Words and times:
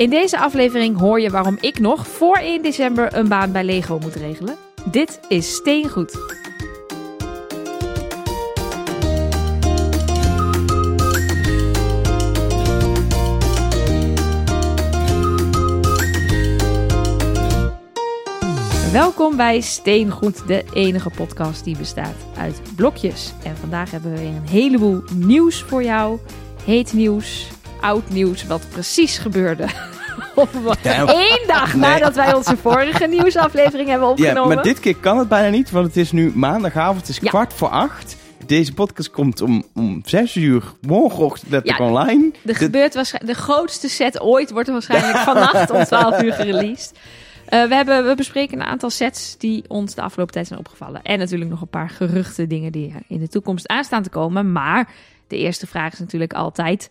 In 0.00 0.10
deze 0.10 0.38
aflevering 0.38 0.98
hoor 0.98 1.20
je 1.20 1.30
waarom 1.30 1.56
ik 1.60 1.78
nog 1.78 2.06
voor 2.06 2.36
1 2.36 2.62
december 2.62 3.14
een 3.14 3.28
baan 3.28 3.52
bij 3.52 3.64
Lego 3.64 3.98
moet 3.98 4.14
regelen. 4.14 4.56
Dit 4.90 5.20
is 5.28 5.54
Steengoed. 5.54 6.18
Welkom 18.92 19.36
bij 19.36 19.60
Steengoed, 19.60 20.46
de 20.46 20.64
enige 20.72 21.10
podcast 21.10 21.64
die 21.64 21.76
bestaat 21.76 22.16
uit 22.36 22.62
blokjes. 22.76 23.32
En 23.44 23.56
vandaag 23.56 23.90
hebben 23.90 24.12
we 24.12 24.18
weer 24.18 24.28
een 24.28 24.48
heleboel 24.48 25.02
nieuws 25.14 25.62
voor 25.62 25.82
jou. 25.82 26.18
Heet 26.64 26.92
nieuws, 26.92 27.48
oud 27.80 28.08
nieuws, 28.08 28.46
wat 28.46 28.66
precies 28.70 29.18
gebeurde. 29.18 29.66
Of 30.34 30.54
één 31.06 31.46
dag 31.46 31.74
nadat 31.74 32.14
wij 32.14 32.34
onze 32.34 32.56
vorige 32.56 33.06
nieuwsaflevering 33.16 33.88
hebben 33.88 34.06
Ja, 34.06 34.12
opgenomen. 34.12 34.54
maar 34.54 34.64
dit 34.64 34.80
keer 34.80 34.96
kan 34.96 35.18
het 35.18 35.28
bijna 35.28 35.48
niet, 35.48 35.70
want 35.70 35.86
het 35.86 35.96
is 35.96 36.12
nu 36.12 36.32
maandagavond, 36.34 37.00
het 37.00 37.08
is 37.08 37.18
Ja. 37.22 37.28
kwart 37.28 37.52
voor 37.52 37.68
acht. 37.68 38.16
Deze 38.46 38.74
podcast 38.74 39.10
komt 39.10 39.40
om, 39.40 39.64
om 39.74 40.02
zes 40.04 40.34
uur 40.34 40.62
morgenochtend 40.80 41.66
Ja, 41.66 41.76
online. 41.78 42.24
Er 42.24 42.38
De- 42.42 42.54
gebeurt 42.54 42.94
waarschijnlijk, 42.94 43.34
de 43.36 43.42
grootste 43.42 43.88
set 43.88 44.20
ooit 44.20 44.50
wordt 44.50 44.66
er 44.68 44.72
waarschijnlijk 44.74 45.16
vannacht 45.30 45.70
om 45.70 45.84
12 45.84 46.22
uur 46.22 46.32
gereleased. 46.32 46.98
Eh, 47.46 47.64
we, 47.64 47.74
hebben, 47.74 48.06
we 48.06 48.14
bespreken 48.14 48.60
een 48.60 48.66
aantal 48.66 48.90
sets 48.90 49.36
die 49.38 49.64
ons 49.68 49.94
de 49.94 50.02
afgelopen 50.02 50.34
tijd 50.34 50.46
zijn 50.46 50.58
opgevallen. 50.58 51.02
En 51.02 51.18
natuurlijk 51.18 51.50
nog 51.50 51.60
een 51.60 51.68
paar 51.68 51.90
geruchte 51.90 52.46
dingen 52.46 52.72
die 52.72 52.92
er 52.94 53.02
in 53.08 53.18
de 53.20 53.28
toekomst 53.28 53.68
aanstaan 53.68 54.02
te 54.02 54.10
komen. 54.10 54.52
Maar 54.52 54.88
de 55.28 55.36
eerste 55.36 55.66
vraag 55.66 55.92
is 55.92 55.98
natuurlijk 55.98 56.32
altijd: 56.32 56.88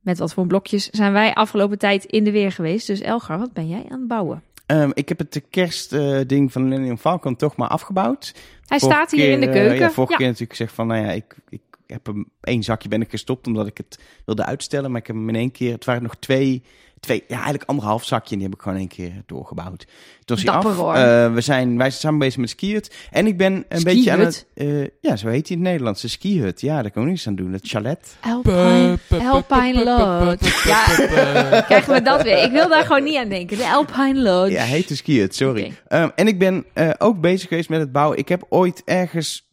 met 0.00 0.18
wat 0.18 0.32
voor 0.34 0.46
blokjes 0.46 0.88
zijn 0.90 1.12
wij 1.12 1.34
afgelopen 1.34 1.78
tijd 1.78 2.04
in 2.04 2.24
de 2.24 2.30
weer 2.30 2.52
geweest? 2.52 2.86
Dus 2.86 3.00
Elgar, 3.00 3.38
wat 3.38 3.52
ben 3.52 3.68
jij 3.68 3.84
aan 3.88 3.98
het 3.98 4.08
bouwen? 4.08 4.42
Ehm, 4.66 4.90
ik 4.94 5.08
heb 5.08 5.18
het 5.18 5.42
kerstding 5.50 6.52
van 6.52 6.62
Millennium 6.68 6.98
Falcon 6.98 7.36
toch 7.36 7.56
maar 7.56 7.68
afgebouwd. 7.68 8.32
Hij 8.66 8.78
Vorige 8.78 8.98
staat 8.98 9.10
hier 9.10 9.30
in 9.30 9.40
de 9.40 9.46
eh, 9.46 9.52
keuken. 9.52 9.78
ja, 9.78 9.90
vorige 9.90 10.12
Ja. 10.12 10.18
keer 10.18 10.26
natuurlijk 10.26 10.56
gezegd 10.56 10.74
van, 10.74 10.86
nou 10.86 11.04
ja, 11.04 11.10
ik, 11.12 11.36
ik 11.48 11.60
heb 11.86 12.06
hem 12.06 12.28
één 12.40 12.62
zakje 12.62 12.88
ben 12.88 13.00
ik 13.00 13.10
gestopt 13.10 13.46
omdat 13.46 13.66
ik 13.66 13.76
het 13.76 13.98
wilde 14.24 14.44
uitstellen. 14.44 14.90
Maar 14.90 15.00
ik 15.00 15.06
heb 15.06 15.16
hem 15.16 15.28
in 15.28 15.34
één 15.34 15.50
keer, 15.50 15.72
het 15.72 15.84
waren 15.84 16.02
nog 16.02 16.16
twee, 16.16 16.62
twee 17.00 17.24
ja, 17.28 17.34
eigenlijk 17.34 17.64
anderhalf 17.64 18.04
zakje 18.04 18.30
en 18.30 18.38
die 18.38 18.46
heb 18.46 18.56
ik 18.56 18.62
gewoon 18.62 18.78
één 18.78 18.88
keer 18.88 19.12
doorgebouwd. 19.26 19.86
Toen 20.24 20.36
was 20.36 20.44
Dapper, 20.44 20.70
af. 20.70 20.76
hoor. 20.76 20.94
Eh, 20.94 21.32
we 21.32 21.40
zijn, 21.40 21.76
wij 21.76 21.90
zijn 21.90 22.00
samen 22.00 22.18
bezig 22.18 22.40
met 22.40 22.50
skiert. 22.50 22.94
En 23.10 23.26
ik 23.26 23.36
ben 23.36 23.64
een 23.68 23.82
beetje 23.82 24.12
aan 24.12 24.20
het, 24.20 24.46
eh, 24.54 24.82
ja, 25.00 25.16
zo 25.16 25.28
heet 25.28 25.48
hij 25.48 25.56
in 25.56 25.62
het 25.62 25.70
Nederlands, 25.70 26.02
de 26.02 26.08
skihut. 26.08 26.60
Ja, 26.60 26.82
daar 26.82 26.90
kan 26.90 27.02
ik 27.02 27.08
niets 27.08 27.26
aan 27.26 27.34
doen. 27.34 27.52
Het 27.52 27.68
chalet. 27.68 28.16
Alpine, 28.20 28.98
Alpine 29.22 29.84
Lodge. 29.84 30.68
Ja, 30.68 30.84
krijgen 31.68 31.92
we 31.92 32.02
dat 32.02 32.22
weer. 32.22 32.42
Ik 32.42 32.50
wil 32.50 32.68
daar 32.68 32.82
gewoon 32.84 33.04
niet 33.04 33.16
aan 33.16 33.28
denken. 33.28 33.56
De 33.56 33.68
Alpine 33.68 34.20
Lodge. 34.20 34.52
Ja, 34.52 34.62
heet 34.62 34.88
de 34.88 34.94
skihut, 34.94 35.34
sorry. 35.34 35.72
Ehm, 35.88 36.08
en 36.14 36.26
ik 36.26 36.38
ben 36.38 36.64
eh, 36.72 36.90
ook 36.98 37.20
bezig 37.20 37.48
geweest 37.48 37.68
met 37.68 37.80
het 37.80 37.92
bouwen. 37.92 38.18
Ik 38.18 38.28
heb 38.28 38.46
ooit 38.48 38.82
ergens 38.84 39.49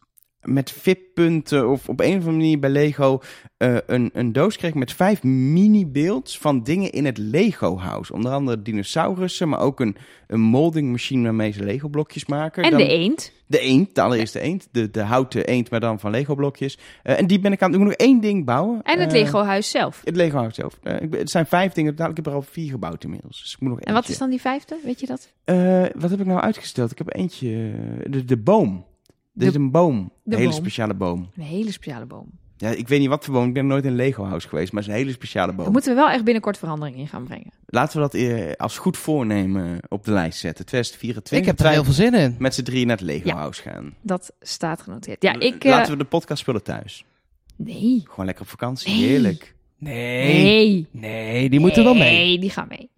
met 0.47 0.71
VIP-punten 0.71 1.69
of 1.69 1.89
op 1.89 1.99
een 1.99 2.07
of 2.07 2.13
andere 2.13 2.31
manier 2.31 2.59
bij 2.59 2.69
Lego 2.69 3.19
eh, 3.57 3.77
een, 3.85 4.09
een 4.13 4.31
doos 4.31 4.53
gekregen 4.53 4.79
met 4.79 4.93
vijf 4.93 5.23
mini-beelds 5.23 6.37
van 6.37 6.63
dingen 6.63 6.91
in 6.91 7.05
het 7.05 7.17
Lego-house. 7.17 8.13
Onder 8.13 8.31
andere 8.31 8.61
dinosaurussen, 8.61 9.49
maar 9.49 9.59
ook 9.59 9.79
een, 9.79 9.95
een 10.27 10.39
molding 10.39 10.91
machine 10.91 11.23
waarmee 11.23 11.51
ze 11.51 11.63
Lego-blokjes 11.63 12.25
maken. 12.25 12.63
En 12.63 12.69
Dan- 12.69 12.79
de 12.79 12.87
eend. 12.87 13.31
De 13.49 13.59
eend, 13.59 13.95
de 13.95 14.01
allereerste 14.01 14.39
eend. 14.39 14.67
De, 14.71 14.91
de 14.91 15.01
houten 15.01 15.45
eend, 15.45 15.69
maar 15.69 15.79
dan 15.79 15.99
van 15.99 16.11
Lego-blokjes. 16.11 16.77
Eh, 17.03 17.19
en 17.19 17.27
die 17.27 17.39
ben 17.39 17.51
ik 17.51 17.61
aan 17.61 17.71
het 17.71 17.79
doen. 17.79 17.89
Ik 17.89 17.97
moet 17.97 17.99
nog 17.99 18.07
één 18.07 18.21
ding 18.21 18.45
bouwen. 18.45 18.81
En 18.83 18.99
het 18.99 19.13
Eh, 19.13 19.21
Lego-huis 19.21 19.69
zelf. 19.69 20.01
Het 20.03 20.15
Lego-house 20.15 20.55
zelf. 20.61 20.79
Ik 21.01 21.13
het 21.13 21.29
zijn 21.29 21.45
vijf 21.45 21.73
dingen. 21.73 21.93
Ik 21.93 22.15
heb 22.15 22.25
er 22.25 22.33
al 22.33 22.41
vier 22.41 22.69
gebouwd 22.69 23.03
inmiddels. 23.03 23.41
Dus 23.41 23.53
ik 23.53 23.59
moet 23.59 23.69
nog 23.69 23.79
En 23.79 23.93
wat 23.93 24.09
is 24.09 24.17
dan 24.17 24.29
die 24.29 24.41
vijfde? 24.41 24.77
Weet 24.83 24.99
je 24.99 25.05
dat? 25.05 25.33
Wat 26.01 26.09
heb 26.09 26.19
ik 26.19 26.25
nou 26.25 26.39
uitgesteld? 26.39 26.91
Ik 26.91 26.97
heb 26.97 27.15
eentje. 27.15 27.71
De, 28.07 28.25
de 28.25 28.37
boom. 28.37 28.85
De- 29.39 29.45
is 29.45 29.55
een 29.55 29.71
boom. 29.71 29.95
een 30.25 30.33
hele 30.37 30.43
boom. 30.43 30.51
speciale 30.57 30.93
boom. 30.93 31.29
Een 31.35 31.43
hele 31.43 31.71
speciale 31.71 32.05
boom. 32.05 32.29
Ja, 32.59 32.69
ik 32.69 32.87
weet 32.87 32.99
niet 32.99 33.09
wat 33.09 33.25
voor 33.25 33.33
boom. 33.33 33.47
Ik 33.47 33.53
ben 33.53 33.67
nooit 33.67 33.83
in 33.83 33.89
een 33.89 33.95
Lego 33.95 34.23
house 34.23 34.47
geweest, 34.47 34.71
maar 34.71 34.81
het 34.81 34.89
is 34.91 34.95
een 34.97 35.01
hele 35.03 35.15
speciale 35.15 35.51
boom. 35.53 35.63
Daar 35.63 35.71
moeten 35.71 35.95
we 35.95 36.01
wel 36.01 36.09
echt 36.09 36.23
binnenkort 36.23 36.57
verandering 36.57 36.97
in 36.97 37.07
gaan 37.07 37.23
brengen. 37.23 37.51
Laten 37.65 37.95
we 37.95 38.01
dat 38.09 38.13
eh, 38.13 38.51
als 38.57 38.77
goed 38.77 38.97
voornemen 38.97 39.79
op 39.87 40.03
de 40.05 40.11
lijst 40.11 40.39
zetten. 40.39 40.65
2024. 40.65 41.37
Ik 41.39 41.45
heb 41.57 41.59
er 41.67 41.73
heel 41.73 41.83
veel 41.83 41.93
zin 41.93 42.13
in. 42.13 42.35
Met 42.39 42.53
z'n 42.53 42.63
drieën 42.63 42.87
naar 42.87 42.97
het 42.97 43.05
Lego 43.05 43.27
Ja. 43.27 43.35
house 43.35 43.61
gaan. 43.61 43.93
Dat 44.01 44.31
staat 44.41 44.81
genoteerd. 44.81 45.21
Ja, 45.23 45.39
ik... 45.39 45.63
eh, 45.63 45.71
Laten 45.71 45.91
we 45.91 45.97
de 45.97 46.03
podcast 46.05 46.41
spullen 46.41 46.63
thuis. 46.63 47.05
Nee. 47.55 48.03
Gewoon 48.09 48.25
lekker 48.25 48.43
op 48.43 48.49
vakantie. 48.49 48.91
Nee. 48.95 49.03
Heerlijk. 49.07 49.55
Nee. 49.77 50.43
Nee. 50.43 50.87
Nee, 50.91 51.49
die 51.49 51.59
moeten 51.59 51.83
wel 51.83 51.93
mee. 51.95 52.11
Nee, 52.25 52.39
die 52.39 52.49
gaan 52.49 52.67
mee. 52.69 52.89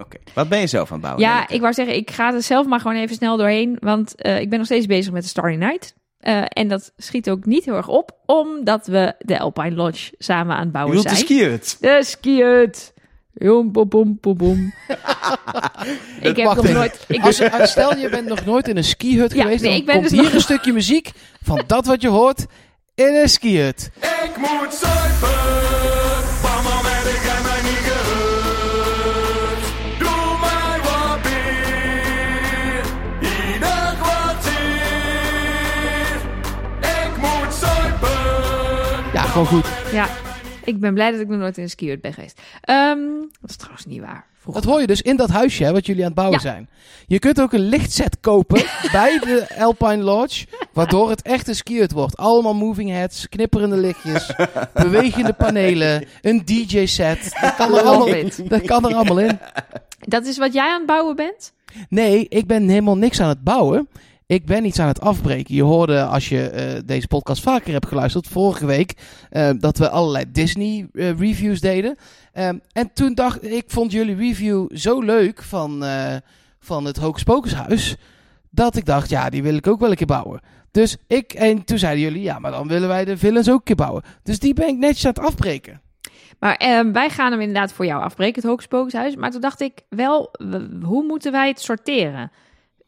Oké. 0.00 0.16
Wat 0.34 0.48
ben 0.48 0.60
je 0.60 0.66
zelf 0.66 0.86
aan 0.88 0.92
het 0.98 1.02
bouwen? 1.02 1.24
Ja, 1.24 1.48
ik 1.48 1.60
wou 1.60 1.72
zeggen, 1.72 1.96
ik 1.96 2.10
ga 2.10 2.34
er 2.34 2.42
zelf 2.42 2.66
maar 2.66 2.80
gewoon 2.80 2.96
even 2.96 3.16
snel 3.16 3.36
doorheen. 3.36 3.76
Want 3.80 4.14
eh, 4.14 4.40
ik 4.40 4.48
ben 4.48 4.58
nog 4.58 4.66
steeds 4.66 4.86
bezig 4.86 5.12
met 5.12 5.22
de 5.22 5.28
Starry 5.28 5.54
Night. 5.56 5.94
Eh, 6.18 6.42
en 6.48 6.68
dat 6.68 6.92
schiet 6.96 7.30
ook 7.30 7.44
niet 7.44 7.64
heel 7.64 7.74
erg 7.76 7.88
op, 7.88 8.12
omdat 8.26 8.86
we 8.86 9.14
de 9.18 9.38
Alpine 9.38 9.74
Lodge 9.74 10.12
samen 10.18 10.52
aan 10.52 10.58
het 10.58 10.66
Je 10.66 10.72
bouwen 10.72 10.96
de 10.96 11.02
zijn. 11.02 11.16
skihut. 11.16 11.76
De 11.80 11.98
skihut. 12.04 12.92
Jom, 13.34 13.72
bom, 13.72 13.88
bom, 13.88 14.18
bom, 14.20 14.36
bom. 14.36 14.72
ik 16.20 16.36
heb 16.36 16.54
nog 16.54 16.68
nooit... 16.72 17.04
Ik, 17.08 17.22
Als, 17.22 17.50
als- 17.50 17.70
stel 17.70 17.96
je 17.96 18.08
bent 18.08 18.28
nog 18.28 18.44
nooit 18.44 18.68
in 18.68 18.76
een 18.76 18.84
skihut 18.84 19.32
Ja, 19.32 19.42
geweest, 19.42 19.62
nee, 19.62 19.76
ik 19.76 19.86
ben 19.86 19.94
komt 19.94 20.08
dus 20.08 20.18
hier 20.18 20.22
nog- 20.26 20.32
een 20.34 20.40
stukje 20.40 20.72
muziek 20.72 21.10
van 21.42 21.62
dat 21.66 21.86
wat 21.86 22.02
je 22.02 22.08
hoort 22.08 22.46
in 22.94 23.14
een 23.14 23.28
skihut. 23.28 23.90
Ik 24.00 24.36
moet 24.36 24.74
zuipen, 24.74 25.69
gewoon 39.30 39.46
goed. 39.46 39.66
ja, 39.92 40.08
ik 40.64 40.80
ben 40.80 40.94
blij 40.94 41.10
dat 41.10 41.20
ik 41.20 41.28
nog 41.28 41.38
nooit 41.38 41.56
in 41.56 41.62
een 41.62 41.70
skihut 41.70 42.00
ben 42.00 42.12
geweest. 42.12 42.40
Ehm, 42.60 42.98
dat 43.40 43.50
is 43.50 43.56
trouwens 43.56 43.86
niet 43.86 44.00
waar. 44.00 44.28
Vroeger. 44.38 44.62
Dat 44.62 44.70
hoor 44.70 44.80
je 44.80 44.86
dus 44.86 45.02
in 45.02 45.16
dat 45.16 45.28
huisje 45.30 45.64
hè, 45.64 45.72
wat 45.72 45.86
jullie 45.86 46.00
aan 46.02 46.06
het 46.08 46.16
bouwen 46.16 46.38
Ja. 46.42 46.50
zijn. 46.50 46.68
Je 47.06 47.18
kunt 47.18 47.40
ook 47.40 47.52
een 47.52 47.68
lichtset 47.68 48.20
kopen 48.20 48.62
bij 48.92 49.18
de 49.18 49.46
Alpine 49.58 49.96
Lodge, 50.02 50.46
waardoor 50.72 51.10
het 51.10 51.22
echt 51.22 51.48
een 51.66 51.88
wordt. 51.92 52.16
Allemaal 52.16 52.54
moving 52.54 52.90
heads, 52.90 53.28
knipperende 53.28 53.76
lichtjes, 53.76 54.32
bewegende 54.74 55.32
panelen, 55.32 56.04
een 56.20 56.42
DJ-set. 56.44 57.36
Dat 57.40 57.54
kan 57.54 57.74
er 57.76 57.82
allemaal, 57.82 58.28
dat 58.48 58.62
kan 58.62 58.84
er 58.88 58.94
allemaal 58.94 59.18
in. 59.18 59.38
Dat 59.98 60.26
is 60.26 60.38
wat 60.38 60.52
jij 60.52 60.68
aan 60.70 60.78
het 60.78 60.86
bouwen 60.86 61.16
bent? 61.16 61.52
Nee, 61.88 62.26
ik 62.28 62.46
ben 62.46 62.68
helemaal 62.68 62.96
niks 62.96 63.20
aan 63.20 63.28
het 63.28 63.44
bouwen. 63.44 63.88
Ik 64.30 64.44
ben 64.44 64.64
iets 64.64 64.78
aan 64.78 64.88
het 64.88 65.00
afbreken. 65.00 65.54
Je 65.54 65.62
hoorde, 65.62 66.04
als 66.04 66.28
je 66.28 66.48
eh, 66.48 66.80
deze 66.84 67.06
podcast 67.06 67.42
vaker 67.42 67.72
hebt 67.72 67.86
geluisterd, 67.86 68.28
vorige 68.28 68.66
week, 68.66 68.94
eh, 69.30 69.50
dat 69.58 69.78
we 69.78 69.88
allerlei 69.88 70.24
Disney 70.32 70.88
eh, 70.92 71.18
reviews 71.18 71.60
deden. 71.60 71.96
Ehm, 72.32 72.58
en 72.72 72.92
toen 72.92 73.14
dacht 73.14 73.44
ik, 73.44 73.64
vond 73.66 73.92
jullie 73.92 74.16
review 74.16 74.76
zo 74.76 75.00
leuk 75.00 75.42
van, 75.42 75.84
van 76.60 76.84
het 76.84 76.96
Hocus 76.96 77.22
Pocus 77.22 77.54
huis, 77.54 77.96
dat 78.50 78.76
ik 78.76 78.84
dacht, 78.84 79.10
ja, 79.10 79.30
die 79.30 79.42
wil 79.42 79.54
ik 79.54 79.66
ook 79.66 79.80
wel 79.80 79.90
een 79.90 79.96
keer 79.96 80.06
bouwen. 80.06 80.40
Dus 80.70 80.96
ik, 81.06 81.32
en 81.32 81.64
toen 81.64 81.78
zeiden 81.78 82.02
jullie, 82.02 82.22
ja, 82.22 82.38
maar 82.38 82.50
dan 82.50 82.68
willen 82.68 82.88
wij 82.88 83.04
de 83.04 83.18
villains 83.18 83.50
ook 83.50 83.58
een 83.58 83.64
keer 83.64 83.76
bouwen. 83.76 84.02
Dus 84.22 84.38
die 84.38 84.54
ben 84.54 84.68
ik 84.68 84.76
netjes 84.76 85.06
aan 85.06 85.12
het 85.12 85.24
afbreken. 85.24 85.80
Maar 86.38 86.56
ehm, 86.56 86.92
wij 86.92 87.10
gaan 87.10 87.30
hem 87.30 87.40
inderdaad 87.40 87.72
voor 87.72 87.86
jou 87.86 88.02
afbreken, 88.02 88.40
het 88.40 88.50
Hocus 88.50 88.66
Pocus 88.66 88.92
huis. 88.92 89.16
Maar 89.16 89.30
toen 89.30 89.40
dacht 89.40 89.60
ik 89.60 89.80
wel, 89.88 90.30
hoe 90.82 91.04
moeten 91.06 91.32
wij 91.32 91.48
het 91.48 91.60
sorteren? 91.60 92.30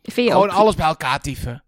Vind 0.02 0.26
je 0.26 0.32
Gewoon 0.32 0.50
ook- 0.50 0.56
alles 0.56 0.74
bij 0.74 0.86
elkaar 0.86 1.20
tyfen. 1.20 1.62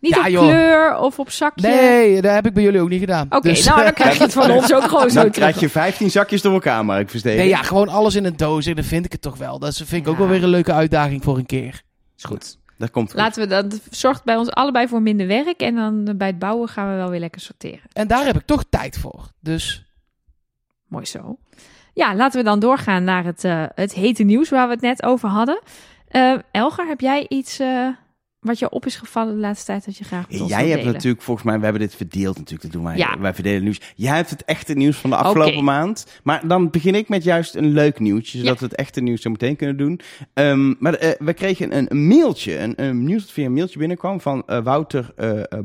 Niet 0.00 0.14
Ja, 0.14 0.20
op 0.20 0.26
joh. 0.26 0.42
kleur 0.42 0.98
of 0.98 1.18
op 1.18 1.30
zakje? 1.30 1.68
Nee, 1.68 2.20
dat 2.22 2.32
heb 2.34 2.46
ik 2.46 2.54
bij 2.54 2.62
jullie 2.62 2.80
ook 2.80 2.88
niet 2.88 3.00
gedaan. 3.00 3.26
Oké, 3.30 3.48
Dus- 3.48 3.64
nou 3.66 3.82
dan 3.82 3.92
krijg 3.92 4.16
je 4.16 4.22
het 4.22 4.32
van 4.32 4.50
ons 4.56 4.74
ook 4.74 4.82
gewoon 4.82 5.10
zo 5.10 5.22
Dan 5.22 5.30
krijg 5.30 5.60
je 5.60 5.68
15 5.68 6.10
zakjes 6.10 6.42
door 6.42 6.52
elkaar, 6.52 6.84
Mark 6.84 7.10
Versteden. 7.10 7.38
Nee, 7.38 7.48
ja, 7.48 7.62
gewoon 7.62 7.88
alles 7.88 8.14
in 8.14 8.24
een 8.24 8.36
doos. 8.36 8.66
En 8.66 8.74
dan 8.74 8.84
vind 8.84 9.04
ik 9.04 9.12
het 9.12 9.22
toch 9.22 9.36
wel. 9.36 9.58
Dat 9.58 9.76
vind 9.76 9.92
ik 9.92 10.08
ook 10.08 10.18
wel 10.18 10.28
weer 10.28 10.42
een 10.42 10.48
leuke 10.48 10.72
uitdaging 10.72 11.22
voor 11.24 11.38
een 11.38 11.46
keer. 11.46 11.82
Is 12.16 12.24
goed. 12.24 12.58
Dat 12.78 12.90
komt 12.90 13.10
goed. 13.10 13.20
Laten 13.20 13.42
we 13.42 13.48
dat 13.48 13.80
zorgt 13.90 14.24
bij 14.24 14.36
ons 14.36 14.50
allebei 14.50 14.88
voor 14.88 15.02
minder 15.02 15.26
werk. 15.26 15.60
En 15.60 15.74
dan 15.74 16.16
bij 16.16 16.26
het 16.26 16.38
bouwen 16.38 16.68
gaan 16.68 16.90
we 16.90 16.96
wel 16.96 17.10
weer 17.10 17.20
lekker 17.20 17.40
sorteren. 17.40 17.80
En 17.92 18.06
daar 18.08 18.24
heb 18.24 18.36
ik 18.36 18.46
toch 18.46 18.64
tijd 18.70 18.98
voor. 18.98 19.28
Dus 19.40 19.84
Mooi 20.88 21.06
zo. 21.06 21.38
Ja, 21.94 22.14
laten 22.14 22.38
we 22.38 22.44
dan 22.44 22.60
doorgaan 22.60 23.04
naar 23.04 23.24
het, 23.24 23.44
eh, 23.44 23.64
het 23.74 23.92
hete 23.94 24.22
nieuws 24.22 24.48
waar 24.48 24.66
we 24.66 24.72
het 24.72 24.82
net 24.82 25.02
over 25.02 25.28
hadden. 25.28 25.60
Eh, 26.10 26.34
Elgar, 26.50 26.86
heb 26.86 27.00
jij 27.00 27.26
iets 27.28 27.58
eh, 27.58 27.88
wat 28.40 28.58
je 28.58 28.70
op 28.70 28.86
is 28.86 28.96
gevallen 28.96 29.34
de 29.34 29.40
laatste 29.40 29.66
tijd 29.66 29.84
dat 29.84 29.96
je 29.96 30.04
graag 30.04 30.28
met 30.30 30.40
ons 30.40 30.48
Jij 30.50 30.58
wilt 30.58 30.68
hebt 30.70 30.80
delen? 30.80 30.94
natuurlijk, 30.94 31.22
volgens 31.22 31.46
mij, 31.46 31.58
we 31.58 31.62
hebben 31.64 31.82
dit 31.82 31.94
verdeeld 31.94 32.36
natuurlijk. 32.36 32.62
Dat 32.62 32.72
doen 32.72 32.82
wij. 32.84 32.96
Ja. 32.96 33.18
Wij 33.18 33.34
verdelen 33.34 33.62
nieuws. 33.62 33.80
Jij 33.96 34.16
hebt 34.16 34.30
het 34.30 34.44
echte 34.44 34.74
nieuws 34.74 34.96
van 34.96 35.10
de 35.10 35.16
afgelopen 35.16 35.64
maand. 35.64 36.06
Maar 36.22 36.48
dan 36.48 36.70
begin 36.70 36.94
ik 36.94 37.08
met 37.08 37.24
juist 37.24 37.54
een 37.54 37.72
leuk 37.72 37.98
nieuwtje, 37.98 38.38
zodat 38.38 38.52
Ja. 38.52 38.58
we 38.60 38.64
het 38.64 38.74
echte 38.74 39.00
nieuws 39.00 39.22
zo 39.22 39.30
meteen 39.30 39.56
kunnen 39.56 39.76
doen. 39.76 40.00
Ehm, 40.34 40.74
maar 40.78 40.94
eh, 40.94 41.10
we 41.18 41.32
kregen 41.32 41.76
een, 41.76 41.86
een 41.88 42.06
mailtje, 42.06 42.58
een, 42.58 42.82
een 42.82 43.04
nieuws 43.04 43.22
dat 43.22 43.30
via 43.30 43.44
een 43.46 43.52
mailtje 43.52 43.78
binnenkwam 43.78 44.20
van 44.20 44.42
Wouter 44.62 45.14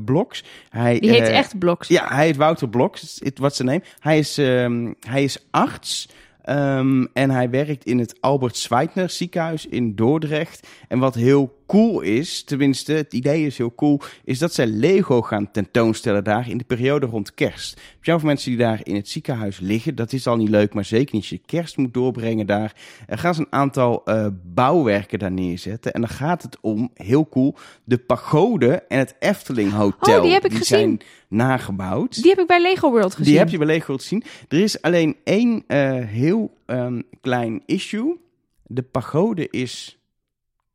Bloks. 0.06 0.44
Hij, 0.70 1.00
Die 1.00 1.10
heet 1.10 1.28
echt 1.28 1.60
Bloks. 1.60 1.88
Ja, 1.88 2.08
hij 2.08 2.26
heet 2.26 2.36
Wouter 2.36 2.70
Bloks. 2.70 3.22
What's 3.36 3.58
the 3.58 3.64
name? 3.64 3.82
Hij 4.00 4.18
is, 4.18 4.38
ehm, 4.38 4.94
hij 5.00 5.24
is 5.24 5.46
arts. 5.52 6.10
Ehm, 6.46 7.06
en 7.14 7.30
hij 7.30 7.50
werkt 7.50 7.86
in 7.86 8.00
het 8.00 8.22
Albert 8.22 8.58
Schweitner 8.58 9.10
ziekenhuis 9.10 9.66
in 9.66 9.96
Dordrecht. 9.96 10.68
En 10.88 11.00
wat 11.00 11.16
heel 11.16 11.64
cool 11.66 12.02
is, 12.02 12.44
tenminste 12.44 12.94
het 12.94 13.14
idee 13.14 13.46
is 13.46 13.58
heel 13.58 13.76
cool, 13.76 14.02
is 14.24 14.40
dat 14.40 14.54
zij 14.54 14.68
Lego 14.68 15.22
gaan 15.22 15.52
tentoonstellen 15.52 16.24
daar 16.24 16.50
in 16.50 16.58
de 16.58 16.64
periode 16.64 17.06
rond 17.06 17.34
kerst. 17.34 17.80
Speciaal 17.96 18.20
voor 18.20 18.28
mensen 18.28 18.50
die 18.50 18.60
daar 18.60 18.80
in 18.84 18.96
het 18.96 19.10
ziekenhuis 19.10 19.60
liggen, 19.60 19.96
dat 19.96 20.14
is 20.14 20.28
al 20.28 20.36
niet 20.36 20.50
leuk, 20.50 20.74
maar 20.74 20.86
zeker 20.86 21.14
niet 21.14 21.22
als 21.22 21.30
je 21.30 21.42
kerst 21.46 21.78
moet 21.78 21.94
doorbrengen 21.94 22.46
daar. 22.46 22.76
Er 23.08 23.18
gaan 23.18 23.36
ze 23.36 23.42
een 23.42 23.48
aantal 23.50 24.02
eh, 24.06 24.28
bouwwerken 24.44 25.20
daar 25.20 25.32
neerzetten. 25.32 25.94
En 25.94 26.02
dan 26.02 26.10
gaat 26.10 26.42
het 26.42 26.58
om, 26.62 26.90
heel 26.94 27.30
cool, 27.30 27.56
de 27.84 27.98
pagode 27.98 28.84
en 28.88 28.98
het 28.98 29.16
Efteling 29.20 29.72
Hotel. 29.72 30.18
Oh, 30.18 30.24
die 30.24 30.34
heb 30.34 30.46
ik 30.46 30.52
gezien. 30.52 30.66
zijn 30.66 31.02
nagebouwd. 31.28 32.22
Die 32.22 32.30
heb 32.30 32.40
ik 32.40 32.48
bij 32.48 32.62
Lego 32.62 32.90
World 32.90 33.16
gezien. 33.16 33.32
Die 33.32 33.38
heb 33.38 33.50
je 33.50 33.58
bij 33.58 33.68
Lego 33.68 33.96
gezien. 33.96 34.24
Er 34.48 34.60
is 34.60 34.82
alleen 34.82 35.16
één 35.24 35.64
eh, 35.68 35.80
heel 36.06 36.58
ehm, 36.66 37.02
klein 37.22 37.64
issue. 37.66 38.18
De 38.64 38.82
pagode 38.82 39.50
is 39.50 39.98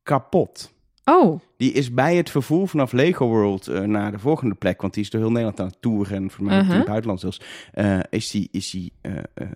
kapot. 0.02 0.72
Oh, 1.12 1.40
Die 1.60 1.72
is 1.72 1.92
bij 1.94 2.16
het 2.16 2.30
vervoer 2.30 2.68
vanaf 2.68 2.92
Lego 2.92 3.26
World 3.26 3.66
eh, 3.68 3.80
naar 3.80 4.12
de 4.12 4.18
volgende 4.18 4.54
plek. 4.54 4.80
Want 4.80 4.94
die 4.94 5.02
is 5.02 5.10
door 5.10 5.20
heel 5.20 5.30
Nederland 5.30 5.60
aan 5.60 5.66
het 5.66 5.76
toeren. 5.80 6.16
En 6.16 6.30
voor 6.30 6.44
mij 6.44 6.54
ook 6.54 6.58
in 6.60 6.64
Uh-huh. 6.66 6.78
het 6.78 6.86
buitenland 6.88 7.20
zelfs. 7.20 7.40
eh, 7.72 7.98
is 8.10 8.30
die, 8.30 8.48
is 8.52 8.70
die 8.70 8.92
eh, 9.00 9.12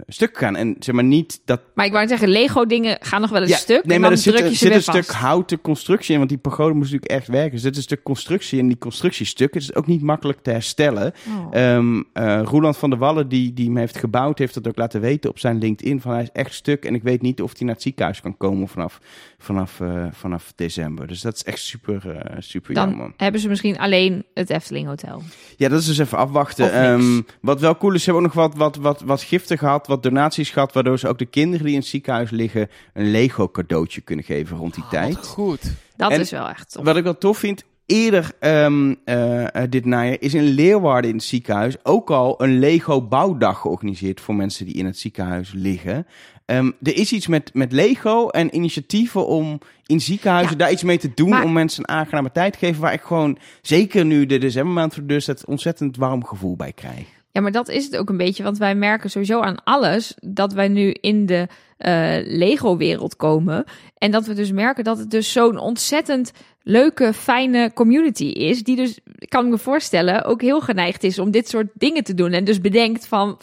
stuk 0.06 0.36
gegaan. 0.36 0.56
En 0.56 0.76
zeg 0.78 0.94
maar 0.94 1.04
niet 1.04 1.40
dat 1.44 1.60
maar 1.74 1.86
ik 1.86 1.92
wou 1.92 2.08
zeggen, 2.08 2.28
Lego 2.28 2.66
dingen 2.66 2.96
gaan 3.00 3.20
nog 3.20 3.30
wel 3.30 3.42
een 3.42 3.48
stuk. 3.48 3.84
Nee, 3.84 3.98
maar 3.98 4.10
er 4.10 4.18
zit, 4.18 4.40
er 4.40 4.54
zit 4.54 4.74
een 4.74 4.82
vast. 4.82 5.04
stuk 5.04 5.16
houten 5.16 5.60
constructie 5.60 6.10
in, 6.12 6.18
want 6.18 6.28
die 6.30 6.38
pagode 6.38 6.74
moest 6.74 6.92
natuurlijk 6.92 7.20
echt 7.20 7.28
werken. 7.28 7.50
Dus 7.52 7.62
dit 7.62 7.70
is 7.72 7.76
een 7.76 7.82
stuk 7.82 8.02
constructie 8.02 8.58
en 8.60 8.66
die 8.68 8.78
constructiestuk 8.78 9.54
is 9.54 9.74
ook 9.74 9.86
niet 9.86 10.02
makkelijk 10.02 10.38
te 10.42 10.50
herstellen. 10.50 11.12
Oh. 11.28 11.46
Ehm 11.50 12.02
eh, 12.12 12.40
Roeland 12.44 12.76
van 12.76 12.90
der 12.90 12.98
Wallen, 12.98 13.28
die, 13.28 13.52
die 13.52 13.66
hem 13.66 13.76
heeft 13.76 13.98
gebouwd, 13.98 14.38
heeft 14.38 14.54
dat 14.54 14.68
ook 14.68 14.76
laten 14.76 15.00
weten 15.00 15.30
op 15.30 15.38
zijn 15.38 15.58
LinkedIn. 15.58 16.00
Van 16.00 16.12
hij 16.12 16.22
is 16.22 16.30
echt 16.32 16.54
stuk 16.54 16.84
en 16.84 16.94
ik 16.94 17.02
weet 17.02 17.22
niet 17.22 17.42
of 17.42 17.50
hij 17.56 17.66
naar 17.66 17.74
het 17.74 17.82
ziekenhuis 17.82 18.20
kan 18.20 18.36
komen 18.36 18.68
vanaf, 18.68 19.00
vanaf, 19.38 19.80
vanaf 20.10 20.52
december. 20.56 21.06
Dus 21.06 21.20
dat 21.20 21.34
is 21.34 21.44
echt 21.44 21.58
super, 21.60 21.93
eh, 22.02 22.36
super 22.38 22.74
dan 22.74 22.88
jammer. 22.88 23.12
hebben 23.16 23.40
ze 23.40 23.48
misschien 23.48 23.78
alleen 23.78 24.24
het 24.34 24.50
Efteling 24.50 24.86
Hotel. 24.86 25.22
Ja, 25.56 25.68
dat 25.68 25.80
is 25.80 25.86
dus 25.86 25.98
even 25.98 26.18
afwachten. 26.18 26.72
Ehm, 26.72 27.20
wat 27.40 27.60
wel 27.60 27.76
cool 27.76 27.92
is, 27.94 28.02
ze 28.02 28.10
hebben 28.10 28.30
ook 28.30 28.34
nog 28.34 28.44
wat, 28.44 28.56
wat, 28.56 28.76
wat, 28.76 29.00
wat 29.00 29.22
giften 29.22 29.58
gehad, 29.58 29.86
wat 29.86 30.02
donaties 30.02 30.50
gehad, 30.50 30.72
waardoor 30.72 30.98
ze 30.98 31.08
ook 31.08 31.18
de 31.18 31.26
kinderen 31.26 31.64
die 31.64 31.74
in 31.74 31.80
het 31.80 31.88
ziekenhuis 31.88 32.30
liggen 32.30 32.68
een 32.92 33.10
Lego 33.10 33.48
cadeautje 33.48 34.00
kunnen 34.00 34.24
geven 34.24 34.56
rond 34.56 34.74
die 34.74 34.84
tijd. 34.90 35.14
Wat 35.14 35.26
goed. 35.26 35.72
Dat 35.96 36.10
En 36.10 36.20
is 36.20 36.30
wel 36.30 36.48
echt 36.48 36.72
tof. 36.72 36.84
Wat 36.84 36.96
ik 36.96 37.04
wel 37.04 37.18
tof 37.18 37.38
vind, 37.38 37.64
eerder 37.86 38.30
ehm, 38.40 38.94
eh, 39.04 39.62
eh, 39.62 39.70
dit 39.70 39.84
najaar 39.84 40.16
is 40.20 40.34
in 40.34 40.42
Leeuwarden 40.44 41.10
in 41.10 41.16
het 41.16 41.24
ziekenhuis 41.24 41.76
ook 41.82 42.10
al 42.10 42.42
een 42.42 42.58
Lego 42.58 43.02
bouwdag 43.02 43.60
georganiseerd 43.60 44.20
voor 44.20 44.34
mensen 44.34 44.66
die 44.66 44.74
in 44.74 44.86
het 44.86 44.98
ziekenhuis 44.98 45.52
liggen. 45.52 46.06
Ehm, 46.46 46.70
er 46.82 46.96
is 46.96 47.12
iets 47.12 47.26
met, 47.26 47.50
met 47.54 47.72
Lego 47.72 48.28
en 48.28 48.54
initiatieven 48.54 49.26
om 49.26 49.58
in 49.86 50.00
ziekenhuizen 50.00 50.52
Ja. 50.52 50.58
daar 50.58 50.72
iets 50.72 50.82
mee 50.82 50.98
te 50.98 51.10
doen. 51.14 51.28
Maar- 51.28 51.44
Om 51.44 51.52
mensen 51.52 51.82
een 51.86 51.94
aangename 51.94 52.32
tijd 52.32 52.52
te 52.52 52.58
geven. 52.58 52.80
Waar 52.80 52.92
ik 52.92 53.02
gewoon, 53.02 53.38
zeker 53.62 54.04
nu 54.04 54.26
de 54.26 54.38
decembermaand 54.38 54.94
voor 54.94 55.06
deur 55.06 55.20
staat, 55.20 55.44
ontzettend 55.46 55.96
warm 55.96 56.24
gevoel 56.24 56.56
bij 56.56 56.72
krijg. 56.72 57.06
Ja, 57.30 57.40
maar 57.40 57.52
dat 57.52 57.68
is 57.68 57.84
het 57.84 57.96
ook 57.96 58.08
een 58.08 58.16
beetje. 58.16 58.42
Want 58.42 58.58
wij 58.58 58.74
merken 58.74 59.10
sowieso 59.10 59.40
aan 59.40 59.64
alles 59.64 60.14
dat 60.20 60.52
wij 60.52 60.68
nu 60.68 60.90
in 61.00 61.26
de 61.26 61.48
eh, 61.76 62.16
Lego-wereld 62.24 63.16
komen. 63.16 63.64
En 63.98 64.10
dat 64.10 64.26
we 64.26 64.34
dus 64.34 64.52
merken 64.52 64.84
dat 64.84 64.98
het 64.98 65.10
dus 65.10 65.32
zo'n 65.32 65.58
ontzettend 65.58 66.32
leuke, 66.64 67.12
fijne 67.12 67.72
community 67.74 68.24
is. 68.24 68.62
Die 68.62 68.76
dus, 68.76 68.98
kan 69.28 69.44
ik 69.44 69.50
me 69.50 69.58
voorstellen, 69.58 70.24
ook 70.24 70.42
heel 70.42 70.60
geneigd 70.60 71.04
is 71.04 71.18
om 71.18 71.30
dit 71.30 71.48
soort 71.48 71.66
dingen 71.74 72.04
te 72.04 72.14
doen. 72.14 72.32
En 72.32 72.44
dus 72.44 72.60
bedenkt 72.60 73.06
van, 73.06 73.38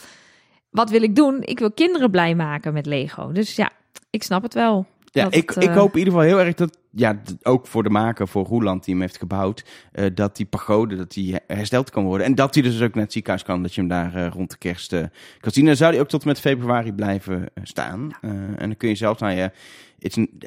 wat 0.70 0.90
wil 0.90 1.02
ik 1.02 1.16
doen? 1.16 1.42
Ik 1.42 1.58
wil 1.58 1.72
kinderen 1.72 2.10
blij 2.10 2.34
maken 2.34 2.72
met 2.72 2.86
Lego. 2.86 3.32
Dus 3.32 3.56
ja, 3.56 3.70
ik 4.10 4.22
snap 4.22 4.42
het 4.42 4.54
wel. 4.54 4.86
Ja, 5.04 5.26
ik, 5.30 5.50
het, 5.50 5.62
ik 5.62 5.68
eh, 5.68 5.76
hoop 5.76 5.92
in 5.92 5.98
ieder 5.98 6.12
geval 6.12 6.28
heel 6.28 6.40
erg 6.40 6.54
dat, 6.54 6.78
ja, 6.90 7.22
ook 7.42 7.66
voor 7.66 7.82
de 7.82 7.90
maker, 7.90 8.28
voor 8.28 8.44
Roeland 8.44 8.84
die 8.84 8.94
hem 8.94 9.02
heeft 9.02 9.18
gebouwd, 9.18 9.64
eh, 9.92 10.06
dat 10.14 10.36
die 10.36 10.46
pagode, 10.46 10.96
dat 10.96 11.12
die 11.12 11.36
hersteld 11.46 11.90
kan 11.90 12.04
worden. 12.04 12.26
En 12.26 12.34
dat 12.34 12.54
hij 12.54 12.62
dus 12.62 12.82
ook 12.82 12.94
naar 12.94 13.04
het 13.04 13.12
ziekenhuis 13.12 13.42
kan, 13.42 13.62
dat 13.62 13.74
je 13.74 13.80
hem 13.80 13.90
daar 13.90 14.14
eh, 14.14 14.26
rond 14.26 14.50
de 14.50 14.58
kerst 14.58 14.94
kan 15.40 15.52
zien. 15.52 15.64
Dan 15.64 15.76
zou 15.76 15.92
hij 15.92 16.00
ook 16.00 16.08
tot 16.08 16.22
en 16.22 16.28
met 16.28 16.40
februari 16.40 16.92
blijven 16.92 17.46
staan. 17.62 18.10
En 18.20 18.54
dan 18.56 18.76
kun 18.76 18.88
je 18.88 18.94
zelfs, 18.94 19.22
is 19.22 19.28
een- 19.28 19.50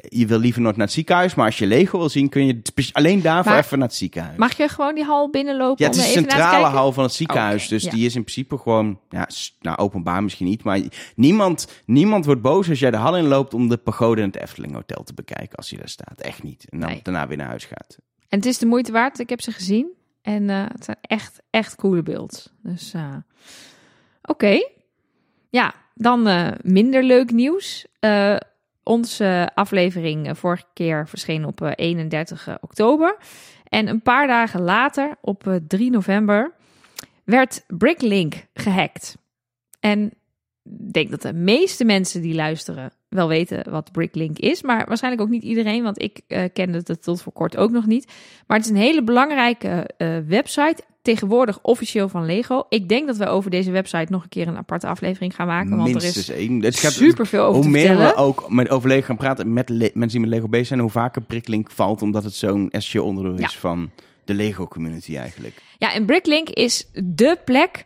je 0.08 0.26
wil 0.26 0.38
liever 0.38 0.62
nooit 0.62 0.76
naar 0.76 0.86
het 0.86 0.94
ziekenhuis, 0.94 1.34
maar 1.34 1.46
als 1.46 1.58
je 1.58 1.66
Lego 1.66 1.98
wil 1.98 2.08
zien, 2.08 2.28
kun 2.28 2.46
je 2.46 2.62
alleen 2.92 3.22
daarvoor 3.22 3.52
Maar- 3.52 3.64
even 3.64 3.78
naar 3.78 3.88
het 3.88 3.96
ziekenhuis. 3.96 4.36
Mag 4.38 4.56
je 4.56 4.68
gewoon 4.68 4.94
die 4.94 5.04
hal 5.04 5.30
binnenlopen 5.30 5.84
Ja, 5.84 5.90
het 5.90 5.98
om 5.98 6.04
is 6.04 6.12
de 6.12 6.18
centrale 6.18 6.66
hal 6.66 6.92
van 6.92 7.04
het 7.04 7.12
ziekenhuis. 7.12 7.68
Dus 7.68 7.82
ja. 7.82 7.90
die 7.90 8.06
is 8.06 8.14
in 8.14 8.22
principe 8.22 8.58
gewoon, 8.58 9.00
ja, 9.10 9.28
nou, 9.60 9.78
openbaar 9.78 10.22
misschien 10.22 10.46
niet. 10.46 10.62
Maar 10.64 10.80
niemand, 11.14 11.68
niemand 11.84 12.24
wordt 12.24 12.42
boos 12.42 12.68
als 12.68 12.78
jij 12.78 12.90
de 12.90 12.96
hal 12.96 13.16
inloopt 13.16 13.54
om 13.54 13.68
de 13.68 13.76
pagode 13.76 14.20
in 14.20 14.26
het 14.26 14.36
Efteling 14.36 14.72
Hotel 14.74 15.02
te 15.02 15.14
bekijken. 15.14 15.56
Als 15.56 15.70
je 15.70 15.76
daar 15.76 15.88
staat. 15.88 16.20
Echt 16.20 16.42
niet. 16.42 16.66
En 16.68 16.80
dan 16.80 16.88
Nee. 16.90 17.00
daarna 17.02 17.26
weer 17.26 17.36
naar 17.36 17.46
huis 17.48 17.64
gaat. 17.64 17.98
En 18.28 18.38
het 18.38 18.46
is 18.46 18.58
de 18.58 18.66
moeite 18.66 18.92
waard. 18.92 19.18
Ik 19.18 19.28
heb 19.28 19.40
ze 19.40 19.52
gezien. 19.52 19.86
En 20.22 20.50
eh, 20.50 20.64
het 20.72 20.84
zijn 20.84 20.96
echt, 21.00 21.40
echt 21.50 21.74
coole 21.76 22.02
beelds. 22.02 22.52
Dus 22.62 22.92
eh, 22.94 23.14
oké. 24.22 24.58
Ja, 25.50 25.74
dan 25.94 26.26
eh, 26.26 26.48
minder 26.62 27.02
leuk 27.02 27.30
nieuws. 27.32 27.86
Eh, 28.86 28.92
onze 28.92 29.50
aflevering 29.54 30.28
eh, 30.28 30.34
vorige 30.34 30.64
keer 30.72 31.08
verscheen 31.08 31.44
op 31.44 31.60
eh, 31.60 31.72
31 31.74 32.58
oktober. 32.60 33.16
En 33.68 33.88
een 33.88 34.02
paar 34.02 34.26
dagen 34.26 34.60
later, 34.60 35.16
op 35.20 35.46
eh, 35.46 35.54
3 35.68 35.90
november, 35.90 36.52
werd 37.24 37.64
Bricklink 37.66 38.46
gehackt. 38.54 39.16
En 39.80 40.04
ik 40.62 40.92
denk 40.92 41.10
dat 41.10 41.22
de 41.22 41.32
meeste 41.32 41.84
mensen 41.84 42.22
die 42.22 42.34
luisteren 42.34 42.92
wel 43.08 43.28
weten 43.28 43.70
wat 43.70 43.92
Bricklink 43.92 44.38
is. 44.38 44.62
Maar 44.62 44.84
waarschijnlijk 44.88 45.22
ook 45.22 45.30
niet 45.30 45.42
iedereen, 45.42 45.82
want 45.82 46.02
ik 46.02 46.20
eh, 46.26 46.42
kende 46.52 46.80
het 46.84 47.02
tot 47.02 47.22
voor 47.22 47.32
kort 47.32 47.56
ook 47.56 47.70
nog 47.70 47.86
niet. 47.86 48.06
Maar 48.46 48.56
het 48.56 48.66
is 48.66 48.72
een 48.72 48.78
hele 48.78 49.02
belangrijke 49.02 49.90
eh, 49.96 50.16
website. 50.26 50.76
Tegenwoordig 51.02 51.58
officieel 51.62 52.08
van 52.08 52.26
Lego. 52.26 52.64
Ik 52.68 52.88
denk 52.88 53.06
dat 53.06 53.16
we 53.16 53.26
over 53.26 53.50
deze 53.50 53.70
website 53.70 54.06
nog 54.12 54.22
een 54.22 54.28
keer 54.28 54.48
een 54.48 54.56
aparte 54.56 54.86
aflevering 54.86 55.34
gaan 55.34 55.46
maken. 55.46 55.76
Want 55.76 55.92
Minstens 55.92 56.28
er 56.28 56.34
één. 56.36 56.62
Het 56.62 56.74
is 56.74 56.80
gaat- 56.80 56.92
super 56.92 57.26
veel 57.26 57.42
over 57.42 57.54
Hoe 57.54 57.62
te 57.62 57.68
meer 57.68 57.96
we 57.96 58.14
ook 58.14 58.50
met 58.50 58.68
over 58.70 58.88
Lego 58.88 59.06
gaan 59.06 59.16
praten 59.16 59.52
met 59.52 59.68
mensen 59.68 60.08
die 60.08 60.20
met 60.20 60.28
Lego 60.28 60.48
bezig 60.48 60.66
zijn, 60.66 60.80
hoe 60.80 60.90
vaker 60.90 61.22
prikkelink 61.22 61.70
valt, 61.70 62.02
omdat 62.02 62.24
het 62.24 62.34
zo'n 62.34 62.70
essentieel 62.70 63.04
onderdeel 63.04 63.44
is 63.46 63.56
van 63.56 63.90
de 64.24 64.34
Lego 64.34 64.66
community 64.66 65.16
eigenlijk. 65.16 65.62
Ja, 65.78 65.92
en 65.92 66.04
Bricklink 66.06 66.48
is 66.48 66.90
dé 67.04 67.34
plek 67.44 67.84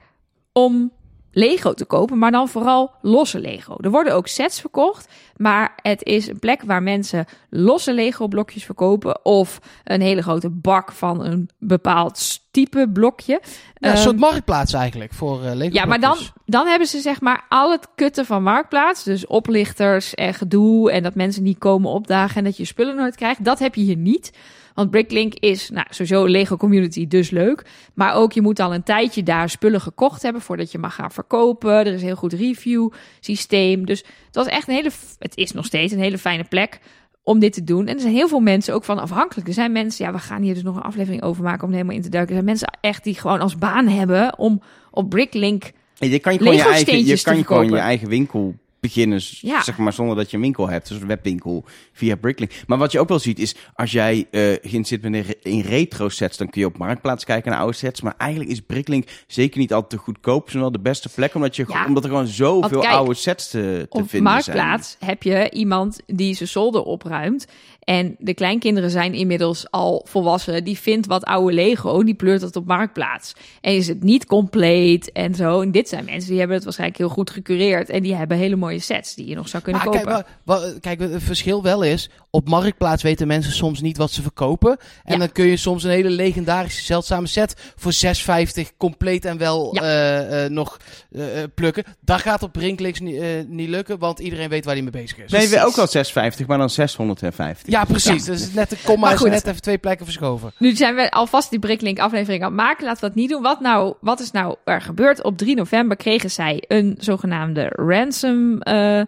om 0.52 0.92
Lego 1.32 1.72
te 1.72 1.84
kopen, 1.84 2.18
maar 2.18 2.30
dan 2.30 2.48
vooral 2.48 2.90
losse 3.02 3.38
Lego. 3.40 3.76
Er 3.80 3.90
worden 3.90 4.14
ook 4.14 4.26
sets 4.26 4.60
verkocht, 4.60 5.08
maar 5.36 5.72
het 5.82 6.02
is 6.02 6.26
een 6.28 6.38
plek 6.38 6.62
waar 6.62 6.82
mensen 6.82 7.24
losse 7.50 7.94
Lego 7.94 8.28
blokjes 8.28 8.64
verkopen 8.64 9.24
of 9.24 9.58
een 9.84 10.00
hele 10.00 10.22
grote 10.22 10.50
bak 10.50 10.92
van 10.92 11.24
een 11.24 11.48
bepaald 11.58 12.38
type 12.50 12.88
blokje. 12.92 13.40
Ja, 13.42 13.88
een 13.88 13.94
Ehm, 13.94 14.02
soort 14.02 14.18
marktplaats 14.18 14.72
eigenlijk 14.72 15.12
voor 15.12 15.44
eh 15.44 15.54
Lego 15.54 15.74
ja, 15.74 15.84
maar 15.84 16.00
dan, 16.00 16.16
dan 16.46 16.66
hebben 16.66 16.88
ze 16.88 17.00
zeg 17.00 17.20
maar 17.20 17.44
al 17.48 17.70
het 17.70 17.88
kutten 17.94 18.26
van 18.26 18.42
Marktplaats. 18.42 19.04
Dus 19.04 19.26
oplichters 19.26 20.14
en 20.14 20.34
gedoe 20.34 20.90
en 20.90 21.02
dat 21.02 21.14
mensen 21.14 21.42
niet 21.42 21.58
komen 21.58 21.90
opdagen 21.90 22.36
en 22.36 22.44
dat 22.44 22.56
je 22.56 22.64
spullen 22.64 22.96
nooit 22.96 23.16
krijgt. 23.16 23.44
Dat 23.44 23.58
heb 23.58 23.74
je 23.74 23.82
hier 23.82 23.96
niet. 23.96 24.32
Want 24.74 24.90
Bricklink 24.90 25.34
is 25.34 25.70
nou, 25.70 25.86
sowieso 25.90 26.24
een 26.24 26.30
Lego 26.30 26.56
community, 26.56 27.06
dus 27.06 27.30
leuk. 27.30 27.66
Maar 27.94 28.14
ook 28.14 28.32
je 28.32 28.40
moet 28.40 28.60
al 28.60 28.74
een 28.74 28.82
tijdje 28.82 29.22
daar 29.22 29.48
spullen 29.48 29.80
gekocht 29.80 30.22
hebben 30.22 30.42
voordat 30.42 30.72
je 30.72 30.78
mag 30.78 30.94
gaan 30.94 31.12
verkopen. 31.12 31.70
Er 31.72 31.86
is 31.86 32.00
een 32.00 32.06
heel 32.06 32.16
goed 32.16 32.32
review 32.32 32.90
systeem. 33.20 33.86
Dus 33.86 34.04
het 34.26 34.34
was 34.34 34.46
echt 34.46 34.68
een 34.68 34.74
hele, 34.74 34.90
het 35.18 35.36
is 35.36 35.52
nog 35.52 35.64
steeds 35.64 35.92
een 35.92 36.00
hele 36.00 36.18
fijne 36.18 36.44
plek 36.44 36.80
om 37.22 37.38
dit 37.38 37.52
te 37.52 37.64
doen. 37.64 37.86
En 37.86 37.94
er 37.94 38.00
zijn 38.00 38.14
heel 38.14 38.28
veel 38.28 38.40
mensen 38.40 38.74
ook 38.74 38.84
van 38.84 38.98
afhankelijk. 38.98 39.48
Er 39.48 39.54
zijn 39.54 39.72
mensen, 39.72 40.04
ja, 40.04 40.12
we 40.12 40.18
gaan 40.18 40.42
hier 40.42 40.54
dus 40.54 40.62
nog 40.62 40.76
een 40.76 40.82
aflevering 40.82 41.22
over 41.22 41.42
maken 41.42 41.66
om 41.66 41.72
helemaal 41.72 41.96
in 41.96 42.02
te 42.02 42.08
duiken. 42.08 42.36
Er 42.36 42.42
zijn 42.42 42.50
mensen 42.50 42.78
echt 42.80 43.04
die 43.04 43.14
gewoon 43.14 43.40
als 43.40 43.56
baan 43.56 43.86
hebben 43.86 44.38
om 44.38 44.62
op 44.90 45.10
Bricklink 45.10 45.72
je 46.08 46.18
kan 46.18 46.32
je 46.32 46.38
gewoon 46.38 46.54
je 46.54 46.62
eigen, 46.62 47.06
je 47.06 47.22
kan 47.22 47.36
je 47.36 47.44
gewoon 47.44 47.68
je 47.68 47.76
eigen 47.76 48.08
winkel 48.08 48.54
beginnen, 48.80 49.20
s- 49.20 49.40
Ja. 49.40 49.62
zeg 49.62 49.78
maar, 49.78 49.92
zonder 49.92 50.16
dat 50.16 50.30
je 50.30 50.36
een 50.36 50.42
winkel 50.42 50.68
hebt. 50.68 50.88
Dus 50.88 51.00
een 51.00 51.06
webwinkel 51.06 51.64
via 51.92 52.16
Bricklink. 52.16 52.52
Maar 52.66 52.78
wat 52.78 52.92
je 52.92 53.00
ook 53.00 53.08
wel 53.08 53.18
ziet 53.18 53.38
is, 53.38 53.54
als 53.74 53.92
jij 53.92 54.26
eh 54.30 54.40
geïnteresseerd 54.42 55.00
bent 55.00 55.14
in, 55.14 55.22
re- 55.22 55.50
in 55.50 55.60
retro 55.60 56.08
sets, 56.08 56.36
dan 56.36 56.50
kun 56.50 56.60
je 56.60 56.66
op 56.66 56.78
Marktplaats 56.78 57.24
kijken 57.24 57.50
naar 57.50 57.60
oude 57.60 57.76
sets. 57.76 58.00
Maar 58.00 58.14
eigenlijk 58.18 58.50
is 58.50 58.60
Bricklink 58.60 59.08
zeker 59.26 59.58
niet 59.60 59.72
altijd 59.72 59.90
te 59.90 59.96
goedkoop. 60.06 60.44
Het 60.44 60.54
is 60.54 60.60
wel 60.60 60.72
de 60.72 60.80
beste 60.80 61.08
plek, 61.08 61.34
omdat, 61.34 61.56
je, 61.56 61.64
Ja. 61.68 61.86
omdat 61.86 62.02
er 62.04 62.10
gewoon 62.10 62.26
zoveel 62.26 62.80
kijk, 62.80 62.92
oude 62.94 63.14
sets 63.14 63.50
te, 63.50 63.86
te 63.90 63.98
op 63.98 64.08
vinden 64.08 64.32
Marktplaats 64.32 64.96
heb 64.98 65.22
je 65.22 65.50
iemand 65.50 66.00
die 66.06 66.34
zijn 66.34 66.48
zolder 66.48 66.82
opruimt. 66.82 67.46
En 67.80 68.16
de 68.18 68.34
kleinkinderen 68.34 68.90
zijn 68.90 69.14
inmiddels 69.14 69.70
al 69.70 70.06
volwassen. 70.08 70.64
Die 70.64 70.78
vindt 70.78 71.06
wat 71.06 71.24
oude 71.24 71.52
Lego, 71.54 72.02
die 72.02 72.14
pleurt 72.14 72.40
dat 72.40 72.56
op 72.56 72.66
Marktplaats. 72.66 73.32
En 73.60 73.74
is 73.74 73.88
het 73.88 74.02
niet 74.02 74.26
compleet 74.26 75.12
en 75.12 75.34
zo. 75.34 75.60
En 75.60 75.70
dit 75.70 75.88
zijn 75.88 76.04
mensen 76.04 76.28
die 76.30 76.38
hebben 76.38 76.56
het 76.56 76.64
waarschijnlijk 76.64 76.98
heel 77.00 77.08
goed 77.08 77.30
gecureerd. 77.30 77.88
En 77.90 78.02
die 78.02 78.14
hebben 78.14 78.36
hele 78.36 78.56
mooie 78.56 78.69
mooie 78.70 78.82
sets 78.82 79.14
die 79.14 79.26
je 79.26 79.34
nog 79.34 79.48
zou 79.48 79.62
kunnen 79.62 79.82
Maar 79.84 80.24
kopen. 80.44 80.80
kijk, 80.80 81.00
het 81.00 81.22
verschil 81.22 81.62
wel 81.62 81.82
is, 81.82 82.10
op 82.30 82.48
Marktplaats 82.48 83.02
weten 83.02 83.26
mensen 83.26 83.52
soms 83.52 83.80
niet 83.80 83.96
wat 83.96 84.10
ze 84.10 84.22
verkopen. 84.22 84.70
En 85.04 85.12
Ja. 85.12 85.18
dan 85.18 85.32
kun 85.32 85.46
je 85.46 85.56
soms 85.56 85.84
een 85.84 85.90
hele 85.90 86.10
legendarische, 86.10 86.82
zeldzame 86.84 87.26
set 87.26 87.54
voor 87.76 87.92
6,50 87.92 88.76
compleet 88.76 89.24
en 89.24 89.38
wel 89.38 89.74
Ja. 89.74 89.82
eh, 89.82 90.44
eh, 90.44 90.50
nog 90.50 90.76
eh, 91.12 91.22
plukken. 91.54 91.84
Dat 92.00 92.20
gaat 92.20 92.42
op 92.42 92.52
Brinklinks 92.52 93.00
niet, 93.00 93.20
eh, 93.20 93.26
niet 93.46 93.68
lukken, 93.68 93.98
want 93.98 94.18
iedereen 94.18 94.48
weet 94.48 94.64
waar 94.64 94.74
hij 94.74 94.82
mee 94.82 94.92
bezig 94.92 95.18
is. 95.18 95.30
Nee, 95.30 95.40
we 95.40 95.48
Precies. 95.48 95.66
ook 95.66 95.78
al 95.78 95.86
650, 95.86 96.46
maar 96.46 96.58
dan 96.58 96.70
650. 96.70 97.72
Ja, 97.72 97.84
precies. 97.84 98.24
Dus 98.24 98.52
net 98.52 98.70
de 98.70 98.76
komma 98.84 99.00
Maar 99.00 99.12
is 99.14 99.18
goed. 99.20 99.30
net 99.30 99.46
even 99.46 99.62
twee 99.62 99.78
plekken 99.78 100.04
verschoven. 100.06 100.52
Nu 100.58 100.76
zijn 100.76 100.94
we 100.94 101.10
alvast 101.10 101.50
die 101.50 101.58
Bricklink 101.58 101.98
aflevering 101.98 102.42
aan 102.42 102.48
het 102.52 102.60
maken. 102.60 102.84
Laten 102.84 103.00
we 103.00 103.06
dat 103.06 103.16
niet 103.16 103.30
doen. 103.30 103.42
Wat, 103.42 103.60
nou, 103.60 103.94
wat 104.00 104.20
is 104.20 104.30
nou 104.30 104.56
er 104.64 104.80
gebeurd? 104.80 105.22
Op 105.22 105.38
3 105.38 105.54
november 105.56 105.96
kregen 105.96 106.30
zij 106.30 106.64
een 106.68 106.94
zogenaamde 106.98 107.64
ransom 107.68 108.59
eh, 108.60 109.02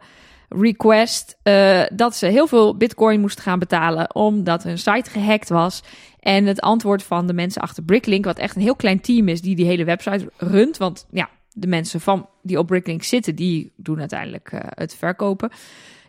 request. 0.48 1.38
eh, 1.42 1.82
dat 1.92 2.16
ze 2.16 2.26
heel 2.26 2.46
veel 2.46 2.76
bitcoin 2.76 3.20
moesten 3.20 3.42
gaan 3.42 3.58
betalen 3.58 4.14
omdat 4.14 4.62
hun 4.62 4.78
site 4.78 5.10
gehackt 5.10 5.48
was. 5.48 5.82
En 6.20 6.46
het 6.46 6.60
antwoord 6.60 7.02
van 7.02 7.26
de 7.26 7.32
mensen 7.32 7.62
achter 7.62 7.82
Bricklink, 7.82 8.24
wat 8.24 8.38
echt 8.38 8.56
een 8.56 8.62
heel 8.62 8.76
klein 8.76 9.00
team 9.00 9.28
is 9.28 9.40
die 9.40 9.56
die 9.56 9.66
hele 9.66 9.84
website 9.84 10.30
runt. 10.36 10.76
Want 10.76 11.06
ja, 11.10 11.28
de 11.52 11.66
mensen 11.66 12.00
van, 12.00 12.28
die 12.42 12.58
op 12.58 12.66
Bricklink 12.66 13.02
zitten, 13.02 13.34
die 13.34 13.72
doen 13.76 13.98
uiteindelijk 13.98 14.52
eh, 14.52 14.60
het 14.64 14.94
verkopen. 14.94 15.50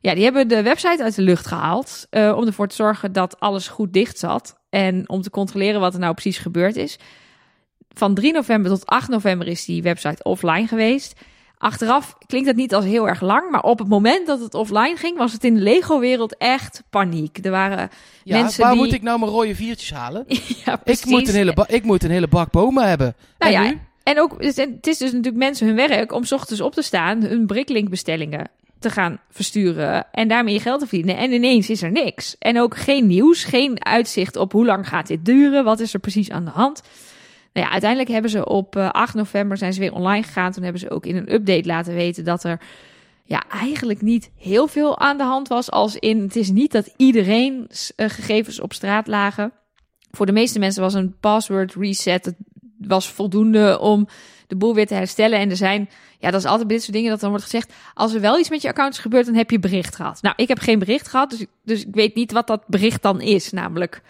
Ja, 0.01 0.13
die 0.13 0.23
hebben 0.23 0.47
de 0.47 0.63
website 0.63 1.03
uit 1.03 1.15
de 1.15 1.21
lucht 1.21 1.47
gehaald. 1.47 2.07
eh, 2.09 2.33
om 2.37 2.45
ervoor 2.45 2.67
te 2.67 2.75
zorgen 2.75 3.11
dat 3.11 3.39
alles 3.39 3.67
goed 3.67 3.93
dicht 3.93 4.17
zat. 4.17 4.61
En 4.69 5.09
om 5.09 5.21
te 5.21 5.29
controleren 5.29 5.79
wat 5.79 5.93
er 5.93 5.99
nou 5.99 6.13
precies 6.13 6.37
gebeurd 6.37 6.75
is. 6.75 6.99
Van 7.89 8.13
3 8.13 8.33
november 8.33 8.71
tot 8.71 8.85
8 8.85 9.09
november 9.09 9.47
is 9.47 9.65
die 9.65 9.81
website 9.81 10.23
offline 10.23 10.67
geweest. 10.67 11.21
Achteraf 11.63 12.17
klinkt 12.25 12.47
dat 12.47 12.55
niet 12.55 12.73
als 12.73 12.85
heel 12.85 13.07
erg 13.07 13.21
lang. 13.21 13.51
Maar 13.51 13.63
op 13.63 13.79
het 13.79 13.87
moment 13.87 14.27
dat 14.27 14.39
het 14.39 14.53
offline 14.53 14.95
ging, 14.95 15.17
was 15.17 15.33
het 15.33 15.43
in 15.43 15.53
de 15.53 15.61
Lego-wereld 15.61 16.37
echt 16.37 16.83
paniek. 16.89 17.39
Er 17.45 17.51
waren 17.51 17.89
Ja, 18.23 18.41
mensen 18.41 18.61
waar 18.61 18.71
die... 18.71 18.81
moet 18.81 18.93
ik 18.93 19.01
nou 19.01 19.19
mijn 19.19 19.31
rode 19.31 19.55
viertjes 19.55 19.91
halen? 19.93 20.25
ja, 20.65 20.81
Ik 20.83 21.05
moet, 21.05 21.27
een 21.27 21.33
hele 21.33 21.65
ik 21.67 21.83
moet 21.83 22.03
een 22.03 22.11
hele 22.11 22.27
bak 22.27 22.51
bomen 22.51 22.87
hebben. 22.87 23.15
Nou 23.37 23.53
en 23.53 23.63
ja, 23.63 23.69
nu? 23.69 23.79
En 24.03 24.19
ook, 24.19 24.43
het 24.43 24.55
het 24.55 24.87
is 24.87 24.97
dus 24.97 25.11
natuurlijk 25.11 25.43
mensen 25.43 25.67
hun 25.67 25.75
werk 25.75 26.11
om 26.11 26.23
's 26.23 26.31
ochtends 26.31 26.61
op 26.61 26.73
te 26.73 26.81
staan, 26.81 27.23
hun 27.23 27.45
Bricklink 27.45 27.89
bestellingen 27.89 28.49
te 28.79 28.89
gaan 28.89 29.19
versturen 29.29 30.05
en 30.11 30.27
daarmee 30.27 30.53
je 30.53 30.59
geld 30.59 30.79
te 30.79 30.87
verdienen. 30.87 31.17
En 31.17 31.31
ineens 31.31 31.69
is 31.69 31.81
er 31.81 31.91
niks. 31.91 32.35
En 32.39 32.59
ook 32.59 32.77
geen 32.77 33.07
nieuws, 33.07 33.43
geen 33.43 33.85
uitzicht 33.85 34.35
op 34.35 34.51
hoe 34.51 34.65
lang 34.65 34.87
gaat 34.87 35.07
dit 35.07 35.25
duren, 35.25 35.63
wat 35.63 35.79
is 35.79 35.93
er 35.93 35.99
precies 35.99 36.29
aan 36.29 36.45
de 36.45 36.51
hand. 36.51 36.81
Nou 37.53 37.65
ja, 37.65 37.71
uiteindelijk 37.71 38.11
hebben 38.11 38.31
ze 38.31 38.45
op 38.45 38.75
eh, 38.75 38.89
8 38.89 39.13
november 39.13 39.57
zijn 39.57 39.73
ze 39.73 39.79
weer 39.79 39.93
online 39.93 40.23
gegaan. 40.23 40.51
Toen 40.51 40.63
hebben 40.63 40.81
ze 40.81 40.89
ook 40.89 41.05
in 41.05 41.15
een 41.15 41.33
update 41.33 41.65
laten 41.67 41.93
weten 41.93 42.23
dat 42.23 42.43
er 42.43 42.59
ja, 43.23 43.43
eigenlijk 43.49 44.01
niet 44.01 44.31
heel 44.37 44.67
veel 44.67 44.99
aan 44.99 45.17
de 45.17 45.23
hand 45.23 45.47
was. 45.47 45.71
Als 45.71 45.95
in, 45.95 46.21
het 46.21 46.35
is 46.35 46.49
niet 46.49 46.71
dat 46.71 46.93
iedereen 46.97 47.69
eh, 47.95 48.09
gegevens 48.09 48.59
op 48.59 48.73
straat 48.73 49.07
lagen. 49.07 49.51
Voor 50.11 50.25
de 50.25 50.31
meeste 50.31 50.59
mensen 50.59 50.81
was 50.81 50.93
een 50.93 51.15
password 51.19 51.75
reset 51.75 52.25
het 52.25 52.35
was 52.77 53.09
voldoende 53.09 53.79
om 53.79 54.07
de 54.47 54.55
boel 54.55 54.75
weer 54.75 54.87
te 54.87 54.93
herstellen. 54.93 55.39
En 55.39 55.49
er 55.49 55.55
zijn, 55.55 55.89
ja, 56.19 56.31
dat 56.31 56.39
is 56.39 56.47
altijd 56.47 56.69
dit 56.69 56.81
soort 56.81 56.93
dingen 56.93 57.09
dat 57.09 57.19
dan 57.19 57.29
wordt 57.29 57.43
gezegd, 57.43 57.73
als 57.93 58.13
er 58.13 58.21
wel 58.21 58.39
iets 58.39 58.49
met 58.49 58.61
je 58.61 58.67
account 58.67 58.93
is 58.93 58.99
gebeurd, 58.99 59.25
dan 59.25 59.35
heb 59.35 59.51
je 59.51 59.59
bericht 59.59 59.95
gehad. 59.95 60.21
Nou, 60.21 60.35
ik 60.37 60.47
heb 60.47 60.59
geen 60.59 60.79
bericht 60.79 61.07
gehad, 61.07 61.29
dus, 61.29 61.45
dus 61.63 61.81
ik 61.81 61.95
weet 61.95 62.15
niet 62.15 62.31
wat 62.31 62.47
dat 62.47 62.67
bericht 62.67 63.01
dan 63.01 63.21
is. 63.21 63.51
Namelijk, 63.51 64.01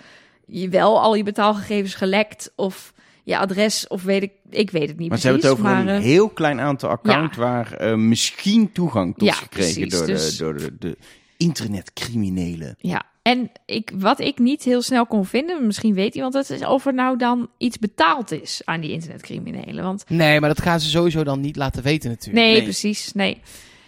je 0.45 0.69
wel 0.69 1.01
al 1.01 1.15
je 1.15 1.23
betaalgegevens 1.23 1.95
gelekt 1.95 2.51
of 2.55 2.93
je 3.23 3.37
adres 3.37 3.87
of 3.87 4.03
weet 4.03 4.23
ik, 4.23 4.31
ik 4.49 4.71
weet 4.71 4.87
het 4.89 4.97
niet 4.97 5.09
Maar 5.09 5.17
ze 5.17 5.27
hebben 5.27 5.41
precies. 5.43 5.63
het 5.63 5.69
over 5.73 5.83
maar, 5.85 5.95
een 5.95 6.01
eh, 6.01 6.07
heel 6.07 6.29
klein 6.29 6.59
aantal 6.59 6.89
accounts 6.89 7.37
waar 7.37 7.73
eh, 7.73 7.95
misschien 7.95 8.71
toegang 8.71 9.17
tot 9.17 9.27
Ja, 9.27 9.33
is 9.33 9.37
gekregen 9.39 9.87
precies, 9.87 9.97
door, 9.97 10.05
de, 10.07 10.13
dus- 10.13 10.37
door 10.37 10.57
de, 10.57 10.75
de 10.79 10.97
internetcriminelen. 11.37 12.75
Ja, 12.77 13.03
en 13.21 13.51
ik, 13.65 13.91
wat 13.95 14.19
ik 14.19 14.39
niet 14.39 14.63
heel 14.63 14.81
snel 14.81 15.05
kon 15.05 15.25
vinden, 15.25 15.65
misschien 15.65 15.93
weet 15.93 16.15
iemand 16.15 16.33
het, 16.33 16.49
is 16.49 16.65
of 16.65 16.85
er 16.85 16.93
nou 16.93 17.17
dan 17.17 17.49
iets 17.57 17.79
betaald 17.79 18.31
is 18.31 18.61
aan 18.65 18.81
die 18.81 18.91
internetcriminelen. 18.91 19.83
Want 19.83 20.03
Nee, 20.07 20.39
maar 20.39 20.49
dat 20.49 20.61
gaan 20.61 20.79
ze 20.79 20.89
sowieso 20.89 21.23
dan 21.23 21.39
niet 21.39 21.55
laten 21.55 21.83
weten 21.83 22.09
natuurlijk. 22.09 22.45
nee, 22.45 22.53
Nee. 22.55 22.63
precies, 22.63 23.13
nee. 23.13 23.41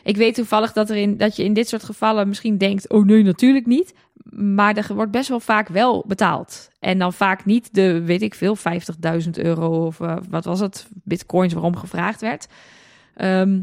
Ik 0.04 0.18
weet 0.18 0.36
toevallig 0.36 0.74
dat, 0.74 0.90
er 0.90 0.96
in, 0.96 1.18
dat 1.18 1.36
je 1.36 1.44
in 1.44 1.54
dit 1.54 1.68
soort 1.68 1.84
gevallen 1.84 2.28
misschien 2.28 2.58
denkt, 2.58 2.90
oh 2.90 3.06
nee, 3.06 3.24
natuurlijk 3.24 3.66
niet. 3.66 3.94
Maar 4.32 4.78
er 4.78 4.96
wordt 4.96 5.12
best 5.12 5.30
wel 5.30 5.40
vaak 5.40 5.68
wel 5.68 6.04
betaald. 6.08 6.70
En 6.80 7.00
dan 7.00 7.14
vaak 7.14 7.46
niet 7.46 7.74
de, 7.74 8.02
weet 8.02 8.22
ik 8.22 8.34
veel, 8.36 8.58
50.000 8.58 9.30
euro 9.32 9.86
of 9.86 10.00
eh, 10.00 10.18
wat 10.30 10.46
was 10.46 10.60
het, 10.60 10.88
bitcoins 10.94 11.54
waarom 11.54 11.76
gevraagd 11.76 12.22
werd. 12.22 12.48
Ehm, 13.14 13.62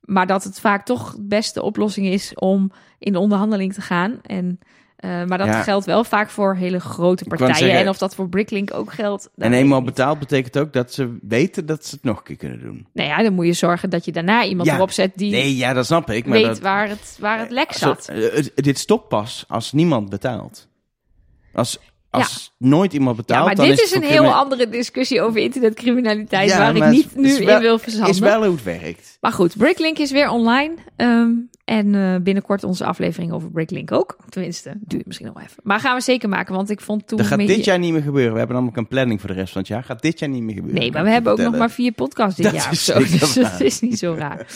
maar 0.00 0.26
dat 0.26 0.44
het 0.44 0.60
vaak 0.60 0.84
toch 0.84 1.14
de 1.14 1.22
beste 1.22 1.62
oplossing 1.62 2.06
is 2.06 2.34
om 2.34 2.72
in 2.98 3.12
de 3.12 3.18
onderhandeling 3.18 3.72
te 3.72 3.80
gaan. 3.80 4.18
En, 4.22 4.58
eh, 5.04 5.24
maar 5.24 5.38
dat 5.38 5.46
Ja. 5.46 5.62
geldt 5.62 5.86
wel 5.86 6.04
vaak 6.04 6.30
voor 6.30 6.54
hele 6.56 6.80
grote 6.80 7.24
partijen. 7.24 7.54
zeggen- 7.56 7.78
en 7.78 7.88
of 7.88 7.98
dat 7.98 8.14
voor 8.14 8.28
Bricklink 8.28 8.74
ook 8.74 8.92
geldt. 8.92 9.30
En 9.36 9.52
eenmaal 9.52 9.82
betaald 9.82 10.18
betekent 10.18 10.58
ook 10.58 10.72
dat 10.72 10.92
ze 10.92 11.16
weten 11.22 11.66
dat 11.66 11.86
ze 11.86 11.94
het 11.94 12.04
nog 12.04 12.16
een 12.18 12.22
keer 12.24 12.36
kunnen 12.36 12.60
doen. 12.60 12.86
Nou 12.92 13.08
ja, 13.08 13.22
dan 13.22 13.32
moet 13.32 13.46
je 13.46 13.52
zorgen 13.52 13.90
dat 13.90 14.04
je 14.04 14.12
daarna 14.12 14.44
iemand 14.44 14.68
Ja. 14.68 14.74
erop 14.74 14.90
zet 14.90 15.12
die 15.14 15.30
Nee, 15.30 15.56
ja, 15.56 15.72
dat 15.72 15.86
snap 15.86 16.10
ik. 16.10 16.24
Maar 16.26 16.36
weet 16.38 16.46
dat, 16.46 16.58
waar, 16.60 16.88
het, 16.88 17.16
waar 17.20 17.38
het 17.38 17.50
lek 17.50 17.72
Zo- 17.72 17.78
zat. 17.86 18.08
eh, 18.08 18.44
dit 18.54 18.78
stopt 18.78 19.08
pas 19.08 19.44
als 19.48 19.72
niemand 19.72 20.08
betaalt. 20.10 20.68
Als, 21.52 21.78
als 22.14 22.52
nooit 22.58 22.92
iemand 22.92 23.16
betaalt, 23.16 23.40
Ja, 23.40 23.46
maar 23.46 23.54
dan 23.54 23.66
dit 23.66 23.80
is 23.80 23.94
een 23.94 24.02
heel 24.02 24.32
andere 24.34 24.68
discussie 24.68 25.22
over 25.22 25.40
internetcriminaliteit, 25.40 26.48
Ja, 26.50 26.58
waar 26.58 26.76
ik 26.76 26.84
niet 26.90 27.16
nu 27.16 27.44
wel- 27.44 27.54
in 27.56 27.60
wil 27.62 27.78
verzanden. 27.78 28.10
is 28.10 28.18
wel 28.18 28.44
hoe 28.44 28.52
het 28.54 28.62
werkt. 28.62 29.18
Maar 29.20 29.32
goed, 29.32 29.56
Bricklink 29.56 29.98
is 29.98 30.10
weer 30.10 30.28
online. 30.28 30.74
ehm, 30.96 31.30
en 31.64 31.94
eh, 31.94 32.14
binnenkort 32.22 32.64
onze 32.64 32.84
aflevering 32.84 33.32
over 33.32 33.50
Bricklink 33.50 33.92
ook. 33.92 34.16
Tenminste, 34.28 34.72
duurt 34.80 35.06
misschien 35.06 35.26
nog 35.26 35.36
even. 35.42 35.56
Maar 35.62 35.80
gaan 35.80 35.96
we 35.96 36.02
zeker 36.02 36.28
maken, 36.28 36.54
want 36.54 36.70
ik 36.70 36.80
vond 36.80 37.06
toen... 37.08 37.18
Dat 37.18 37.26
gaat 37.26 37.38
dit 37.38 37.64
jaar 37.64 37.78
niet 37.78 37.92
meer 37.92 38.02
gebeuren. 38.02 38.32
We 38.32 38.38
hebben 38.38 38.56
namelijk 38.56 38.78
een 38.80 38.88
planning 38.88 39.20
voor 39.20 39.28
de 39.28 39.34
rest 39.34 39.52
van 39.52 39.60
het 39.60 39.70
jaar. 39.70 39.84
Gaat 39.84 40.02
dit 40.02 40.18
jaar 40.18 40.28
niet 40.28 40.42
meer 40.42 40.54
gebeuren. 40.54 40.80
Nee, 40.80 40.92
maar 40.92 41.04
we 41.04 41.10
hebben 41.10 41.32
ook 41.32 41.38
nog 41.38 41.56
maar 41.56 41.70
vier 41.70 41.92
podcasts 41.92 42.36
dit 42.36 42.44
Dat 42.44 42.54
jaar 42.54 42.70
of 42.70 42.76
zo. 42.78 42.98
Dus 42.98 43.34
het 43.34 43.60
is 43.60 43.80
niet 43.80 43.98
zo 43.98 44.14
raar. 44.18 44.46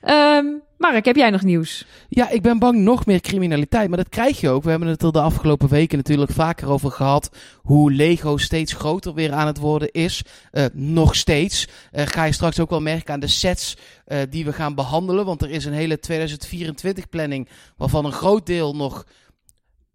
Ehm 0.00 0.46
Mark, 0.78 1.04
heb 1.04 1.16
jij 1.16 1.30
nog 1.30 1.42
nieuws? 1.42 1.86
Ja, 2.08 2.28
ik 2.28 2.42
ben 2.42 2.58
bang 2.58 2.78
nog 2.78 3.06
meer 3.06 3.20
criminaliteit. 3.20 3.88
Maar 3.88 3.98
dat 3.98 4.08
krijg 4.08 4.40
je 4.40 4.48
ook. 4.48 4.62
We 4.62 4.70
hebben 4.70 4.88
het 4.88 5.02
er 5.02 5.12
de 5.12 5.20
afgelopen 5.20 5.68
weken 5.68 5.96
natuurlijk 5.96 6.30
vaker 6.30 6.68
over 6.68 6.90
gehad. 6.90 7.36
Hoe 7.62 7.92
Lego 7.92 8.36
steeds 8.36 8.72
groter 8.72 9.14
weer 9.14 9.32
aan 9.32 9.46
het 9.46 9.58
worden 9.58 9.92
is. 9.92 10.22
Eh, 10.50 10.64
nog 10.72 11.14
steeds. 11.14 11.68
Eh, 11.90 12.06
ga 12.06 12.24
je 12.24 12.32
straks 12.32 12.60
ook 12.60 12.70
wel 12.70 12.80
merken 12.80 13.14
aan 13.14 13.20
de 13.20 13.26
sets 13.26 13.76
eh, 14.04 14.18
die 14.30 14.44
we 14.44 14.52
gaan 14.52 14.74
behandelen. 14.74 15.24
Want 15.24 15.42
er 15.42 15.50
is 15.50 15.64
een 15.64 15.72
hele 15.72 15.98
2024 15.98 17.08
planning. 17.08 17.48
Waarvan 17.76 18.04
een 18.04 18.12
groot 18.12 18.46
deel 18.46 18.76
nog 18.76 19.06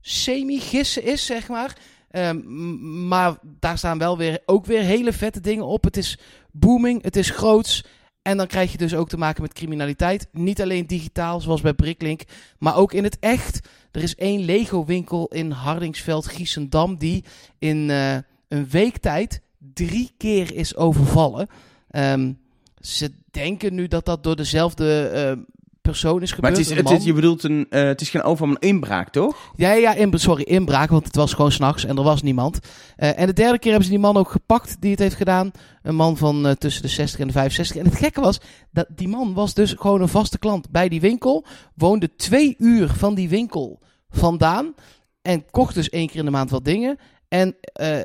semi-gissen 0.02 1.04
is, 1.04 1.26
zeg 1.26 1.48
maar. 1.48 1.78
Ehm, 2.10 3.08
maar 3.08 3.38
daar 3.42 3.78
staan 3.78 3.98
wel 3.98 4.18
weer, 4.18 4.42
ook 4.46 4.66
weer 4.66 4.82
hele 4.82 5.14
vette 5.14 5.40
dingen 5.40 5.66
op. 5.66 5.84
Het 5.84 5.98
is 5.98 6.18
booming, 6.52 7.04
het 7.04 7.16
is 7.16 7.30
groots. 7.30 7.84
En 8.24 8.38
dan 8.38 8.48
krijg 8.48 8.72
je 8.72 8.78
dus 8.78 8.96
ook 8.96 9.10
te 9.10 9.18
maken 9.18 9.42
met 9.42 9.54
criminaliteit. 9.54 10.28
Niet 10.32 10.62
alleen 10.62 10.88
digitaal, 10.88 11.42
zoals 11.42 11.62
bij 11.62 11.74
Bricklink, 11.74 12.22
maar 12.60 12.76
ook 12.76 12.94
in 12.94 13.04
het 13.04 13.18
echt. 13.20 13.68
Er 13.92 14.04
is 14.04 14.16
één 14.16 14.46
Lego-winkel 14.46 15.28
in 15.28 15.52
Hardingsveld, 15.52 16.28
Giesendam, 16.28 16.98
die 16.98 17.24
in 17.60 17.90
eh, 17.90 18.16
een 18.48 18.70
week 18.70 18.98
tijd 18.98 19.42
drie 19.74 20.12
keer 20.18 20.54
is 20.56 20.76
overvallen. 20.76 21.48
Ehm, 21.90 22.34
ze 22.80 23.12
denken 23.32 23.74
nu 23.74 23.88
dat 23.88 24.06
dat 24.06 24.24
door 24.24 24.36
dezelfde 24.36 25.08
eh, 25.08 25.44
persoon 25.84 26.22
is 26.22 26.30
Maar 26.30 26.36
gebeurd. 26.36 26.58
het 26.58 26.66
is, 26.66 26.92
het 26.92 27.00
is, 27.00 27.06
je 27.06 27.14
bedoelt 27.14 27.44
een, 27.44 27.66
eh, 27.70 27.84
het 27.84 28.02
is 28.02 28.10
geen 28.10 28.24
overval, 28.24 28.48
maar 28.48 28.58
een 28.62 28.70
inbraak, 28.70 29.10
toch? 29.10 29.52
Ja, 29.56 29.72
ja, 29.72 29.94
in, 29.94 30.20
sorry, 30.20 30.44
inbraak, 30.44 30.90
want 30.90 31.06
het 31.06 31.16
was 31.16 31.34
gewoon 31.34 31.52
s'nachts 31.52 31.86
en 31.86 31.98
er 31.98 32.04
was 32.04 32.22
niemand. 32.22 32.60
Eh, 32.96 33.20
en 33.20 33.26
de 33.26 33.34
derde 33.34 33.60
keer 33.60 33.72
hebben 33.72 33.90
ze 33.90 33.96
die 33.96 34.04
man 34.04 34.18
ook 34.18 34.32
gepakt 34.32 34.76
die 34.80 34.92
het 34.92 35.00
heeft 35.00 35.16
gedaan. 35.16 35.52
Een 35.82 35.96
man 35.96 36.18
van 36.18 36.48
eh, 36.48 36.52
tussen 36.52 36.82
de 36.82 36.88
60 36.88 37.20
en 37.20 37.28
de 37.28 37.34
65. 37.34 37.76
En 37.76 37.86
het 37.86 37.96
gekke 37.96 38.22
was, 38.22 38.40
dat 38.72 38.88
die 38.96 39.08
man 39.08 39.34
was 39.34 39.54
dus 39.54 39.76
gewoon 39.78 40.02
een 40.02 40.08
vaste 40.08 40.40
klant 40.40 40.70
bij 40.72 40.90
die 40.90 41.02
winkel. 41.02 41.46
Woonde 41.76 42.16
twee 42.16 42.56
uur 42.58 42.90
van 42.90 43.16
die 43.16 43.30
winkel 43.30 43.80
vandaan. 44.10 44.74
En 45.22 45.46
kocht 45.52 45.76
dus 45.76 45.90
één 45.90 46.08
keer 46.08 46.20
in 46.20 46.26
de 46.26 46.32
maand 46.32 46.50
wat 46.50 46.66
dingen. 46.66 46.98
En 47.28 47.56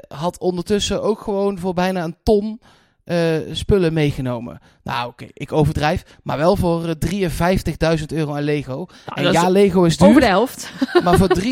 had 0.09 0.39
ondertussen 0.39 1.03
ook 1.03 1.21
gewoon 1.21 1.59
voor 1.59 1.75
bijna 1.75 2.05
een 2.05 2.17
ton 2.23 2.61
eh, 3.09 3.37
spullen 3.53 3.93
meegenomen. 3.93 4.61
Nou, 4.83 5.09
oké, 5.09 5.27
ik 5.33 5.53
overdrijf. 5.53 6.05
Maar 6.23 6.39
wel 6.39 6.57
voor 6.57 6.89
eh, 6.89 7.99
53.000 7.99 8.05
euro 8.07 8.35
aan 8.35 8.43
Lego. 8.43 8.75
Nou, 8.77 8.89
en 9.15 9.25
is 9.27 9.33
ja, 9.33 9.49
Lego 9.49 9.85
is 9.85 9.97
duur. 9.97 10.09
Over 10.09 10.21
de 10.21 10.27
helft. 10.27 10.73
Maar 11.05 11.17
voor 11.19 11.29
53.000 11.41 11.51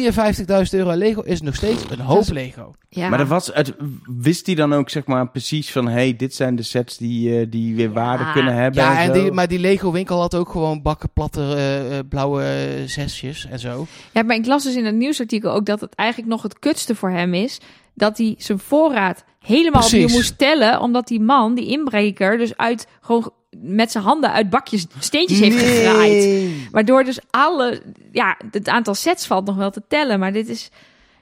euro 0.71 0.91
aan 0.91 0.97
Lego 0.99 1.21
is 1.23 1.35
het 1.35 1.43
nog 1.43 1.55
steeds 1.55 1.83
een 1.91 2.01
hoop 2.01 2.21
is- 2.21 2.29
Lego. 2.31 2.75
Ja. 2.89 3.09
Maar 3.09 3.19
dat 3.19 3.29
was, 3.29 3.51
het, 3.53 3.75
wist 4.19 4.47
hij 4.47 4.55
dan 4.55 4.73
ook 4.73 4.91
zeg 4.91 5.07
maar 5.07 5.31
precies 5.31 5.73
van... 5.73 5.89
hey, 5.89 6.17
dit 6.17 6.35
zijn 6.35 6.57
de 6.57 6.63
sets 6.63 6.97
die, 6.97 7.39
eh, 7.41 7.47
die 7.51 7.75
weer 7.77 7.93
waarde 7.93 8.25
Ja. 8.25 8.33
kunnen 8.33 8.55
hebben 8.55 8.83
Ja, 8.83 9.01
en 9.03 9.13
die, 9.13 9.33
maar 9.33 9.49
die 9.49 9.59
Lego 9.59 9.93
winkel 9.93 10.21
had 10.21 10.35
ook 10.35 10.49
gewoon 10.49 10.83
bakken 10.83 11.11
platte 11.13 11.41
eh, 11.41 11.99
eh, 11.99 12.05
blauwe 12.09 12.43
eh, 12.43 12.83
zesjes 12.87 13.47
en 13.51 13.59
zo. 13.59 13.87
Ja, 14.13 14.23
maar 14.23 14.37
ik 14.37 14.47
las 14.47 14.63
dus 14.63 14.75
in 14.77 14.85
het 14.85 14.95
nieuwsartikel 14.95 15.53
ook 15.53 15.67
dat 15.67 15.81
het 15.81 15.95
eigenlijk 15.95 16.31
nog 16.31 16.43
het 16.43 16.59
kutste 16.59 16.95
voor 16.95 17.11
hem 17.11 17.35
is. 17.35 17.61
Dat 17.97 18.19
hij 18.19 18.35
zijn 18.39 18.59
voorraad 18.59 19.25
helemaal 19.41 19.81
Precies. 19.81 20.03
opnieuw 20.03 20.17
moest 20.17 20.39
tellen. 20.39 20.81
Omdat 20.81 21.09
die 21.09 21.21
man, 21.21 21.55
die 21.55 21.67
inbreker, 21.67 22.39
dus 22.39 22.57
uit 22.57 22.87
gewoon 23.01 23.33
met 23.61 23.93
zijn 23.93 24.05
handen 24.05 24.33
uit 24.33 24.51
bakjes 24.51 24.87
steentjes 24.99 25.41
heeft 25.41 25.59
gegraaid. 25.59 26.49
Waardoor 26.71 27.05
dus 27.05 27.19
alle, 27.31 27.83
ja, 28.13 28.37
het 28.51 28.69
aantal 28.69 28.95
sets 28.95 29.27
valt 29.27 29.47
nog 29.47 29.57
wel 29.57 29.71
te 29.71 29.83
tellen. 29.89 30.19
Maar 30.19 30.33
dit 30.33 30.49
is, 30.49 30.71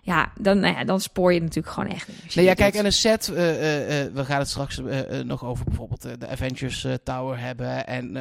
ja, 0.01 0.33
dan, 0.41 0.61
nou 0.61 0.75
ja, 0.77 0.85
dan 0.85 1.01
spoor 1.01 1.33
je 1.33 1.41
natuurlijk 1.41 1.75
gewoon 1.75 1.91
echt 1.91 2.09
Nee, 2.35 2.45
ja, 2.45 2.55
kijk, 2.55 2.73
doet. 2.73 2.81
en 2.81 2.87
een 2.87 2.93
set, 2.93 3.29
eh, 3.29 3.51
eh, 3.51 4.05
eh, 4.05 4.13
we 4.13 4.25
gaan 4.25 4.39
het 4.39 4.49
straks 4.49 4.81
nog 5.25 5.45
over 5.45 5.65
bijvoorbeeld 5.65 6.21
de 6.21 6.29
Avengers 6.29 6.87
Tower 7.05 7.39
hebben 7.39 7.87
en 7.87 8.17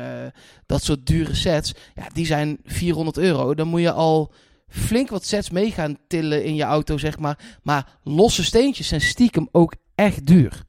dat 0.65 0.83
soort 0.83 1.05
dure 1.05 1.35
sets. 1.35 1.73
Ja, 1.95 2.07
die 2.13 2.25
zijn 2.25 2.59
400 2.65 3.17
euro. 3.17 3.55
Dan 3.55 3.67
moet 3.67 3.81
je 3.81 3.91
al 3.91 4.33
flink 4.73 5.09
wat 5.09 5.25
sets 5.25 5.49
mee 5.49 5.71
gaan 5.71 5.97
tillen 6.07 6.43
in 6.43 6.55
je 6.55 6.63
auto, 6.63 6.97
zeg 6.97 7.19
maar. 7.19 7.57
Maar 7.63 7.87
losse 8.03 8.43
steentjes 8.43 8.87
zijn 8.87 9.01
stiekem 9.01 9.47
ook 9.51 9.73
echt 9.95 10.25
duur. 10.25 10.63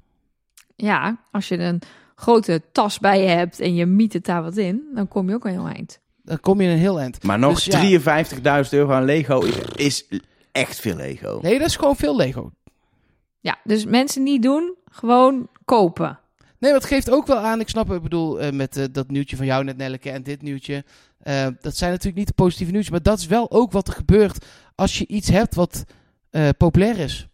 Ja, 0.77 1.19
als 1.31 1.49
je 1.49 1.59
een 1.59 1.83
grote 2.15 2.63
tas 2.73 2.99
bij 2.99 3.23
je 3.23 3.29
hebt 3.29 3.61
en 3.61 3.75
je 3.75 3.87
miet 3.87 4.13
het 4.13 4.25
daar 4.25 4.43
wat 4.43 4.57
in, 4.57 4.83
dan 4.95 5.09
kom 5.09 5.29
je 5.29 5.35
ook 5.35 5.45
al 5.45 5.51
heel 5.51 5.67
eind. 5.67 6.01
Dan 6.23 6.41
kom 6.41 6.61
je 6.61 6.69
een 6.69 6.79
heel 6.79 7.01
eind. 7.01 7.23
Maar 7.23 7.39
nog 7.39 7.63
Dus 7.63 8.01
ja. 8.01 8.65
53.000 8.65 8.71
euro 8.71 8.93
aan 8.93 9.05
Lego 9.05 9.41
is, 9.41 9.57
is 9.77 10.07
echt 10.53 10.81
veel 10.81 10.97
Lego. 10.97 11.39
Nee, 11.43 11.59
dat 11.59 11.69
is 11.69 11.77
gewoon 11.77 11.97
veel 11.97 12.17
Lego. 12.17 12.53
Ja, 13.41 13.59
dus 13.65 13.85
mensen 13.85 14.23
niet 14.23 14.43
doen, 14.43 14.75
gewoon 14.91 15.49
kopen. 15.65 16.19
Nee, 16.59 16.73
maar 16.73 16.81
het 16.81 16.91
geeft 16.91 17.11
ook 17.11 17.27
wel 17.27 17.37
aan. 17.37 17.61
Ik 17.61 17.69
snap, 17.69 17.93
ik 17.93 18.03
bedoel, 18.03 18.41
eh, 18.41 18.53
met 18.53 18.77
eh, 18.77 18.85
dat 18.93 19.11
nieuwtje 19.11 19.37
van 19.37 19.47
jou 19.47 19.65
net, 19.65 19.77
Nelleke, 19.77 20.11
en 20.11 20.23
dit 20.23 20.43
nieuwtje. 20.43 20.85
Eh, 21.25 21.47
dat 21.61 21.77
zijn 21.77 21.91
natuurlijk 21.91 22.17
niet 22.19 22.27
de 22.27 22.33
positieve 22.35 22.71
nieuwtjes. 22.73 22.93
Maar 22.93 23.03
dat 23.03 23.19
is 23.19 23.27
wel 23.27 23.51
ook 23.51 23.73
wat 23.73 23.89
er 23.89 23.95
gebeurt 23.95 24.45
als 24.75 24.99
je 24.99 25.07
iets 25.07 25.29
hebt 25.29 25.55
wat 25.55 25.85
eh, 26.31 26.49
populair 26.59 26.99
is. 26.99 27.27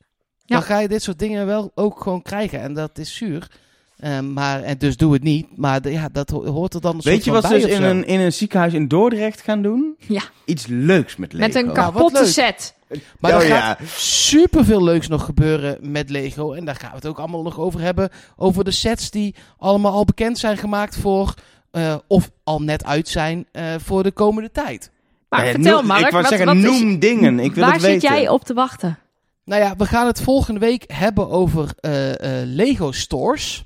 Dan 0.46 0.62
ga 0.62 0.78
je 0.78 0.88
dit 0.88 1.02
soort 1.02 1.18
dingen 1.18 1.46
wel 1.46 1.70
ook 1.74 2.00
gewoon 2.02 2.22
krijgen. 2.22 2.60
En 2.60 2.74
dat 2.74 2.98
is 2.98 3.14
zuur. 3.14 3.50
Eh, 3.96 4.20
maar, 4.20 4.62
en 4.62 4.78
dus 4.78 4.96
doe 4.96 5.12
het 5.12 5.22
niet. 5.22 5.56
Maar 5.56 5.82
de- 5.82 5.92
ja, 5.92 6.08
dat 6.12 6.30
ho- 6.30 6.46
hoort 6.46 6.74
er 6.74 6.80
dan 6.80 6.94
een 6.94 7.00
Weet 7.02 7.12
soort 7.12 7.24
je 7.24 7.30
van 7.30 7.40
wat 7.40 7.50
ze 7.60 7.66
dus 7.66 7.76
in 7.76 7.82
een, 7.82 8.04
in 8.06 8.20
een 8.20 8.32
ziekenhuis 8.32 8.72
in 8.72 8.88
Dordrecht 8.88 9.40
gaan 9.40 9.62
doen? 9.62 9.96
Ja. 9.98 10.22
Iets 10.44 10.66
leuks 10.66 11.16
met 11.16 11.32
Lego. 11.32 11.46
Met 11.46 11.56
een 11.56 11.66
wat 11.66 11.74
kapotte 11.74 12.26
set. 12.26 12.74
Maar 13.18 13.34
Oh, 13.34 13.40
er 13.42 13.46
ja. 13.48 13.60
gaat 13.60 13.88
superveel 13.96 14.82
leuks 14.84 15.08
nog 15.08 15.24
gebeuren 15.24 15.78
met 15.80 16.10
Lego. 16.10 16.52
En 16.52 16.64
daar 16.64 16.74
gaan 16.76 16.90
we 16.90 16.96
het 16.96 17.06
ook 17.06 17.18
allemaal 17.18 17.42
nog 17.42 17.58
over 17.58 17.80
hebben. 17.80 18.08
Over 18.36 18.64
de 18.64 18.70
sets 18.70 19.10
die 19.10 19.34
allemaal 19.58 19.92
al 19.92 20.04
bekend 20.04 20.38
zijn 20.38 20.56
gemaakt 20.56 20.96
voor... 20.96 21.34
eh, 21.70 21.94
of 22.06 22.30
al 22.44 22.62
net 22.62 22.84
uit 22.84 23.08
zijn 23.08 23.46
eh, 23.52 23.64
voor 23.78 24.02
de 24.02 24.10
komende 24.12 24.50
tijd. 24.50 24.90
Maar 25.28 25.44
Ja, 25.44 25.50
vertel 25.50 25.76
noem- 25.76 25.86
Mark, 25.86 26.04
Ik 26.06 26.10
wou 26.12 26.24
zeggen, 26.26 26.46
wat 26.46 26.56
is- 26.56 26.62
noem 26.62 26.98
dingen. 26.98 27.38
Ik 27.40 27.54
wil 27.54 27.64
waar 27.64 27.72
het 27.72 27.82
zit 27.82 27.90
weten. 28.02 28.08
jij 28.16 28.28
op 28.28 28.44
te 28.44 28.54
wachten? 28.54 28.98
Nou 29.44 29.62
ja, 29.62 29.74
we 29.76 29.86
gaan 29.86 30.06
het 30.06 30.22
volgende 30.22 30.60
week 30.60 30.84
hebben 30.92 31.28
over 31.30 31.68
eh, 31.80 32.40
eh, 32.40 32.46
Lego 32.46 32.92
stores. 32.92 33.64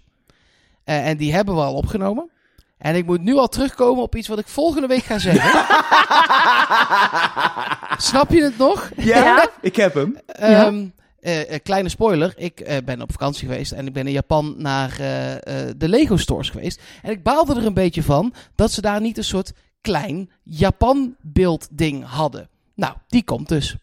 Eh, 0.84 1.08
en 1.08 1.16
die 1.16 1.32
hebben 1.34 1.54
we 1.54 1.60
al 1.60 1.74
opgenomen. 1.74 2.30
En 2.78 2.94
ik 2.94 3.06
moet 3.06 3.20
nu 3.22 3.34
al 3.36 3.48
terugkomen 3.48 4.02
op 4.02 4.14
iets 4.16 4.28
wat 4.28 4.38
ik 4.38 4.48
volgende 4.48 4.86
week 4.86 5.02
ga 5.04 5.18
zeggen. 5.18 5.50
Snap 8.08 8.30
je 8.30 8.42
het 8.42 8.58
nog? 8.58 8.90
Ja, 8.96 9.48
ik 9.60 9.76
heb 9.76 9.94
hem. 9.94 10.18
Ja. 10.38 10.72
Eh, 11.24 11.50
een 11.50 11.62
kleine 11.62 11.88
spoiler. 11.88 12.32
Ik 12.36 12.60
eh, 12.60 12.76
ben 12.84 13.02
op 13.02 13.10
vakantie 13.12 13.48
geweest 13.48 13.72
en 13.72 13.86
ik 13.86 13.92
ben 13.92 14.06
in 14.06 14.12
Japan 14.12 14.54
naar 14.58 14.96
eh, 15.00 15.32
eh, 15.34 15.74
de 15.76 15.88
Lego 15.88 16.16
stores 16.16 16.50
geweest. 16.50 16.80
En 17.02 17.10
ik 17.10 17.22
baalde 17.22 17.54
er 17.54 17.66
een 17.66 17.74
beetje 17.74 18.02
van 18.02 18.34
dat 18.54 18.72
ze 18.72 18.80
daar 18.80 19.00
niet 19.00 19.18
een 19.18 19.24
soort 19.24 19.52
klein 19.80 20.30
Japan 20.42 21.16
beeld 21.20 21.68
ding 21.70 22.04
hadden. 22.06 22.48
Nou, 22.74 22.94
die 23.08 23.24
komt 23.24 23.48
dus. 23.48 23.76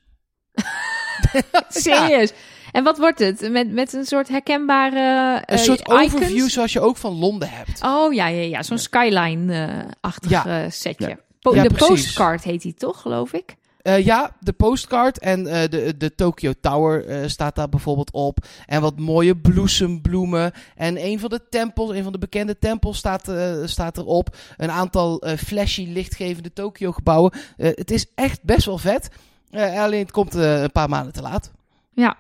Serieus. 1.69 2.33
En 2.71 2.83
wat 2.83 2.97
wordt 2.97 3.19
het? 3.19 3.49
Met, 3.51 3.71
met 3.71 3.93
een 3.93 4.05
soort 4.05 4.27
herkenbare 4.27 5.35
Een 5.45 5.57
eh, 5.57 5.63
soort 5.63 5.79
icons? 5.79 6.13
overview 6.13 6.49
zoals 6.49 6.73
je 6.73 6.79
ook 6.79 6.97
van 6.97 7.13
Londen 7.13 7.49
hebt. 7.49 7.83
Oh 7.83 8.13
ja, 8.13 8.27
ja, 8.27 8.41
ja. 8.41 8.63
Zo'n 8.63 8.77
skyline-achtig 8.77 10.29
Ja. 10.31 10.45
eh, 10.63 10.71
setje. 10.71 11.07
Ja. 11.07 11.17
Po- 11.41 11.55
Ja, 11.55 11.61
de 11.63 11.69
precies. 11.69 11.87
postcard 11.87 12.43
heet 12.43 12.61
die 12.61 12.73
toch, 12.73 13.01
geloof 13.01 13.33
ik? 13.33 13.55
Eh, 13.81 14.05
ja, 14.05 14.35
de 14.39 14.53
postcard 14.53 15.19
en 15.19 15.47
eh, 15.47 15.69
de, 15.69 15.97
de 15.97 16.15
Tokyo 16.15 16.53
Tower 16.61 17.05
eh, 17.05 17.27
staat 17.27 17.55
daar 17.55 17.69
bijvoorbeeld 17.69 18.11
op. 18.11 18.45
En 18.65 18.81
wat 18.81 18.99
mooie 18.99 19.37
bloesembloemen. 19.37 20.51
En 20.75 21.05
een 21.05 21.19
van 21.19 21.29
de 21.29 21.41
tempels, 21.49 21.89
een 21.91 22.03
van 22.03 22.11
de 22.11 22.17
bekende 22.17 22.57
tempels 22.57 22.97
staat, 22.97 23.31
staat 23.65 23.97
erop. 23.97 24.35
Een 24.57 24.71
aantal 24.71 25.23
flashy 25.37 25.87
lichtgevende 25.87 26.53
Tokyo 26.53 26.91
gebouwen. 26.91 27.33
Het 27.57 27.91
is 27.91 28.05
echt 28.15 28.43
best 28.43 28.65
wel 28.65 28.77
vet. 28.77 29.09
Alleen 29.51 30.01
het 30.01 30.11
komt 30.11 30.33
een 30.33 30.71
paar 30.71 30.89
maanden 30.89 31.13
te 31.13 31.21
laat. 31.21 31.51
Ja. 31.93 32.17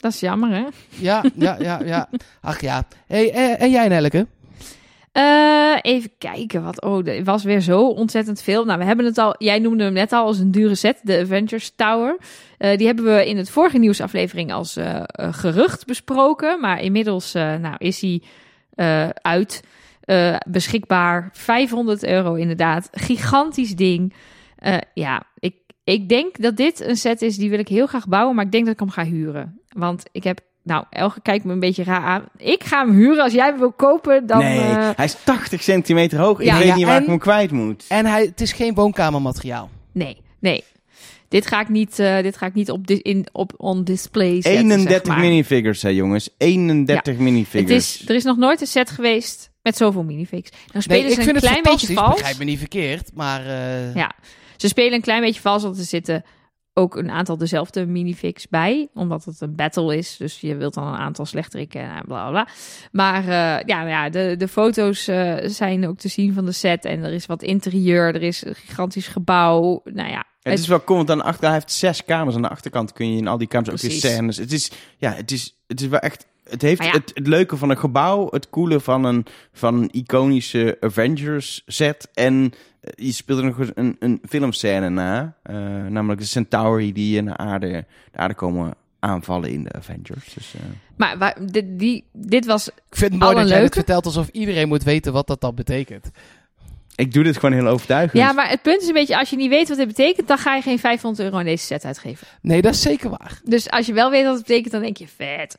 Dat 0.00 0.12
is 0.12 0.20
jammer, 0.20 0.50
hè? 0.50 0.64
Ja, 0.88 1.24
ja, 1.34 1.56
ja, 1.58 1.80
ja. 1.84 2.08
Ach 2.40 2.60
ja. 2.60 2.84
Hey, 3.06 3.32
eh, 3.32 3.62
en 3.62 3.70
jij 3.70 3.88
Nelleke? 3.88 4.26
Eh, 5.18 5.76
even 5.82 6.10
kijken. 6.18 6.62
Wat, 6.62 6.82
oh, 6.82 7.06
er 7.06 7.24
was 7.24 7.44
weer 7.44 7.60
zo 7.60 7.88
ontzettend 7.88 8.42
veel. 8.42 8.64
Nou, 8.64 8.78
we 8.78 8.84
hebben 8.84 9.04
het 9.04 9.18
al. 9.18 9.34
Jij 9.38 9.58
noemde 9.58 9.84
hem 9.84 9.92
net 9.92 10.12
al 10.12 10.26
als 10.26 10.38
een 10.38 10.50
dure 10.50 10.74
set, 10.74 11.00
de 11.02 11.20
Avengers 11.20 11.72
Tower. 11.76 12.16
Eh, 12.58 12.76
die 12.76 12.86
hebben 12.86 13.04
we 13.04 13.28
in 13.28 13.36
het 13.36 13.50
vorige 13.50 13.78
nieuwsaflevering 13.78 14.52
als 14.52 14.76
eh, 14.76 15.02
gerucht 15.14 15.86
besproken. 15.86 16.60
Maar 16.60 16.80
inmiddels 16.80 17.32
nou, 17.32 17.74
is 17.78 18.00
hij 18.00 18.22
uit. 19.22 19.62
Beschikbaar. 20.48 21.28
500 21.32 22.04
euro 22.04 22.34
inderdaad. 22.34 22.88
Gigantisch 22.92 23.76
ding. 23.76 24.14
Ja, 24.94 25.22
ik, 25.38 25.54
ik 25.84 26.08
denk 26.08 26.42
dat 26.42 26.56
dit 26.56 26.80
een 26.80 26.96
set 26.96 27.22
is 27.22 27.36
die 27.36 27.50
wil 27.50 27.58
ik 27.58 27.68
heel 27.68 27.86
graag 27.86 28.08
bouwen. 28.08 28.34
Maar 28.34 28.44
ik 28.44 28.52
denk 28.52 28.64
dat 28.64 28.74
ik 28.74 28.80
hem 28.80 28.90
ga 28.90 29.04
huren. 29.04 29.60
Want 29.68 30.04
ik 30.12 30.24
heb... 30.24 30.40
Nou, 30.68 30.84
Elge 30.90 31.20
kijkt 31.20 31.44
me 31.44 31.52
een 31.52 31.60
beetje 31.60 31.84
raar 31.84 32.02
aan. 32.02 32.24
Ik 32.36 32.64
ga 32.64 32.86
hem 32.86 32.94
huren. 32.94 33.22
Als 33.22 33.32
jij 33.32 33.46
hem 33.46 33.58
wil 33.58 33.72
kopen, 33.72 34.26
dan... 34.26 34.38
nee, 34.38 34.58
eh, 34.60 34.90
hij 34.96 35.04
is 35.04 35.16
80 35.24 35.62
centimeter 35.62 36.18
hoog. 36.18 36.42
Ja, 36.44 36.52
ik 36.52 36.58
weet 36.58 36.68
ja, 36.68 36.74
niet 36.74 36.84
waar 36.86 36.96
en- 36.96 37.02
ik 37.02 37.08
hem 37.08 37.18
kwijt 37.18 37.50
moet. 37.50 37.84
En 37.88 38.06
hij, 38.06 38.22
het 38.24 38.40
is 38.40 38.52
geen 38.52 38.74
woonkamermateriaal. 38.74 39.70
Nee, 39.92 40.16
nee. 40.38 40.64
Dit 41.28 41.46
ga 41.46 41.60
ik 41.60 41.68
niet, 41.68 41.98
eh, 41.98 42.22
dit 42.22 42.36
ga 42.36 42.46
ik 42.46 42.54
niet 42.54 42.70
op, 42.70 42.86
dis- 42.86 43.00
in, 43.00 43.26
op 43.32 43.52
on 43.56 43.84
display 43.84 44.32
zetten, 44.32 44.52
31 44.52 44.90
zeg 44.90 45.06
maar. 45.06 45.18
minifigures, 45.18 45.82
hè 45.82 45.88
jongens. 45.88 46.28
31 46.38 47.12
Het 47.14 47.22
minifigures. 47.22 48.00
is, 48.00 48.08
er 48.08 48.14
is 48.14 48.24
nog 48.24 48.36
nooit 48.36 48.60
een 48.60 48.66
set 48.66 48.90
geweest 48.90 49.50
met 49.62 49.76
zoveel 49.76 50.02
minifigs. 50.04 50.50
Nou 50.72 50.82
spelen 50.82 51.02
Nee, 51.02 51.10
ik 51.10 51.16
ze 51.18 51.22
vind 51.24 51.28
een 51.28 51.34
het 51.34 51.44
klein 51.44 51.56
fantastisch. 51.64 51.88
beetje 51.88 52.02
vals. 52.04 52.16
Begrijp 52.16 52.38
me 52.38 52.44
niet 52.44 52.58
verkeerd. 52.58 53.10
Maar 53.14 53.46
eh, 53.46 53.94
Ja. 53.94 54.12
Ze 54.56 54.68
spelen 54.68 54.92
een 54.92 55.00
klein 55.00 55.20
beetje 55.20 55.40
vals, 55.40 55.62
want 55.62 55.78
er 55.78 55.84
zitten 55.84 56.24
ook 56.78 56.96
een 56.96 57.10
aantal 57.10 57.38
dezelfde 57.38 57.86
minifigs 57.86 58.48
bij. 58.48 58.88
Omdat 58.94 59.24
het 59.24 59.40
een 59.40 59.54
battle 59.54 59.96
is, 59.96 60.16
dus 60.16 60.40
je 60.40 60.56
wilt 60.56 60.74
dan 60.74 60.86
een 60.86 60.98
aantal 60.98 61.24
slechteriken 61.24 61.80
en 61.80 62.04
bla 62.06 62.28
bla. 62.28 62.48
Maar 62.92 63.22
eh, 63.22 63.66
ja, 63.66 63.76
nou 63.76 63.88
ja 63.88 64.10
de, 64.10 64.34
de 64.38 64.48
foto's 64.48 65.08
eh, 65.08 65.34
zijn 65.42 65.88
ook 65.88 65.98
te 65.98 66.08
zien 66.08 66.32
van 66.32 66.44
de 66.44 66.52
set. 66.52 66.84
En 66.84 67.04
er 67.04 67.12
is 67.12 67.26
wat 67.26 67.42
interieur, 67.42 68.14
er 68.14 68.22
is 68.22 68.44
een 68.44 68.54
gigantisch 68.54 69.08
gebouw. 69.08 69.80
Nou 69.84 70.10
ja, 70.10 70.24
Het 70.42 70.58
is 70.58 70.66
wel 70.66 70.84
cool, 70.84 70.98
want 70.98 71.10
aan 71.10 71.18
de 71.18 71.24
achterkant 71.24 71.52
hij 71.52 71.60
heeft 71.60 71.72
zes 71.72 72.04
kamers. 72.04 72.36
Aan 72.36 72.42
de 72.42 72.48
achterkant 72.48 72.92
kun 72.92 73.12
je 73.12 73.18
in 73.18 73.28
al 73.28 73.38
die 73.38 73.48
kamers 73.48 73.70
ook 73.70 73.80
weer 73.80 73.90
Precies. 73.90 74.10
scènes. 74.10 74.36
Het 74.36 74.52
is, 74.52 74.70
ja, 74.96 75.12
het 75.12 75.30
is, 75.30 75.56
het 75.66 75.80
is 75.80 75.86
wel 75.86 76.00
echt... 76.00 76.26
Het 76.50 76.62
heeft 76.62 76.84
ja. 76.84 76.90
het, 76.90 77.10
het 77.14 77.26
leuke 77.26 77.56
van 77.56 77.70
een 77.70 77.78
gebouw, 77.78 78.28
het 78.30 78.50
coole 78.50 78.80
van 78.80 79.04
een, 79.04 79.26
van 79.52 79.74
een 79.74 79.90
iconische 79.90 80.76
Avengers 80.80 81.62
set. 81.66 82.08
En 82.14 82.52
eh, 82.80 83.06
je 83.06 83.12
speelt 83.12 83.38
er 83.38 83.44
nog 83.44 83.58
eens 83.58 83.70
een, 83.74 83.96
een 83.98 84.20
filmscène 84.28 84.88
na. 84.88 85.36
eh, 85.42 85.56
namelijk 85.86 86.20
de 86.20 86.26
Centauri 86.26 86.92
die 86.92 87.22
naar 87.22 87.36
aarde, 87.36 87.84
de 88.12 88.18
aarde 88.18 88.34
komen 88.34 88.74
aanvallen 88.98 89.50
in 89.50 89.64
de 89.64 89.72
Avengers. 89.72 90.34
Dus, 90.34 90.54
eh, 90.54 90.60
maar 90.96 91.18
waar, 91.18 91.36
dit, 91.50 91.78
die, 91.78 92.04
dit 92.12 92.46
was 92.46 92.68
ik 92.68 92.74
vind 92.90 93.12
het 93.12 93.22
mooi 93.22 93.34
dat 93.34 93.48
jij 93.48 93.62
het 93.62 93.74
vertelt 93.74 94.06
alsof 94.06 94.28
iedereen 94.28 94.68
moet 94.68 94.82
weten 94.82 95.12
wat 95.12 95.26
dat 95.26 95.40
dan 95.40 95.54
betekent. 95.54 96.10
Ik 96.98 97.12
doe 97.12 97.24
dit 97.24 97.36
gewoon 97.36 97.54
heel 97.54 97.66
overtuigend. 97.66 98.22
Ja, 98.22 98.32
maar 98.32 98.48
het 98.48 98.62
punt 98.62 98.80
is 98.82 98.88
een 98.88 98.94
beetje, 98.94 99.18
als 99.18 99.30
je 99.30 99.36
niet 99.36 99.50
weet 99.50 99.68
wat 99.68 99.76
dit 99.76 99.86
betekent, 99.86 100.28
dan 100.28 100.38
ga 100.38 100.54
je 100.54 100.62
geen 100.62 100.78
500 100.78 101.24
euro 101.24 101.38
aan 101.38 101.44
deze 101.44 101.64
set 101.64 101.84
uitgeven. 101.84 102.26
Nee, 102.42 102.62
dat 102.62 102.74
is 102.74 102.82
zeker 102.82 103.10
waar. 103.10 103.40
Dus 103.44 103.70
als 103.70 103.86
je 103.86 103.92
wel 103.92 104.10
weet 104.10 104.24
wat 104.24 104.34
het 104.34 104.46
betekent, 104.46 104.72
dan 104.72 104.82
denk 104.82 104.96
je 104.96 105.08
vet. 105.08 105.56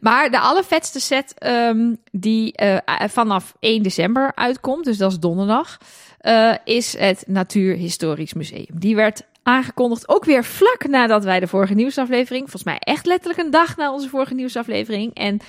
Maar 0.00 0.30
de 0.30 0.38
allervetste 0.38 1.00
set 1.00 1.34
ehm, 1.38 1.94
die 2.10 2.52
eh, 2.52 2.76
vanaf 3.08 3.54
1 3.60 3.82
december 3.82 4.32
uitkomt, 4.34 4.84
dus 4.84 4.96
dat 4.96 5.10
is 5.10 5.18
donderdag, 5.18 5.78
eh, 6.18 6.54
is 6.64 6.98
het 6.98 7.24
Natuurhistorisch 7.26 8.34
Museum. 8.34 8.66
Die 8.72 8.96
werd 8.96 9.22
aangekondigd 9.42 10.08
ook 10.08 10.24
weer 10.24 10.44
vlak 10.44 10.86
nadat 10.88 11.24
wij 11.24 11.40
de 11.40 11.46
vorige 11.46 11.74
nieuwsaflevering, 11.74 12.42
volgens 12.42 12.64
mij 12.64 12.78
echt 12.78 13.06
letterlijk 13.06 13.40
een 13.40 13.50
dag 13.50 13.76
na 13.76 13.92
onze 13.92 14.08
vorige 14.08 14.34
nieuwsaflevering. 14.34 15.14
En 15.14 15.40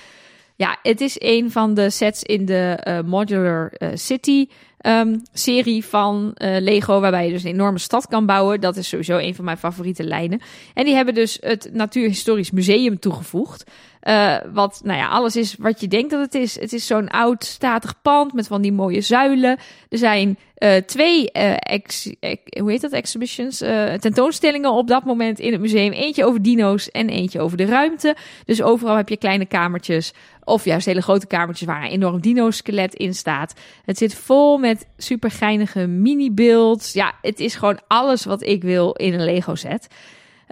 ja, 0.56 0.78
het 0.82 1.02
is 1.02 1.16
een 1.20 1.52
van 1.52 1.74
de 1.74 1.90
sets 1.90 2.24
in 2.24 2.46
de 2.46 2.78
eh, 2.84 3.02
Modular 3.02 3.72
eh, 3.72 3.90
City 3.94 4.48
ehm, 4.84 5.18
serie 5.34 5.86
van 5.86 6.32
eh, 6.34 6.62
Lego, 6.62 7.00
waarbij 7.00 7.26
je 7.26 7.32
dus 7.32 7.44
een 7.44 7.52
enorme 7.52 7.80
stad 7.80 8.08
kan 8.08 8.26
bouwen. 8.26 8.62
Dat 8.62 8.76
is 8.76 8.88
sowieso 8.88 9.18
een 9.18 9.36
van 9.36 9.46
mijn 9.46 9.58
favoriete 9.58 10.04
lijnen. 10.04 10.42
En 10.74 10.86
die 10.86 10.96
hebben 10.96 11.14
dus 11.14 11.38
het 11.42 11.70
Natuurhistorisch 11.74 12.52
Museum 12.52 13.00
toegevoegd. 13.00 13.64
Eh, 14.04 14.38
wat, 14.54 14.82
nou 14.84 14.98
ja, 14.98 15.08
alles 15.08 15.36
is 15.36 15.56
wat 15.60 15.82
je 15.82 15.88
denkt 15.88 16.12
dat 16.12 16.20
het 16.20 16.36
is. 16.36 16.60
Het 16.60 16.74
is 16.74 16.88
zo'n 16.88 17.10
oud 17.10 17.44
statig 17.44 18.02
pand 18.02 18.34
met 18.34 18.48
van 18.48 18.62
die 18.62 18.72
mooie 18.72 19.02
zuilen. 19.02 19.58
Er 19.90 19.98
zijn 19.98 20.38
eh, 20.56 20.76
twee, 20.76 21.32
eh, 21.32 21.54
ex, 21.60 22.14
ex- 22.20 22.60
hoe 22.60 22.72
heet 22.72 22.82
dat, 22.82 22.92
exhibitions, 22.92 23.58
tentoonstellingen 24.00 24.72
op 24.72 24.88
dat 24.88 25.06
moment 25.06 25.40
in 25.40 25.52
het 25.52 25.62
museum. 25.62 25.92
Eentje 25.92 26.26
over 26.26 26.42
dino's 26.42 26.92
en 26.92 27.10
eentje 27.10 27.40
over 27.40 27.58
de 27.58 27.66
ruimte. 27.66 28.16
Dus 28.46 28.62
overal 28.62 28.96
heb 28.96 29.10
je 29.10 29.18
kleine 29.18 29.46
kamertjes 29.46 30.14
of 30.44 30.66
juist 30.66 30.86
hele 30.86 31.02
grote 31.02 31.28
kamertjes 31.28 31.68
waar 31.68 31.84
een 31.84 31.90
enorm 31.90 32.22
dino-skelet 32.22 32.94
in 32.94 33.14
staat. 33.14 33.54
Het 33.86 33.98
zit 33.98 34.16
vol 34.16 34.58
met 34.58 34.88
super 34.98 35.32
geinige 35.32 35.88
mini-builds. 35.88 36.94
Ja, 36.94 37.14
het 37.22 37.40
is 37.40 37.56
gewoon 37.56 37.80
alles 37.88 38.26
wat 38.26 38.42
ik 38.42 38.64
wil 38.64 38.92
in 38.92 39.14
een 39.14 39.26
Lego 39.26 39.56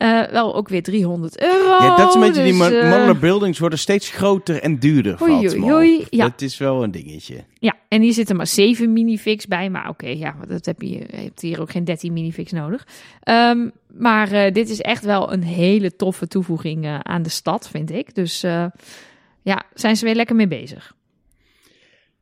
Eh, 0.02 0.22
wel 0.32 0.56
ook 0.56 0.70
weer 0.70 0.84
300 0.84 1.42
euro. 1.42 1.84
Ja, 1.84 1.96
dat 1.96 2.10
is 2.10 2.16
een 2.16 2.22
beetje 2.22 2.44
die 2.44 2.52
dus, 2.52 2.62
modular 2.62 3.18
buildings 3.18 3.60
worden 3.60 3.80
steeds 3.80 4.10
groter 4.10 4.62
en 4.62 4.80
duurder. 4.80 5.22
Oei, 5.22 5.50
valt 5.50 5.72
oei, 5.72 6.06
ja. 6.10 6.24
Dat 6.24 6.42
is 6.42 6.58
wel 6.58 6.84
een 6.84 6.92
dingetje. 6.92 7.44
Ja, 7.60 7.76
en 7.88 8.02
hier 8.02 8.14
zitten 8.14 8.36
maar 8.36 8.48
7 8.48 8.94
minifix 8.94 9.48
bij. 9.48 9.70
Maar 9.70 9.90
oké, 9.90 10.08
ja, 10.08 10.36
dat 10.48 10.66
heb 10.66 10.82
je, 10.82 10.90
je 10.90 11.06
hebt 11.16 11.42
hier 11.42 11.62
ook 11.62 11.72
geen 11.72 11.84
13 11.84 12.14
minifix 12.14 12.52
nodig. 12.52 12.88
Ehm, 13.24 13.70
maar 13.98 14.32
eh, 14.32 14.54
dit 14.54 14.70
is 14.70 14.82
echt 14.82 15.06
wel 15.06 15.34
een 15.34 15.44
hele 15.44 15.96
toffe 15.96 16.28
toevoeging 16.28 17.00
aan 17.04 17.22
de 17.22 17.30
stad, 17.30 17.70
vind 17.70 17.92
ik. 17.92 18.16
Dus 18.16 18.42
ja, 19.42 19.64
zijn 19.74 19.98
ze 19.98 20.06
weer 20.06 20.16
lekker 20.16 20.36
mee 20.36 20.48
bezig. 20.48 20.96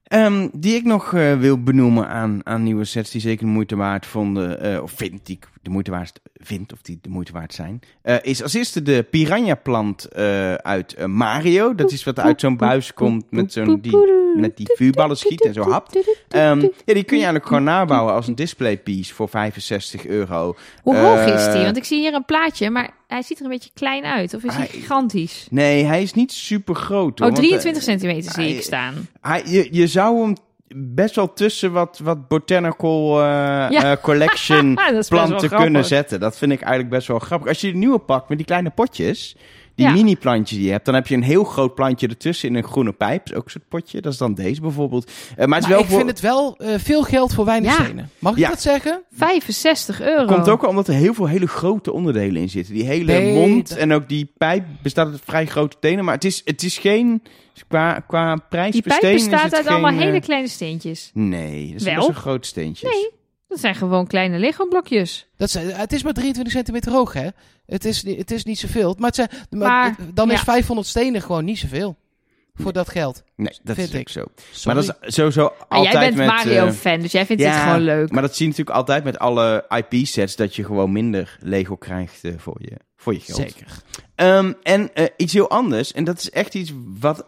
Ehm, 0.03 0.47
die 0.53 0.75
ik 0.75 0.83
nog 0.83 1.11
wil 1.39 1.63
benoemen 1.63 2.07
aan, 2.07 2.41
aan 2.43 2.63
nieuwe 2.63 2.85
sets 2.85 3.11
die 3.11 3.21
zeker 3.21 3.45
de 3.45 3.51
moeite 3.51 3.75
waard 3.75 4.05
vonden, 4.05 4.83
of 4.83 4.91
vind, 4.91 5.25
die 5.25 5.35
ik 5.35 5.47
de 5.61 5.69
moeite 5.69 5.91
waard 5.91 6.19
vind, 6.33 6.73
of 6.73 6.81
die 6.81 6.99
de 7.01 7.09
moeite 7.09 7.31
waard 7.31 7.53
zijn, 7.53 7.79
eh, 8.01 8.15
is 8.21 8.43
als 8.43 8.53
eerste 8.53 8.81
de 8.81 9.03
piranha 9.09 9.55
plant 9.55 10.05
eh, 10.05 10.53
uit 10.53 10.93
eh, 10.93 11.05
Mario. 11.05 11.75
Dat 11.75 11.91
is 11.91 12.03
wat 12.03 12.19
uit 12.19 12.39
zo'n 12.39 12.57
buis 12.57 12.93
komt 12.93 13.25
met 13.31 13.53
zo'n 13.53 13.79
die 13.81 13.97
met 14.35 14.57
die 14.57 14.71
vuurballen 14.75 15.17
schiet 15.17 15.45
en 15.45 15.53
zo 15.53 15.61
hapt. 15.69 15.97
Ehm, 16.29 16.59
ja, 16.85 16.93
die 16.93 17.03
kun 17.03 17.17
je 17.17 17.23
eigenlijk 17.23 17.45
gewoon 17.45 17.63
nabouwen 17.63 18.13
als 18.13 18.27
een 18.27 18.35
displaypiece 18.35 19.13
voor 19.13 19.29
65 19.29 20.05
euro. 20.05 20.55
Hoe 20.83 20.97
hoog 20.97 21.25
is 21.25 21.53
die? 21.53 21.63
Want 21.63 21.77
ik 21.77 21.83
zie 21.83 21.99
hier 21.99 22.13
een 22.13 22.25
plaatje, 22.25 22.69
maar 22.69 22.89
hij 23.07 23.21
ziet 23.21 23.37
er 23.37 23.43
een 23.43 23.51
beetje 23.51 23.69
klein 23.73 24.03
uit. 24.05 24.33
Of 24.33 24.43
is 24.43 24.53
hij 24.53 24.67
Hij- 24.69 24.79
gigantisch? 24.79 25.47
Nee, 25.49 25.83
hij 25.83 26.01
is 26.01 26.13
niet 26.13 26.31
super 26.31 26.75
groot. 26.75 27.21
Oh, 27.21 27.31
23 27.31 27.83
centimeter 27.83 28.31
zie 28.31 28.43
hij- 28.43 28.53
ik 28.53 28.61
staan. 28.61 29.07
Hij, 29.21 29.43
je, 29.45 29.67
je 29.71 29.87
zou 29.87 30.21
hem 30.21 30.35
best 30.75 31.15
wel 31.15 31.33
tussen 31.33 31.71
wat, 31.71 31.99
wat 32.03 32.27
botanical 32.27 33.21
eh, 33.21 33.25
Ja. 33.69 33.91
eh, 33.91 33.97
collection 34.01 34.79
planten 35.09 35.49
kunnen 35.49 35.85
zetten. 35.85 36.19
Dat 36.19 36.37
vind 36.37 36.51
ik 36.51 36.61
eigenlijk 36.61 36.91
best 36.93 37.07
wel 37.07 37.19
grappig. 37.19 37.47
Als 37.47 37.61
je 37.61 37.71
de 37.71 37.77
nieuwe 37.77 37.99
pakt 37.99 38.29
met 38.29 38.37
die 38.37 38.47
kleine 38.47 38.69
potjes, 38.69 39.35
die 39.79 39.87
Ja. 39.87 39.93
mini 39.93 40.15
plantjes 40.15 40.57
die 40.57 40.65
je 40.67 40.71
hebt, 40.73 40.85
dan 40.85 40.93
heb 40.93 41.07
je 41.07 41.15
een 41.15 41.23
heel 41.23 41.43
groot 41.43 41.75
plantje 41.75 42.07
ertussen 42.07 42.49
in 42.49 42.55
een 42.55 42.63
groene 42.63 42.91
pijp. 42.91 43.25
Dat 43.25 43.31
is 43.33 43.37
ook 43.37 43.45
een 43.45 43.51
soort 43.51 43.67
potje. 43.67 44.01
Dat 44.01 44.11
is 44.13 44.17
dan 44.17 44.33
deze 44.33 44.61
bijvoorbeeld. 44.61 45.11
Eh, 45.37 45.45
maar 45.45 45.47
het 45.47 45.47
is 45.55 45.59
Maar 45.61 45.69
wel 45.69 45.79
ik 45.79 45.85
voor... 45.85 45.97
vind 45.97 46.09
het 46.09 46.19
wel 46.19 46.57
eh, 46.57 46.73
veel 46.77 47.03
geld 47.03 47.33
voor 47.33 47.45
weinig 47.45 47.77
Ja. 47.77 47.83
stenen. 47.83 48.09
Mag 48.19 48.33
ik 48.33 48.39
Ja. 48.39 48.49
dat 48.49 48.61
zeggen? 48.61 49.01
65 49.11 50.01
euro. 50.01 50.25
Komt 50.25 50.49
ook 50.49 50.61
wel 50.61 50.69
omdat 50.69 50.87
er 50.87 50.93
heel 50.93 51.13
veel 51.13 51.27
hele 51.27 51.47
grote 51.47 51.91
onderdelen 51.93 52.41
in 52.41 52.49
zitten. 52.49 52.73
Die 52.73 52.83
hele 52.85 53.03
Nee, 53.13 53.33
mond 53.33 53.69
dat- 53.69 53.77
en 53.77 53.93
ook 53.93 54.09
die 54.09 54.31
pijp 54.37 54.63
bestaat 54.81 55.07
uit 55.11 55.21
vrij 55.25 55.45
grote 55.45 55.77
tenen. 55.79 56.05
Maar 56.05 56.13
het 56.13 56.23
is, 56.25 56.41
het 56.45 56.63
is 56.63 56.77
geen... 56.77 57.21
Qua, 57.67 57.99
qua 58.07 58.33
Die 58.33 58.43
prijsbesteding 58.49 59.01
pijp 59.01 59.15
is 59.15 59.29
bestaat 59.29 59.53
uit 59.53 59.63
geen, 59.65 59.73
allemaal 59.73 59.91
eh, 59.91 60.05
hele 60.05 60.19
kleine 60.21 60.47
steentjes. 60.47 61.11
Nee, 61.13 61.71
dat 61.71 61.81
zijn 61.81 61.95
Wel? 61.95 62.05
best 62.07 62.13
wel 62.23 62.23
grote 62.23 62.47
steentjes. 62.47 62.91
Nee. 62.91 63.09
Dat 63.49 63.59
zijn 63.59 63.75
gewoon 63.75 64.07
kleine 64.07 64.37
Lego-blokjes. 64.37 65.27
Dat 65.37 65.49
zijn, 65.49 65.71
het 65.71 65.93
is 65.93 66.03
maar 66.03 66.13
23 66.13 66.53
centimeter 66.53 66.91
hoog, 66.91 67.13
hè? 67.13 67.27
Het 67.65 67.85
is, 67.85 68.05
het 68.17 68.31
is 68.31 68.43
niet 68.43 68.59
zoveel. 68.59 68.95
Maar, 68.97 69.07
het 69.07 69.15
zijn, 69.15 69.29
maar, 69.49 69.59
Maar, 69.59 69.95
dan 70.13 70.31
is 70.31 70.37
ja. 70.37 70.43
500 70.43 70.87
stenen 70.87 71.21
gewoon 71.21 71.45
niet 71.45 71.59
zoveel. 71.59 71.97
Voor 72.53 72.73
dat 72.73 72.89
geld. 72.89 73.23
Nee, 73.35 73.57
dat 73.63 73.75
Vind 73.75 73.93
is 73.93 73.99
ik. 73.99 74.09
zo. 74.09 74.23
Sorry. 74.51 74.77
Maar 74.77 74.85
dat 74.85 74.97
is 75.01 75.15
sowieso 75.15 75.43
Maar 75.43 75.77
altijd 75.77 75.93
jij 75.93 76.01
bent 76.01 76.15
met... 76.15 76.27
Mario-fan, 76.27 76.99
dus 76.99 77.11
jij 77.11 77.25
vindt 77.25 77.43
eh, 77.43 77.53
dit 77.53 77.61
gewoon 77.61 77.81
leuk. 77.81 78.11
Maar 78.11 78.21
dat 78.21 78.35
zie 78.35 78.45
je 78.45 78.51
natuurlijk 78.51 78.77
altijd 78.77 79.03
met 79.03 79.19
alle 79.19 79.65
IP-sets, 79.69 80.35
dat 80.35 80.55
je 80.55 80.63
gewoon 80.63 80.91
minder 80.91 81.37
Lego 81.41 81.75
krijgt 81.75 82.23
eh, 82.23 82.33
voor, 82.37 82.57
je, 82.59 82.77
voor 82.95 83.13
je 83.13 83.19
geld. 83.19 83.37
Zeker. 83.37 83.81
Ehm, 84.15 84.53
en 84.63 84.93
eh, 84.93 85.05
iets 85.17 85.33
heel 85.33 85.49
anders, 85.49 85.91
en 85.91 86.03
dat 86.03 86.17
is 86.19 86.29
echt 86.29 86.53
iets 86.53 86.73
wat 86.99 87.25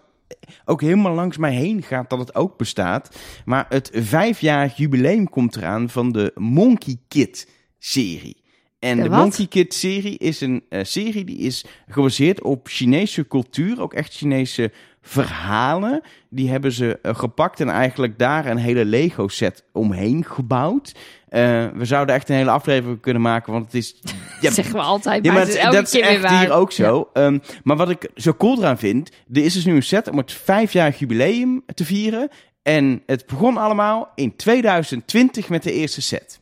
ook 0.65 0.81
helemaal 0.81 1.13
langs 1.13 1.37
mij 1.37 1.53
heen 1.53 1.83
gaat, 1.83 2.09
dat 2.09 2.19
het 2.19 2.35
ook 2.35 2.57
bestaat. 2.57 3.17
Maar 3.45 3.65
het 3.69 3.89
vijfjarig 3.93 4.77
jubileum 4.77 5.29
komt 5.29 5.55
eraan 5.55 5.89
van 5.89 6.11
de 6.11 6.31
Monkey 6.35 6.97
Kid 7.07 7.49
serie. 7.79 8.41
En 8.79 9.03
De? 9.03 9.09
Monkey 9.09 9.47
Kid 9.47 9.73
serie 9.73 10.17
is 10.17 10.41
een 10.41 10.63
eh, 10.69 10.83
serie 10.83 11.23
die 11.23 11.37
is 11.37 11.65
gebaseerd 11.87 12.41
op 12.41 12.67
Chinese 12.67 13.27
cultuur, 13.27 13.81
ook 13.81 13.93
echt 13.93 14.13
Chinese 14.13 14.71
verhalen. 15.01 16.01
Die 16.29 16.49
hebben 16.49 16.71
ze 16.71 16.99
eh, 17.01 17.15
gepakt 17.15 17.59
en 17.59 17.69
eigenlijk 17.69 18.19
daar 18.19 18.45
een 18.45 18.57
hele 18.57 18.85
Lego 18.85 19.27
set 19.27 19.63
omheen 19.71 20.25
gebouwd. 20.25 20.95
Eh, 21.29 21.67
we 21.73 21.85
zouden 21.85 22.15
echt 22.15 22.29
een 22.29 22.35
hele 22.35 22.49
aflevering 22.49 23.01
kunnen 23.01 23.21
maken, 23.21 23.53
want 23.53 23.65
het 23.65 23.73
is... 23.73 23.95
Dat 24.41 24.53
zeggen 24.53 24.75
we 24.75 24.81
altijd, 24.81 25.25
ja, 25.25 25.31
maar 25.31 25.41
het 25.41 25.55
is 25.55 25.63
dat 25.63 25.83
is 25.83 25.91
weer 25.91 26.03
echt 26.03 26.29
hier 26.29 26.51
ook 26.51 26.71
zo. 26.71 27.09
Ehm, 27.13 27.39
maar 27.63 27.77
wat 27.77 27.89
ik 27.89 28.09
zo 28.15 28.33
cool 28.33 28.57
eraan 28.57 28.77
vind, 28.77 29.11
er 29.33 29.43
is 29.43 29.53
dus 29.53 29.65
nu 29.65 29.75
een 29.75 29.83
set 29.83 30.09
om 30.09 30.17
het 30.17 30.31
vijfjarig 30.31 30.99
jubileum 30.99 31.63
te 31.73 31.85
vieren. 31.85 32.29
En 32.61 33.03
het 33.05 33.25
begon 33.25 33.57
allemaal 33.57 34.11
in 34.15 34.35
2020 34.35 35.49
met 35.49 35.63
de 35.63 35.73
eerste 35.73 36.01
set. 36.01 36.39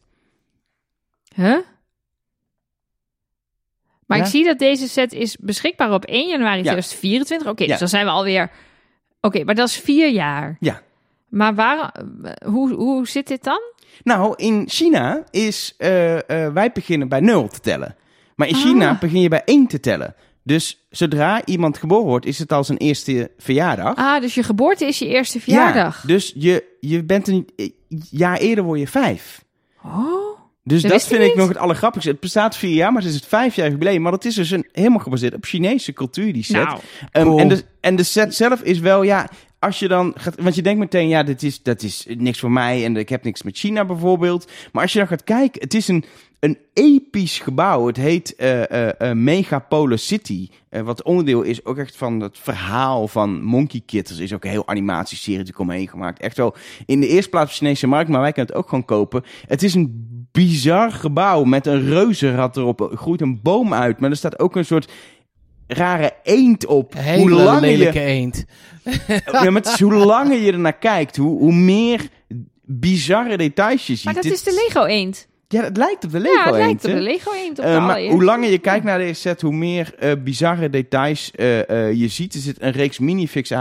Huh? 1.35 1.57
Maar 4.09 4.17
Ja? 4.17 4.23
ik 4.23 4.29
zie 4.29 4.45
dat 4.45 4.59
deze 4.59 4.87
set 4.87 5.13
is 5.13 5.37
beschikbaar 5.39 5.93
op 5.93 6.05
1 6.05 6.27
januari 6.27 6.61
2024. 6.61 7.47
Oké, 7.47 7.63
Ja. 7.63 7.69
dus 7.69 7.79
dan 7.79 7.87
zijn 7.87 8.05
we 8.05 8.11
alweer... 8.11 8.51
Oké, 9.21 9.43
maar 9.43 9.55
dat 9.55 9.67
is 9.67 9.77
vier 9.77 10.09
jaar. 10.09 10.57
Ja. 10.59 10.81
Maar 11.27 11.55
waar, 11.55 11.93
hoe, 12.45 12.73
hoe 12.73 13.07
zit 13.07 13.27
dit 13.27 13.43
dan? 13.43 13.59
Nou, 14.03 14.33
in 14.35 14.63
China 14.69 15.23
is, 15.31 15.73
eh, 15.77 16.15
eh, 16.45 16.53
wij 16.53 16.71
beginnen 16.71 17.07
bij 17.09 17.19
nul 17.19 17.47
te 17.47 17.59
tellen. 17.59 17.95
Maar 18.35 18.47
in 18.47 18.55
China 18.55 18.89
Ah. 18.89 18.99
begin 18.99 19.21
je 19.21 19.29
bij 19.29 19.41
één 19.45 19.67
te 19.67 19.79
tellen. 19.79 20.15
Dus 20.43 20.85
zodra 20.89 21.45
iemand 21.45 21.77
geboren 21.77 22.05
wordt, 22.05 22.25
is 22.25 22.39
het 22.39 22.51
al 22.51 22.63
zijn 22.63 22.77
eerste 22.77 23.31
verjaardag. 23.37 23.95
Ah, 23.95 24.21
dus 24.21 24.33
je 24.33 24.43
geboorte 24.43 24.85
is 24.85 24.99
je 24.99 25.07
eerste 25.07 25.39
verjaardag. 25.39 26.01
Ja, 26.01 26.07
dus 26.07 26.33
je, 26.35 26.63
je 26.79 27.03
bent 27.03 27.27
een 27.27 27.49
eh, 27.55 27.69
jaar 28.11 28.37
eerder 28.37 28.63
word 28.63 28.79
je 28.79 28.87
vijf. 28.87 29.43
Oh, 29.83 30.38
Dus 30.63 30.81
Dat 30.81 31.03
vind 31.07 31.23
ik 31.23 31.35
nog 31.35 31.47
het 31.47 31.57
allergrappigste. 31.57 32.11
Het 32.11 32.19
bestaat 32.19 32.57
vier 32.57 32.73
jaar, 32.73 32.91
maar 32.93 33.01
het 33.01 33.09
is 33.11 33.15
het 33.17 33.25
vijfjarig 33.25 33.71
jubileum. 33.71 34.01
Maar 34.01 34.11
dat 34.11 34.25
is 34.25 34.35
dus 34.35 34.51
een, 34.51 34.67
helemaal 34.71 34.99
gebaseerd 34.99 35.33
op 35.33 35.45
Chinese 35.45 35.93
cultuur, 35.93 36.33
die 36.33 36.43
set. 36.43 36.55
nou. 36.65 36.79
Ehm, 37.11 37.25
Cool. 37.25 37.39
en, 37.39 37.47
de, 37.47 37.63
en 37.81 37.95
de 37.95 38.03
set 38.03 38.35
zelf 38.35 38.61
is 38.61 38.79
wel, 38.79 39.03
ja, 39.03 39.29
als 39.59 39.79
je 39.79 39.87
dan 39.87 40.13
gaat... 40.17 40.35
Want 40.41 40.55
je 40.55 40.61
denkt 40.61 40.79
meteen, 40.79 41.07
ja, 41.07 41.23
dit 41.23 41.43
is, 41.43 41.63
dat 41.63 41.81
is 41.83 42.05
niks 42.17 42.39
voor 42.39 42.51
mij 42.51 42.85
en 42.85 42.97
ik 42.97 43.09
heb 43.09 43.23
niks 43.23 43.43
met 43.43 43.57
China 43.57 43.85
bijvoorbeeld. 43.85 44.51
Maar 44.71 44.81
als 44.83 44.93
je 44.93 44.99
dan 44.99 45.07
gaat 45.07 45.23
kijken, 45.23 45.61
het 45.61 45.73
is 45.73 45.87
een, 45.87 46.03
een 46.39 46.57
episch 46.73 47.39
gebouw. 47.39 47.87
Het 47.87 47.97
heet 47.97 48.35
eh 48.35 48.71
eh 48.71 49.09
eh, 49.09 49.15
Megapolis 49.17 50.07
City. 50.07 50.47
eh, 50.69 50.81
wat 50.81 51.03
onderdeel 51.03 51.41
is 51.41 51.65
ook 51.65 51.77
echt 51.77 51.95
van 51.95 52.19
het 52.19 52.37
verhaal 52.37 53.07
van 53.07 53.43
Monkey 53.43 53.81
Kid. 53.85 54.09
Er 54.09 54.21
is 54.21 54.33
ook 54.33 54.43
een 54.43 54.49
heel 54.49 54.67
animatieserie 54.67 55.37
natuurlijk 55.37 55.69
omheen 55.69 55.87
gemaakt. 55.87 56.19
Echt 56.21 56.37
wel 56.37 56.55
in 56.85 56.99
de 56.99 57.07
eerste 57.07 57.29
plaats 57.29 57.45
op 57.45 57.51
de 57.51 57.65
Chinese 57.65 57.87
markt, 57.87 58.09
maar 58.09 58.21
wij 58.21 58.31
kunnen 58.31 58.51
het 58.51 58.61
ook 58.61 58.69
gewoon 58.69 58.85
kopen. 58.85 59.23
Het 59.47 59.63
is 59.63 59.73
een 59.73 60.07
bizar 60.31 60.91
gebouw 60.91 61.43
met 61.43 61.67
een 61.67 61.85
reuzenrad 61.89 62.57
erop. 62.57 62.81
Er 62.91 62.97
groeit 62.97 63.21
een 63.21 63.39
boom 63.41 63.73
uit, 63.73 63.99
maar 63.99 64.09
er 64.09 64.15
staat 64.15 64.39
ook 64.39 64.55
een 64.55 64.65
soort 64.65 64.91
rare 65.67 66.13
eend 66.23 66.65
op. 66.65 66.93
hoe 66.93 67.01
Hele 67.03 67.29
langer 67.43 67.61
lelijke 67.61 67.99
je, 67.99 68.05
eend. 68.05 68.45
ja, 69.07 69.43
maar 69.43 69.53
het 69.53 69.65
is 69.67 69.79
hoe 69.81 69.93
langer 69.93 70.37
je 70.37 70.51
ernaar 70.51 70.77
kijkt, 70.77 71.15
hoe, 71.15 71.39
hoe 71.39 71.53
meer 71.53 72.07
bizarre 72.65 73.37
details 73.37 73.87
je 73.87 73.95
ziet. 73.95 74.05
Maar 74.05 74.13
dat 74.13 74.23
Dit- 74.23 74.31
is 74.33 74.43
de 74.43 74.63
Lego 74.67 74.85
eend. 74.85 75.27
Ja, 75.51 75.63
het 75.63 75.77
lijkt 75.77 76.03
op 76.05 76.11
de 76.11 76.19
Lego 76.19 76.35
Ja, 76.35 76.45
het 76.45 76.55
lijkt 76.55 76.83
eend, 76.83 76.93
op 76.93 76.99
de 76.99 77.05
Lego 77.05 77.33
eend. 77.33 77.59
Op 77.59 77.65
maar 77.65 77.75
allereerste. 77.75 78.13
hoe 78.13 78.23
langer 78.23 78.49
je 78.49 78.57
kijkt 78.57 78.85
naar 78.85 78.97
deze 78.97 79.21
set, 79.21 79.41
hoe 79.41 79.53
meer 79.53 79.95
eh, 79.95 80.11
bizarre 80.23 80.69
details 80.69 81.31
eh, 81.31 81.69
eh, 81.69 81.93
je 81.93 82.07
ziet. 82.07 82.33
Er 82.33 82.39
zit 82.39 82.61
een 82.61 82.71
reeks 82.71 82.99
minifix 82.99 83.53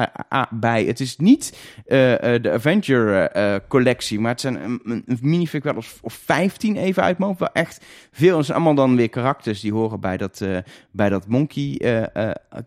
bij. 0.51 0.85
Het 0.85 1.01
is 1.01 1.17
niet 1.17 1.59
de 1.87 2.51
Avenger 2.53 3.31
collectie, 3.69 4.21
maar 4.21 4.31
het 4.31 4.41
zijn 4.41 4.65
een, 4.65 4.81
een, 4.85 5.19
minifix 5.21 5.65
wel 5.65 5.77
of, 5.77 5.99
of 6.03 6.13
15 6.25 6.77
even 6.77 7.03
uit 7.03 7.19
mijn 7.19 7.31
hoofd. 7.31 7.41
Wel 7.41 7.63
echt 7.63 7.85
veel. 8.13 8.31
En 8.31 8.37
het 8.37 8.47
zijn 8.47 8.57
allemaal 8.57 8.87
dan 8.87 8.97
weer 8.97 9.09
karakters 9.09 9.61
die 9.61 9.73
horen 9.73 10.01
bij 10.01 10.17
dat, 10.17 10.45
bij 10.91 11.09
dat 11.09 11.27
Monkey 11.27 12.09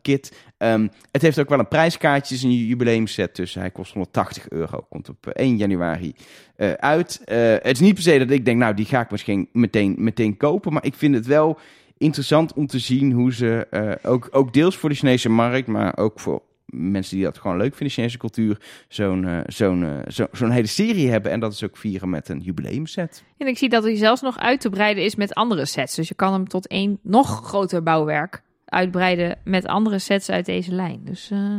kit. 0.02 0.32
Ehm, 0.62 0.88
het 1.12 1.22
heeft 1.22 1.40
ook 1.40 1.50
wel 1.50 1.60
een 1.60 1.68
prijskaartje, 1.68 2.36
is 2.36 2.44
een 2.44 2.66
jubileumset, 2.66 3.36
dus 3.36 3.54
hij 3.54 3.72
kost 3.72 3.94
180 3.94 4.50
euro. 4.50 4.86
Komt 4.90 5.10
op 5.10 5.28
eh, 5.28 5.46
1 5.46 5.58
januari 5.58 6.16
eh, 6.56 6.72
uit. 6.72 7.22
Eh, 7.26 7.38
het 7.38 7.72
is 7.72 7.80
niet 7.80 7.94
per 7.94 8.04
se 8.04 8.18
dat 8.18 8.30
ik 8.30 8.46
denk, 8.46 8.58
nou, 8.58 8.74
die 8.74 8.86
ga 8.86 9.02
ik 9.02 9.12
misschien 9.12 9.50
meteen, 9.52 9.96
meteen 9.98 10.38
kopen. 10.38 10.74
Maar 10.74 10.86
ik 10.86 10.96
vind 10.96 11.16
het 11.16 11.26
wel 11.26 11.60
interessant 11.98 12.54
om 12.54 12.68
te 12.68 12.80
zien 12.80 13.12
hoe 13.12 13.34
ze 13.34 13.68
eh, 13.70 14.12
ook, 14.12 14.28
ook 14.32 14.54
deels 14.54 14.78
voor 14.78 14.90
de 14.90 14.96
Chinese 14.96 15.30
markt, 15.30 15.68
maar 15.68 15.98
ook 15.98 16.20
voor 16.20 16.42
mensen 16.66 17.16
die 17.16 17.26
dat 17.26 17.38
gewoon 17.38 17.58
leuk 17.58 17.76
vinden, 17.76 17.96
Chinese 17.96 18.18
cultuur, 18.18 18.58
zo'n 18.88 19.26
eh, 19.26 19.40
zo'n 19.46 19.84
eh, 19.84 20.12
zo, 20.12 20.28
zo'n 20.32 20.52
hele 20.52 20.68
serie 20.68 21.10
hebben. 21.10 21.32
En 21.32 21.40
dat 21.40 21.54
is 21.54 21.64
ook 21.64 21.78
vieren 21.78 22.10
met 22.10 22.30
een 22.30 22.40
jubileumset. 22.40 23.24
En 23.38 23.48
ik 23.48 23.58
zie 23.58 23.70
dat 23.70 23.84
hij 23.84 23.96
zelfs 23.96 24.22
nog 24.22 24.38
uit 24.38 24.62
te 24.62 24.70
breiden 24.70 25.04
is 25.04 25.16
met 25.16 25.34
andere 25.34 25.66
sets. 25.66 25.96
Dus 25.96 26.08
je 26.08 26.16
kan 26.16 26.34
hem 26.34 26.48
tot 26.48 26.68
één 26.68 27.00
nog 27.02 27.42
groter 27.44 27.84
bouwwerk 27.84 28.42
uitbreiden 28.72 29.38
met 29.44 29.66
andere 29.66 30.00
sets 30.00 30.30
uit 30.30 30.46
deze 30.46 30.72
lijn. 30.72 31.02
Dus 31.04 31.32
eh, 31.32 31.58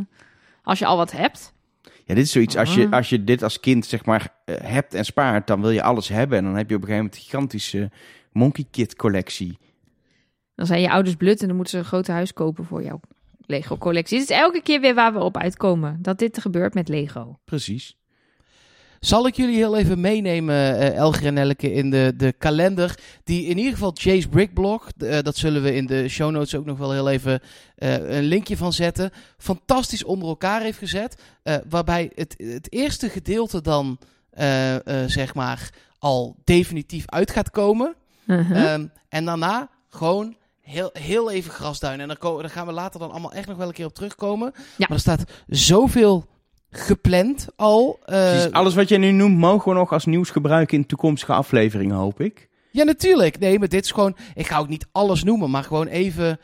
als 0.62 0.78
je 0.78 0.86
al 0.86 0.96
wat 0.96 1.12
hebt. 1.12 1.52
Ja, 2.04 2.14
dit 2.14 2.24
is 2.24 2.32
zoiets, 2.32 2.56
als 2.56 2.74
je, 2.74 2.86
Ah. 2.86 2.92
als 2.92 3.08
je 3.08 3.24
dit 3.24 3.42
als 3.42 3.60
kind 3.60 3.86
zeg 3.86 4.04
maar 4.04 4.28
eh, 4.44 4.56
hebt 4.60 4.94
en 4.94 5.04
spaart, 5.04 5.46
dan 5.46 5.60
wil 5.60 5.70
je 5.70 5.82
alles 5.82 6.08
hebben. 6.08 6.38
En 6.38 6.44
dan 6.44 6.56
heb 6.56 6.68
je 6.70 6.76
op 6.76 6.80
een 6.82 6.88
gegeven 6.88 7.04
moment 7.04 7.14
een 7.24 7.30
gigantische 7.30 7.90
Monkey 8.32 8.64
Kid 8.70 8.96
collectie. 8.96 9.58
Dan 10.54 10.66
zijn 10.66 10.80
je 10.80 10.90
ouders 10.90 11.16
blut 11.16 11.40
en 11.40 11.46
dan 11.46 11.56
moeten 11.56 11.74
ze 11.74 11.78
een 11.80 11.88
groot 11.88 12.06
huis 12.06 12.32
kopen 12.32 12.64
voor 12.64 12.82
jouw 12.82 13.00
Lego-collectie. 13.46 14.18
Het 14.20 14.30
is 14.30 14.36
elke 14.36 14.62
keer 14.62 14.80
weer 14.80 14.94
waar 14.94 15.12
we 15.12 15.18
op 15.18 15.36
uitkomen. 15.36 15.98
Dat 16.02 16.18
dit 16.18 16.38
gebeurt 16.40 16.74
met 16.74 16.88
Lego. 16.88 17.38
Precies. 17.44 17.96
Zal 19.04 19.26
ik 19.26 19.36
jullie 19.36 19.56
heel 19.56 19.76
even 19.76 20.00
meenemen, 20.00 20.78
eh 20.78 20.94
Elger 20.96 21.26
en 21.26 21.38
Elke, 21.38 21.72
in 21.72 21.90
de, 21.90 22.12
de 22.16 22.32
kalender 22.32 22.98
die 23.24 23.46
in 23.46 23.56
ieder 23.58 23.72
geval 23.72 23.92
Jay's 23.94 24.26
Brickblog, 24.26 24.88
eh, 24.98 25.18
dat 25.22 25.36
zullen 25.36 25.62
we 25.62 25.74
in 25.74 25.86
de 25.86 26.08
show 26.08 26.30
notes 26.30 26.54
ook 26.54 26.64
nog 26.64 26.78
wel 26.78 26.92
heel 26.92 27.08
even 27.08 27.40
eh, 27.74 28.16
een 28.16 28.22
linkje 28.22 28.56
van 28.56 28.72
zetten, 28.72 29.10
fantastisch 29.38 30.04
onder 30.04 30.28
elkaar 30.28 30.60
heeft 30.60 30.78
gezet. 30.78 31.22
waarbij 31.68 32.10
het, 32.14 32.34
het 32.36 32.72
eerste 32.72 33.08
gedeelte 33.08 33.60
dan, 33.60 33.98
zeg 35.06 35.34
maar, 35.34 35.70
al 35.98 36.36
definitief 36.44 37.04
uit 37.06 37.30
gaat 37.30 37.50
komen. 37.50 37.94
Mhm. 38.24 38.52
Ehm, 38.52 38.86
en 39.08 39.24
daarna 39.24 39.68
gewoon 39.88 40.36
heel, 40.60 40.90
heel 40.92 41.30
even 41.30 41.50
grasduinen. 41.50 42.10
En 42.10 42.16
daar 42.20 42.50
gaan 42.50 42.66
we 42.66 42.72
later 42.72 43.00
dan 43.00 43.10
allemaal 43.10 43.32
echt 43.32 43.48
nog 43.48 43.56
wel 43.56 43.66
een 43.66 43.72
keer 43.72 43.86
op 43.86 43.94
terugkomen. 43.94 44.52
Maar 44.78 44.90
er 44.90 44.98
staat 44.98 45.24
zoveel 45.46 46.26
gepland 46.72 47.46
al. 47.56 47.98
eh, 48.04 48.30
Precies. 48.30 48.52
Alles 48.52 48.74
wat 48.74 48.88
jij 48.88 48.98
nu 48.98 49.10
noemt, 49.10 49.38
mogen 49.38 49.72
we 49.72 49.78
nog 49.78 49.92
als 49.92 50.04
nieuws 50.04 50.30
gebruiken 50.30 50.76
in 50.78 50.86
toekomstige 50.86 51.32
afleveringen, 51.32 51.96
hoop 51.96 52.20
ik. 52.20 52.48
Ja, 52.70 52.84
natuurlijk. 52.84 53.38
Nee, 53.38 53.58
maar 53.58 53.68
dit 53.68 53.84
is 53.84 53.90
gewoon... 53.90 54.16
Ik 54.34 54.46
ga 54.46 54.58
ook 54.58 54.68
niet 54.68 54.86
alles 54.92 55.24
noemen, 55.24 55.50
maar 55.50 55.64
gewoon 55.64 55.86
even, 55.86 56.38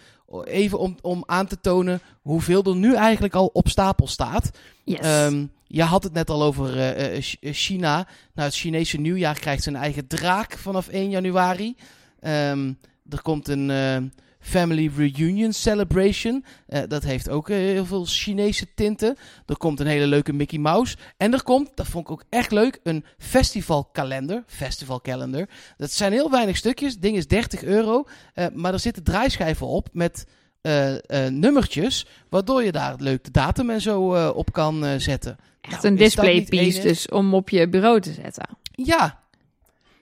even 0.44 0.78
om, 0.78 0.96
om 1.00 1.22
aan 1.26 1.46
te 1.46 1.60
tonen 1.60 2.00
hoeveel 2.22 2.62
er 2.62 2.76
nu 2.76 2.94
eigenlijk 2.94 3.34
al 3.34 3.50
op 3.52 3.68
stapel 3.68 4.06
staat. 4.06 4.50
yes. 4.84 4.98
Ehm, 5.00 5.44
je 5.66 5.82
had 5.82 6.02
het 6.04 6.12
net 6.12 6.30
al 6.30 6.42
over 6.42 6.76
eh, 6.78 7.16
eh, 7.16 7.22
Ch- 7.22 7.36
eh, 7.40 7.52
China. 7.52 7.94
Nou, 8.34 8.48
het 8.48 8.54
Chinese 8.56 8.96
nieuwjaar 9.00 9.38
krijgt 9.38 9.62
zijn 9.62 9.76
eigen 9.76 10.06
draak 10.06 10.52
vanaf 10.58 10.88
1 10.88 11.10
januari. 11.10 11.76
Ehm, 12.20 12.72
er 13.08 13.22
komt 13.22 13.48
een 13.48 13.70
eh, 13.70 13.96
Family 14.40 14.90
Reunion 14.96 15.52
Celebration. 15.52 16.44
Eh, 16.66 16.82
dat 16.88 17.02
heeft 17.02 17.28
ook 17.28 17.48
eh, 17.48 17.56
heel 17.56 17.86
veel 17.86 18.04
Chinese 18.04 18.74
tinten. 18.74 19.16
Er 19.46 19.56
komt 19.56 19.80
een 19.80 19.86
hele 19.86 20.06
leuke 20.06 20.32
Mickey 20.32 20.58
Mouse. 20.58 20.96
En 21.16 21.32
er 21.32 21.42
komt, 21.42 21.70
dat 21.74 21.86
vond 21.86 22.04
ik 22.04 22.10
ook 22.10 22.24
echt 22.28 22.50
leuk, 22.50 22.80
een 22.82 23.04
festivalkalender. 23.18 24.42
Festivalkalender. 24.46 25.48
Dat 25.76 25.90
zijn 25.90 26.12
heel 26.12 26.30
weinig 26.30 26.56
stukjes. 26.56 26.92
Het 26.92 27.02
ding 27.02 27.16
is 27.16 27.26
30 27.26 27.62
euro. 27.62 28.04
Eh, 28.34 28.46
maar 28.54 28.72
er 28.72 28.78
zitten 28.78 29.02
draaischijven 29.02 29.66
op 29.66 29.88
met 29.92 30.26
nummertjes. 31.28 32.06
Waardoor 32.28 32.64
je 32.64 32.72
daar 32.72 32.94
leuk 32.98 33.24
de 33.24 33.30
datum 33.30 33.70
en 33.70 33.80
zo 33.80 34.28
op 34.30 34.52
kan 34.52 35.00
zetten. 35.00 35.36
Echt 35.60 35.82
Nou, 35.82 35.86
een 35.86 35.96
display 35.96 36.42
piece 36.42 36.80
dus 36.80 37.08
om 37.08 37.34
op 37.34 37.48
je 37.48 37.68
bureau 37.68 38.00
te 38.00 38.12
zetten. 38.12 38.48
Ja. 38.72 39.22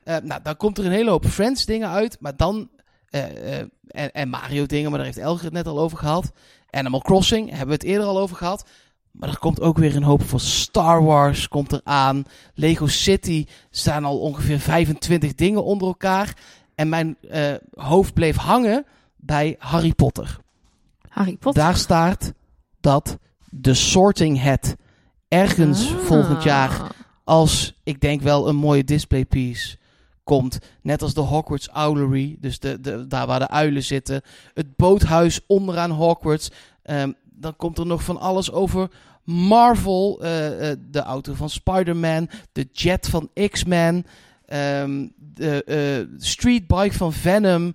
Nou, 0.05 0.42
dan 0.42 0.57
komt 0.57 0.79
er 0.79 0.85
een 0.85 0.92
hele 0.92 1.11
hoop 1.11 1.27
Friends 1.27 1.64
dingen 1.64 1.88
uit. 1.88 2.16
Maar 2.20 2.37
dan... 2.37 2.68
eh, 3.11 3.59
eh, 3.59 3.66
en, 3.87 4.12
en 4.12 4.29
Mario 4.29 4.66
dingen, 4.66 4.88
maar 4.88 4.99
daar 4.99 5.09
heeft 5.09 5.19
Elger 5.19 5.45
het 5.45 5.53
net 5.53 5.66
al 5.66 5.79
over 5.79 5.99
gehad. 5.99 6.33
Animal 6.71 7.01
Crossing 7.01 7.49
hebben 7.49 7.66
we 7.66 7.73
het 7.73 7.83
eerder 7.83 8.07
al 8.07 8.19
over 8.19 8.37
gehad. 8.37 8.69
Maar 9.11 9.29
er 9.29 9.38
komt 9.38 9.61
ook 9.61 9.79
weer 9.79 9.97
een 9.97 10.03
hoop 10.03 10.23
voor 10.23 10.40
Star 10.40 11.05
Wars 11.05 11.49
komt 11.49 11.73
er 11.73 11.81
aan. 11.85 12.25
Lego 12.55 12.87
City 12.87 13.47
staan 13.71 14.05
al 14.05 14.19
ongeveer 14.19 14.61
25 14.61 15.35
dingen 15.35 15.64
onder 15.64 15.88
elkaar. 15.88 16.37
En 16.75 16.88
mijn 16.88 17.16
eh, 17.31 17.55
hoofd 17.75 18.14
bleef 18.14 18.37
hangen 18.37 18.87
bij 19.16 19.57
Harry 19.59 19.92
Potter. 19.92 20.38
Harry 21.09 21.37
Potter. 21.37 21.62
Daar 21.62 21.77
staat 21.77 22.33
dat 22.81 23.19
de 23.51 23.75
Sorting 23.75 24.42
Hat 24.42 24.77
ergens 25.29 25.92
Ah. 25.92 25.99
volgend 25.99 26.42
jaar 26.42 26.95
als, 27.25 27.79
ik 27.85 28.01
denk 28.01 28.23
wel, 28.23 28.49
een 28.49 28.57
mooie 28.57 28.85
displaypiece 28.85 29.77
komt. 30.27 30.59
Net 30.83 31.03
als 31.03 31.15
de 31.15 31.21
Hogwarts 31.21 31.69
Owlery, 31.73 32.37
dus 32.41 32.59
de, 32.59 32.81
de, 32.81 33.07
daar 33.07 33.27
waar 33.27 33.39
de 33.39 33.49
uilen 33.49 33.83
zitten. 33.83 34.23
Het 34.55 34.77
boothuis 34.77 35.41
onderaan 35.47 35.91
Hogwarts. 35.91 36.51
Ehm, 36.83 37.12
dan 37.25 37.57
komt 37.57 37.79
er 37.79 37.87
nog 37.87 38.03
van 38.03 38.19
alles 38.21 38.53
over 38.53 38.91
Marvel, 39.25 40.23
eh, 40.23 40.71
eh, 40.71 40.79
de 40.91 41.01
auto 41.01 41.35
van 41.35 41.51
Spider-Man, 41.51 42.29
de 42.53 42.69
jet 42.73 43.09
van 43.09 43.31
X-Men, 43.51 44.07
ehm, 44.47 45.07
de 45.17 45.65
eh, 45.65 46.17
streetbike 46.23 46.95
van 46.95 47.12
Venom, 47.12 47.73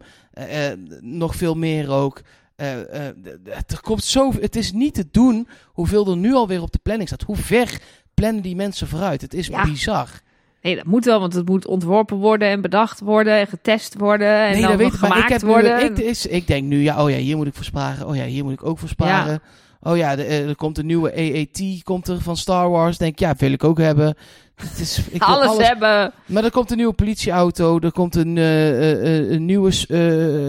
nog 1.02 1.36
veel 1.36 1.56
meer 1.56 1.90
ook. 1.90 2.22
Er 2.56 3.82
komt 3.82 4.04
zo, 4.04 4.32
het 4.40 4.56
is 4.56 4.72
niet 4.72 4.94
te 4.94 5.08
doen 5.12 5.48
hoeveel 5.66 6.08
er 6.10 6.18
nu 6.18 6.34
alweer 6.34 6.62
op 6.62 6.72
de 6.72 6.80
planning 6.84 7.08
staat. 7.08 7.22
Hoe 7.22 7.36
ver 7.36 7.82
plannen 8.14 8.42
die 8.42 8.56
mensen 8.56 8.88
vooruit? 8.88 9.22
Het 9.22 9.34
is 9.34 9.48
Ja. 9.48 9.64
bizar. 9.64 10.22
Nee, 10.62 10.76
dat 10.76 10.86
moet 10.86 11.06
wel, 11.06 11.20
want 11.20 11.34
het 11.34 11.48
moet 11.48 11.68
ontworpen 11.68 12.18
worden 12.18 12.48
en 12.48 12.62
bedacht 12.62 13.00
worden 13.00 13.40
en 13.40 13.48
getest 13.48 13.96
worden 13.98 14.46
en 14.46 14.52
nee, 14.52 14.62
dan 14.62 14.78
weet 14.78 14.86
nog 14.86 14.96
ik. 14.96 15.02
Maar 15.02 15.12
gemaakt 15.12 15.30
ik, 15.30 15.34
heb 15.34 15.42
nu, 15.42 15.48
worden. 15.48 15.86
ik, 15.86 15.98
is, 15.98 16.26
ik 16.26 16.48
denk 16.48 16.68
nu, 16.68 16.82
ja, 16.82 17.04
oh 17.04 17.10
ja, 17.10 17.18
hier 17.18 17.38
moet 17.38 17.48
ik 17.48 17.54
voor 17.54 17.64
sparen. 17.64 18.08
Oh 18.08 18.16
ja, 18.16 18.24
hier 18.24 18.44
moet 18.44 18.54
ik 18.54 18.66
ook 18.66 18.80
voor 18.80 18.90
sparen. 18.90 19.42
Oh 19.84 19.98
ja, 19.98 20.16
eh, 20.16 20.48
er 20.48 20.56
komt 20.56 20.78
een 20.78 20.86
nieuwe 20.86 21.14
AAT 21.14 21.84
komt 21.84 22.08
er 22.08 22.22
van 22.22 22.38
Star 22.38 22.70
Wars. 22.70 22.98
Denk 22.98 23.20
ja, 23.20 23.36
wil 23.38 23.52
ik 23.52 23.64
ook 23.64 23.78
hebben. 23.78 24.16
Het 24.56 24.80
is, 24.80 24.98
ik 24.98 25.24
wil 25.24 25.42
alles, 25.42 25.68
hebben. 25.68 26.14
Maar 26.26 26.44
er 26.44 26.52
komt 26.52 26.72
een 26.72 26.78
nieuwe 26.78 26.94
politieauto. 26.94 27.80
Er 27.80 27.92
komt 27.92 28.16
een, 28.16 28.38
eh, 28.38 28.92
eh, 29.02 29.32
een 29.32 29.46
nieuwe 29.46 29.72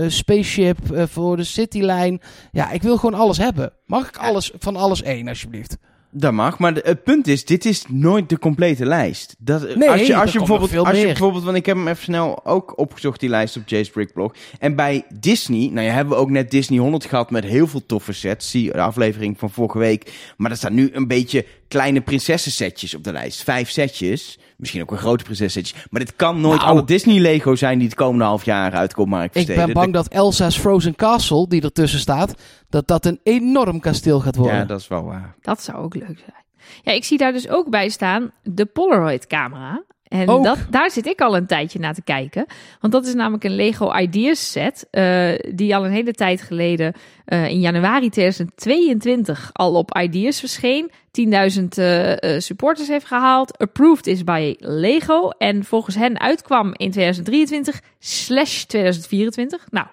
spaceship 0.09 0.79
voor 0.93 1.37
de 1.37 1.45
Citylijn. 1.45 2.21
Ja, 2.51 2.71
ik 2.71 2.83
wil 2.83 2.97
gewoon 2.97 3.21
alles 3.21 3.39
hebben. 3.39 3.73
Mag 3.87 4.09
ik 4.09 4.17
alles 4.17 4.53
van 4.59 4.77
alles 4.77 5.03
één, 5.03 5.29
alsjeblieft? 5.29 5.77
Dat 6.15 6.33
mag, 6.33 6.59
maar 6.59 6.75
het 6.75 7.05
punt 7.05 7.27
is, 7.27 7.45
dit 7.45 7.65
is 7.65 7.85
nooit 7.89 8.29
de 8.29 8.39
complete 8.39 8.87
lijst. 8.87 9.37
Dat, 9.39 9.77
Nee, 9.77 9.91
als 9.91 10.07
je, 10.07 10.17
als 10.17 10.33
je 10.33 10.39
bijvoorbeeld, 10.39 10.71
veel 10.71 10.85
als 10.85 10.91
je 10.97 10.97
meer. 10.97 11.07
bijvoorbeeld, 11.07 11.45
want 11.45 11.57
ik 11.57 11.67
heb 11.67 11.77
hem 11.77 11.89
even 11.89 12.03
snel 12.03 12.47
ook 12.47 12.79
opgezocht, 12.79 13.21
die 13.21 13.29
lijst 13.29 13.57
op 13.57 13.69
Jay's 13.69 13.91
Brickblog. 13.91 14.35
En 14.59 14.77
bij 14.77 15.05
Disney, 15.21 15.69
nou 15.73 15.87
ja, 15.87 15.93
hebben 15.93 16.15
we 16.15 16.21
ook 16.21 16.31
net 16.31 16.51
Disney 16.51 16.79
100 16.79 17.05
gehad 17.05 17.31
met 17.31 17.45
heel 17.45 17.67
veel 17.67 17.87
toffe 17.87 18.13
sets. 18.13 18.51
Zie 18.51 18.73
de 18.73 18.81
aflevering 18.81 19.39
van 19.39 19.51
vorige 19.51 19.79
week. 19.79 20.13
Maar 20.37 20.51
er 20.51 20.57
staan 20.57 20.75
nu 20.75 20.91
een 20.93 21.07
beetje 21.07 21.47
kleine 21.73 22.01
prinsessensetjes 22.01 22.95
op 22.95 23.05
de 23.05 23.13
lijst. 23.13 23.43
Vijf 23.43 23.71
setjes. 23.71 24.39
Misschien 24.57 24.83
ook 24.83 24.91
een 24.91 24.99
grote 24.99 25.25
prinsessensetjes. 25.25 25.87
Maar 25.91 26.01
dit 26.01 26.17
kan 26.17 26.41
nooit 26.41 26.59
Nou. 26.61 26.71
alle 26.71 26.85
Disney 26.85 27.19
Lego 27.19 27.55
zijn 27.55 27.79
die 27.79 27.87
het 27.89 27.97
komende 27.97 28.25
half 28.25 28.45
jaar 28.45 28.73
uitkomt, 28.73 29.09
Mark 29.09 29.25
Ik 29.27 29.33
Versteden. 29.33 29.65
ben 29.65 29.75
bang 29.75 29.93
dat 29.93 30.09
Elsa's 30.09 30.59
Frozen 30.59 30.95
Castle, 30.95 31.49
die 31.49 31.63
ertussen 31.63 31.99
staat, 32.01 32.35
dat 32.69 32.87
dat 32.89 33.07
een 33.07 33.21
enorm 33.23 33.81
kasteel 33.81 34.21
gaat 34.21 34.37
worden. 34.37 34.57
Ja, 34.57 34.65
dat 34.65 34.81
is 34.81 34.89
wel 34.89 35.05
waar. 35.05 35.35
Dat 35.41 35.63
zou 35.63 35.79
ook 35.79 35.95
leuk 35.95 36.19
zijn. 36.19 36.45
Ja, 36.83 36.93
ik 36.93 37.05
zie 37.05 37.19
daar 37.19 37.33
dus 37.33 37.49
ook 37.49 37.71
bij 37.71 37.89
staan 37.89 38.31
de 38.43 38.67
Polaroid-camera. 38.67 39.83
En 40.13 40.29
Ook? 40.29 40.45
dat, 40.45 40.59
daar 40.71 40.91
zit 40.91 41.07
ik 41.07 41.21
al 41.21 41.37
een 41.37 41.47
tijdje 41.47 41.79
naar 41.79 41.95
te 41.95 42.03
kijken. 42.03 42.47
Want 42.81 42.93
dat 42.93 43.07
is 43.07 43.15
namelijk 43.15 43.45
een 43.45 43.55
Lego 43.55 43.97
Ideas 43.97 44.51
set. 44.51 44.87
eh, 44.91 45.33
die 45.55 45.77
al 45.77 45.85
een 45.85 45.93
hele 45.93 46.13
tijd 46.13 46.43
geleden 46.43 46.93
eh, 47.25 47.49
in 47.49 47.61
januari 47.61 48.09
2022 48.11 49.51
al 49.53 49.75
op 49.75 49.99
Ideas 49.99 50.39
verscheen. 50.39 50.91
10.000 50.91 51.79
eh, 51.79 52.13
eh, 52.13 52.41
supporters 52.41 52.89
heeft 52.89 53.07
gehaald. 53.07 53.59
Approved 53.59 54.07
is 54.07 54.25
bij 54.25 54.57
Lego. 54.59 55.29
En 55.29 55.65
volgens 55.65 55.97
hen 55.97 56.21
uitkwam 56.21 56.67
in 56.67 56.91
2023 56.91 57.81
slash 57.99 58.63
2024. 58.63 59.67
Nou, 59.71 59.87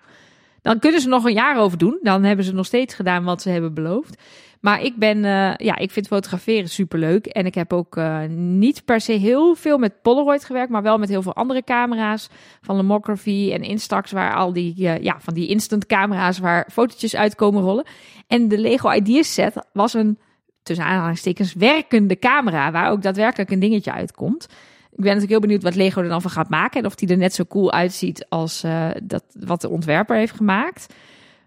dan 0.62 0.80
kunnen 0.80 1.02
ze 1.02 1.08
nog 1.08 1.24
een 1.24 1.34
jaar 1.34 1.58
over 1.58 1.78
doen. 1.78 2.00
Dan 2.02 2.24
hebben 2.24 2.46
ze 2.46 2.54
nog 2.54 2.66
steeds 2.66 2.94
gedaan 2.94 3.24
wat 3.24 3.42
ze 3.42 3.50
hebben 3.50 3.74
beloofd. 3.74 4.22
Maar 4.60 4.82
ik 4.82 4.96
ben, 4.96 5.26
eh, 5.26 5.54
ja, 5.56 5.76
ik 5.76 5.92
vind 5.92 6.08
fotograferen 6.08 6.70
superleuk. 6.70 7.26
En 7.26 7.46
ik 7.46 7.56
heb 7.56 7.74
ook 7.74 7.98
eh, 7.98 8.24
niet 8.30 8.86
per 8.86 9.02
se 9.02 9.12
heel 9.12 9.56
veel 9.56 9.78
met 9.78 10.02
Polaroid 10.02 10.46
gewerkt, 10.46 10.72
maar 10.72 10.82
wel 10.82 10.98
met 10.98 11.10
heel 11.10 11.22
veel 11.22 11.36
andere 11.36 11.64
camera's. 11.64 12.30
Van 12.62 12.76
Lomography 12.76 13.52
en 13.54 13.62
Instax, 13.62 14.12
waar 14.12 14.36
al 14.36 14.54
die, 14.54 14.88
eh, 14.88 15.04
ja, 15.04 15.20
van 15.20 15.34
die 15.34 15.48
instant 15.48 15.86
camera's 15.86 16.40
waar 16.40 16.68
fotootjes 16.72 17.16
uitkomen 17.16 17.62
rollen. 17.62 17.86
En 18.28 18.48
de 18.48 18.58
Lego 18.58 18.92
Ideas 18.92 19.34
set 19.34 19.54
was 19.74 19.94
een, 19.94 20.20
tussen 20.64 20.86
aanhalingstekens, 20.86 21.54
werkende 21.54 22.20
camera, 22.20 22.72
waar 22.72 22.92
ook 22.92 23.02
daadwerkelijk 23.02 23.52
een 23.52 23.60
dingetje 23.60 23.92
uitkomt. 23.92 24.44
Ik 24.92 25.06
ben 25.06 25.14
natuurlijk 25.14 25.32
heel 25.32 25.40
benieuwd 25.40 25.64
wat 25.64 25.76
Lego 25.76 26.02
er 26.02 26.10
dan 26.10 26.22
van 26.22 26.32
gaat 26.32 26.50
maken. 26.50 26.80
En 26.80 26.86
of 26.86 26.96
die 26.96 27.10
er 27.10 27.18
net 27.18 27.34
zo 27.34 27.46
cool 27.46 27.72
uitziet 27.72 28.26
als 28.30 28.66
dat, 29.04 29.24
wat 29.40 29.62
de 29.62 29.70
ontwerper 29.70 30.16
heeft 30.16 30.36
gemaakt. 30.36 30.94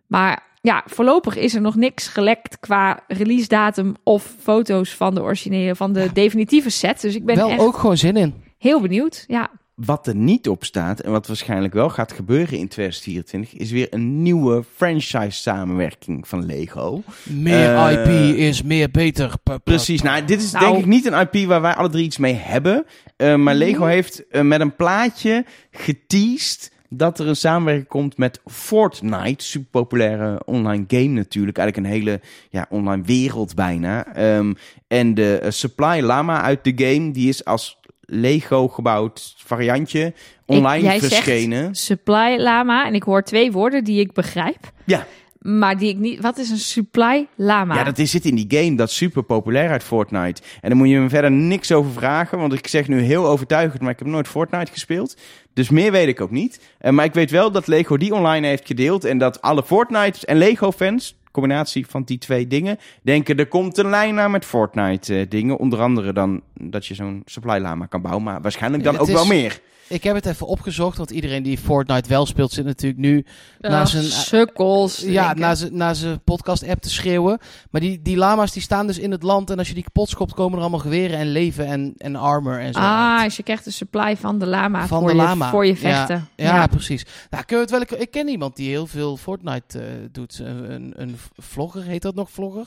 Maar 0.06 0.51
ja, 0.62 0.82
voorlopig 0.86 1.36
is 1.36 1.54
er 1.54 1.60
nog 1.60 1.74
niks 1.76 2.08
gelekt 2.08 2.58
qua 2.60 3.00
release 3.08 3.48
datum 3.48 3.94
of 4.04 4.34
foto's 4.42 4.94
van 4.94 5.14
de 5.14 5.22
originele, 5.22 5.74
van 5.76 5.92
de 5.92 6.10
definitieve 6.12 6.70
set. 6.70 7.00
Dus 7.00 7.14
ik 7.14 7.24
ben 7.24 7.36
Wel 7.36 7.50
echt 7.50 7.60
ook 7.60 7.76
gewoon 7.76 7.96
zin 7.96 8.16
in. 8.16 8.34
heel 8.58 8.80
benieuwd. 8.80 9.24
Ja, 9.26 9.50
Wat 9.74 10.06
er 10.06 10.14
niet 10.14 10.48
op 10.48 10.64
staat 10.64 11.00
en 11.00 11.10
wat 11.10 11.26
waarschijnlijk 11.26 11.74
wel 11.74 11.88
gaat 11.88 12.12
gebeuren 12.12 12.58
in 12.58 12.68
2024 12.68 13.54
is 13.54 13.70
weer 13.70 13.86
een 13.90 14.22
nieuwe 14.22 14.64
franchise 14.76 15.40
samenwerking 15.42 16.28
van 16.28 16.46
Lego. 16.46 17.02
Meer 17.22 17.74
Eh, 17.74 17.92
IP 17.92 18.36
is 18.36 18.62
meer 18.62 18.90
beter. 18.90 19.28
Pa- 19.28 19.36
pa- 19.52 19.58
Precies, 19.58 20.02
nou 20.02 20.24
dit 20.24 20.42
is 20.42 20.52
Nou. 20.52 20.64
denk 20.66 20.78
ik 20.78 20.86
niet 20.86 21.06
een 21.06 21.28
IP 21.32 21.46
waar 21.46 21.60
wij 21.60 21.74
alle 21.74 21.88
drie 21.88 22.04
iets 22.04 22.18
mee 22.18 22.34
hebben. 22.34 22.84
Eh, 23.16 23.34
maar 23.34 23.54
Lego 23.54 23.84
heeft 23.84 24.28
eh, 24.28 24.42
met 24.42 24.60
een 24.60 24.76
plaatje 24.76 25.44
geteased 25.70 26.70
dat 26.92 27.18
er 27.18 27.28
een 27.28 27.36
samenwerking 27.36 27.88
komt 27.88 28.16
met 28.16 28.40
Fortnite. 28.46 29.44
Super 29.44 29.68
populaire 29.70 30.42
online 30.44 30.84
game 30.88 31.08
natuurlijk. 31.08 31.58
Eigenlijk 31.58 31.88
een 31.88 31.92
hele 31.94 32.20
ja, 32.50 32.66
online 32.68 33.02
wereld 33.02 33.54
bijna. 33.54 34.14
Ehm, 34.14 34.52
en 34.88 35.14
de 35.14 35.38
eh, 35.38 35.50
Supply 35.50 36.00
Llama 36.00 36.42
uit 36.42 36.64
de 36.64 36.72
game, 36.76 37.10
die 37.10 37.28
is 37.28 37.44
als 37.44 37.80
Lego 38.00 38.68
gebouwd 38.68 39.34
variantje 39.36 40.12
online 40.46 40.84
jij 40.84 40.98
zegt- 41.00 41.14
verschenen. 41.14 41.74
Supply 41.74 42.36
lama. 42.36 42.86
En 42.86 42.94
ik 42.94 43.02
hoor 43.02 43.22
twee 43.22 43.52
woorden 43.52 43.84
die 43.84 44.00
ik 44.00 44.12
begrijp. 44.12 44.72
Ja. 44.84 45.06
Maar 45.42 45.78
die 45.78 45.88
ik 45.88 45.96
niet... 45.96 46.20
Wat 46.20 46.38
is 46.38 46.50
een 46.50 46.58
supply 46.58 47.26
lama? 47.36 47.74
Ja, 47.74 47.84
dat 47.84 47.98
is, 47.98 48.10
zit 48.10 48.24
in 48.24 48.34
die 48.34 48.46
game. 48.48 48.76
Dat 48.76 48.88
is 48.88 48.96
super 48.96 49.22
populair 49.22 49.70
uit 49.70 49.82
Fortnite. 49.82 50.42
En 50.60 50.68
daar 50.68 50.78
moet 50.78 50.88
je 50.88 50.98
me 50.98 51.08
verder 51.08 51.30
niks 51.30 51.72
over 51.72 51.92
vragen. 51.92 52.38
Want 52.38 52.52
ik 52.52 52.66
zeg 52.66 52.88
nu 52.88 53.00
heel 53.00 53.26
overtuigend, 53.26 53.82
maar 53.82 53.90
ik 53.90 53.98
heb 53.98 54.08
nooit 54.08 54.28
Fortnite 54.28 54.72
gespeeld. 54.72 55.16
Dus 55.54 55.70
meer 55.70 55.92
weet 55.92 56.08
ik 56.08 56.20
ook 56.20 56.30
niet. 56.30 56.60
Eh, 56.78 56.92
maar 56.92 57.04
ik 57.04 57.14
weet 57.14 57.30
wel 57.30 57.50
dat 57.50 57.66
Lego 57.66 57.96
die 57.96 58.14
online 58.14 58.46
heeft 58.46 58.66
gedeeld. 58.66 59.04
En 59.04 59.18
dat 59.18 59.42
alle 59.42 59.62
Fortnite 59.62 60.26
en 60.26 60.36
Lego 60.36 60.72
fans, 60.72 61.16
combinatie 61.32 61.86
van 61.86 62.02
die 62.02 62.18
twee 62.18 62.46
dingen, 62.46 62.78
denken 63.02 63.36
er 63.36 63.46
komt 63.46 63.78
een 63.78 63.90
lijn 63.90 64.14
naar 64.14 64.30
met 64.30 64.44
Fortnite 64.44 65.18
eh, 65.18 65.26
dingen. 65.28 65.58
Onder 65.58 65.80
andere 65.80 66.12
dan 66.12 66.40
dat 66.54 66.86
je 66.86 66.94
zo'n 66.94 67.22
supply 67.24 67.58
lama 67.58 67.86
kan 67.86 68.02
bouwen. 68.02 68.24
Maar 68.24 68.40
waarschijnlijk 68.40 68.84
dan 68.84 68.92
Het 68.92 69.02
ook 69.02 69.08
is- 69.08 69.14
wel 69.14 69.26
meer. 69.26 69.60
Ik 69.88 70.02
heb 70.02 70.14
het 70.14 70.26
even 70.26 70.46
opgezocht, 70.46 70.96
want 70.96 71.10
iedereen 71.10 71.42
die 71.42 71.58
Fortnite 71.58 72.08
wel 72.08 72.26
speelt 72.26 72.52
zit 72.52 72.64
natuurlijk 72.64 73.00
nu 73.00 73.24
naar 73.60 73.80
Ach, 73.80 73.88
zijn- 73.88 74.04
sukkels. 74.04 74.98
ja, 75.06 75.34
naar 75.34 75.56
zijn, 75.56 75.76
naar 75.76 75.94
zijn 75.94 76.20
podcast-app 76.24 76.80
te 76.82 76.90
schreeuwen. 76.90 77.38
Maar 77.70 77.80
die, 77.80 78.02
die 78.02 78.16
lama's 78.16 78.52
die 78.52 78.62
staan 78.62 78.86
dus 78.86 78.98
in 78.98 79.10
het 79.10 79.22
land 79.22 79.50
en 79.50 79.58
als 79.58 79.68
je 79.68 79.74
die 79.74 79.82
kapot 79.82 80.08
schopt 80.08 80.34
komen 80.34 80.54
er 80.54 80.60
allemaal 80.60 80.78
geweren 80.80 81.18
en 81.18 81.32
leven 81.32 81.66
en, 81.66 81.94
en 81.96 82.16
armor 82.16 82.58
en 82.58 82.72
zo. 82.72 82.78
Ah, 82.78 83.14
uit. 83.16 83.24
dus 83.24 83.36
je 83.36 83.42
krijgt 83.42 83.64
de 83.64 83.70
supply 83.70 84.16
van 84.16 84.38
de 84.38 84.46
lama 84.46 84.86
Van 84.86 84.98
voor, 85.00 85.08
de 85.08 85.14
je, 85.16 85.22
lama. 85.22 85.50
voor 85.50 85.66
je 85.66 85.72
Ja. 85.72 85.78
vechten. 85.78 86.28
Ja, 86.36 86.66
precies. 86.66 87.06
Nou, 87.30 87.44
kun 87.44 87.56
je 87.56 87.62
het 87.62 87.70
wel, 87.70 88.00
ik 88.00 88.10
ken 88.10 88.28
iemand 88.28 88.56
die 88.56 88.68
heel 88.68 88.86
veel 88.86 89.16
Fortnite 89.16 89.78
eh, 89.78 89.84
doet. 90.12 90.38
Een, 90.38 90.72
een, 90.72 90.92
een 90.96 91.16
vlogger, 91.36 91.82
heet 91.82 92.02
dat 92.02 92.14
nog 92.14 92.30
vlogger? 92.30 92.66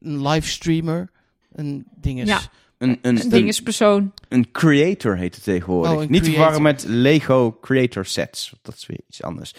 Een 0.00 0.28
livestreamer. 0.28 1.10
Een 1.52 1.86
dinges. 1.94 2.28
Ja. 2.28 2.40
Een, 2.78 2.88
een, 2.88 2.98
Een 3.02 3.20
een, 3.20 3.28
dingespersoon. 3.28 4.12
een 4.28 4.50
creator 4.50 5.16
heet 5.16 5.34
het 5.34 5.44
tegenwoordig. 5.44 5.92
Oh, 5.92 6.08
Niet 6.08 6.24
te 6.24 6.30
verwarren 6.30 6.62
met 6.62 6.84
Lego 6.88 7.58
Creator 7.60 8.04
Sets. 8.04 8.54
Dat 8.62 8.74
is 8.74 8.86
weer 8.86 9.00
iets 9.08 9.22
anders. 9.22 9.54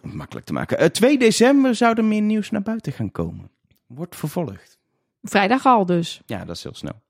Om 0.00 0.08
het 0.08 0.18
makkelijk 0.18 0.46
te 0.46 0.52
maken. 0.52 0.78
Eh, 0.78 0.88
2 0.88 1.18
december 1.18 1.74
zou 1.74 1.96
er 1.96 2.04
meer 2.04 2.22
nieuws 2.22 2.50
naar 2.50 2.62
buiten 2.62 2.92
gaan 2.92 3.10
komen. 3.12 3.50
Wordt 3.86 4.16
vervolgd. 4.16 4.78
Vrijdag 5.22 5.66
al 5.66 5.86
dus. 5.86 6.20
Ja, 6.26 6.44
dat 6.44 6.56
is 6.56 6.62
heel 6.62 6.74
snel. 6.74 7.02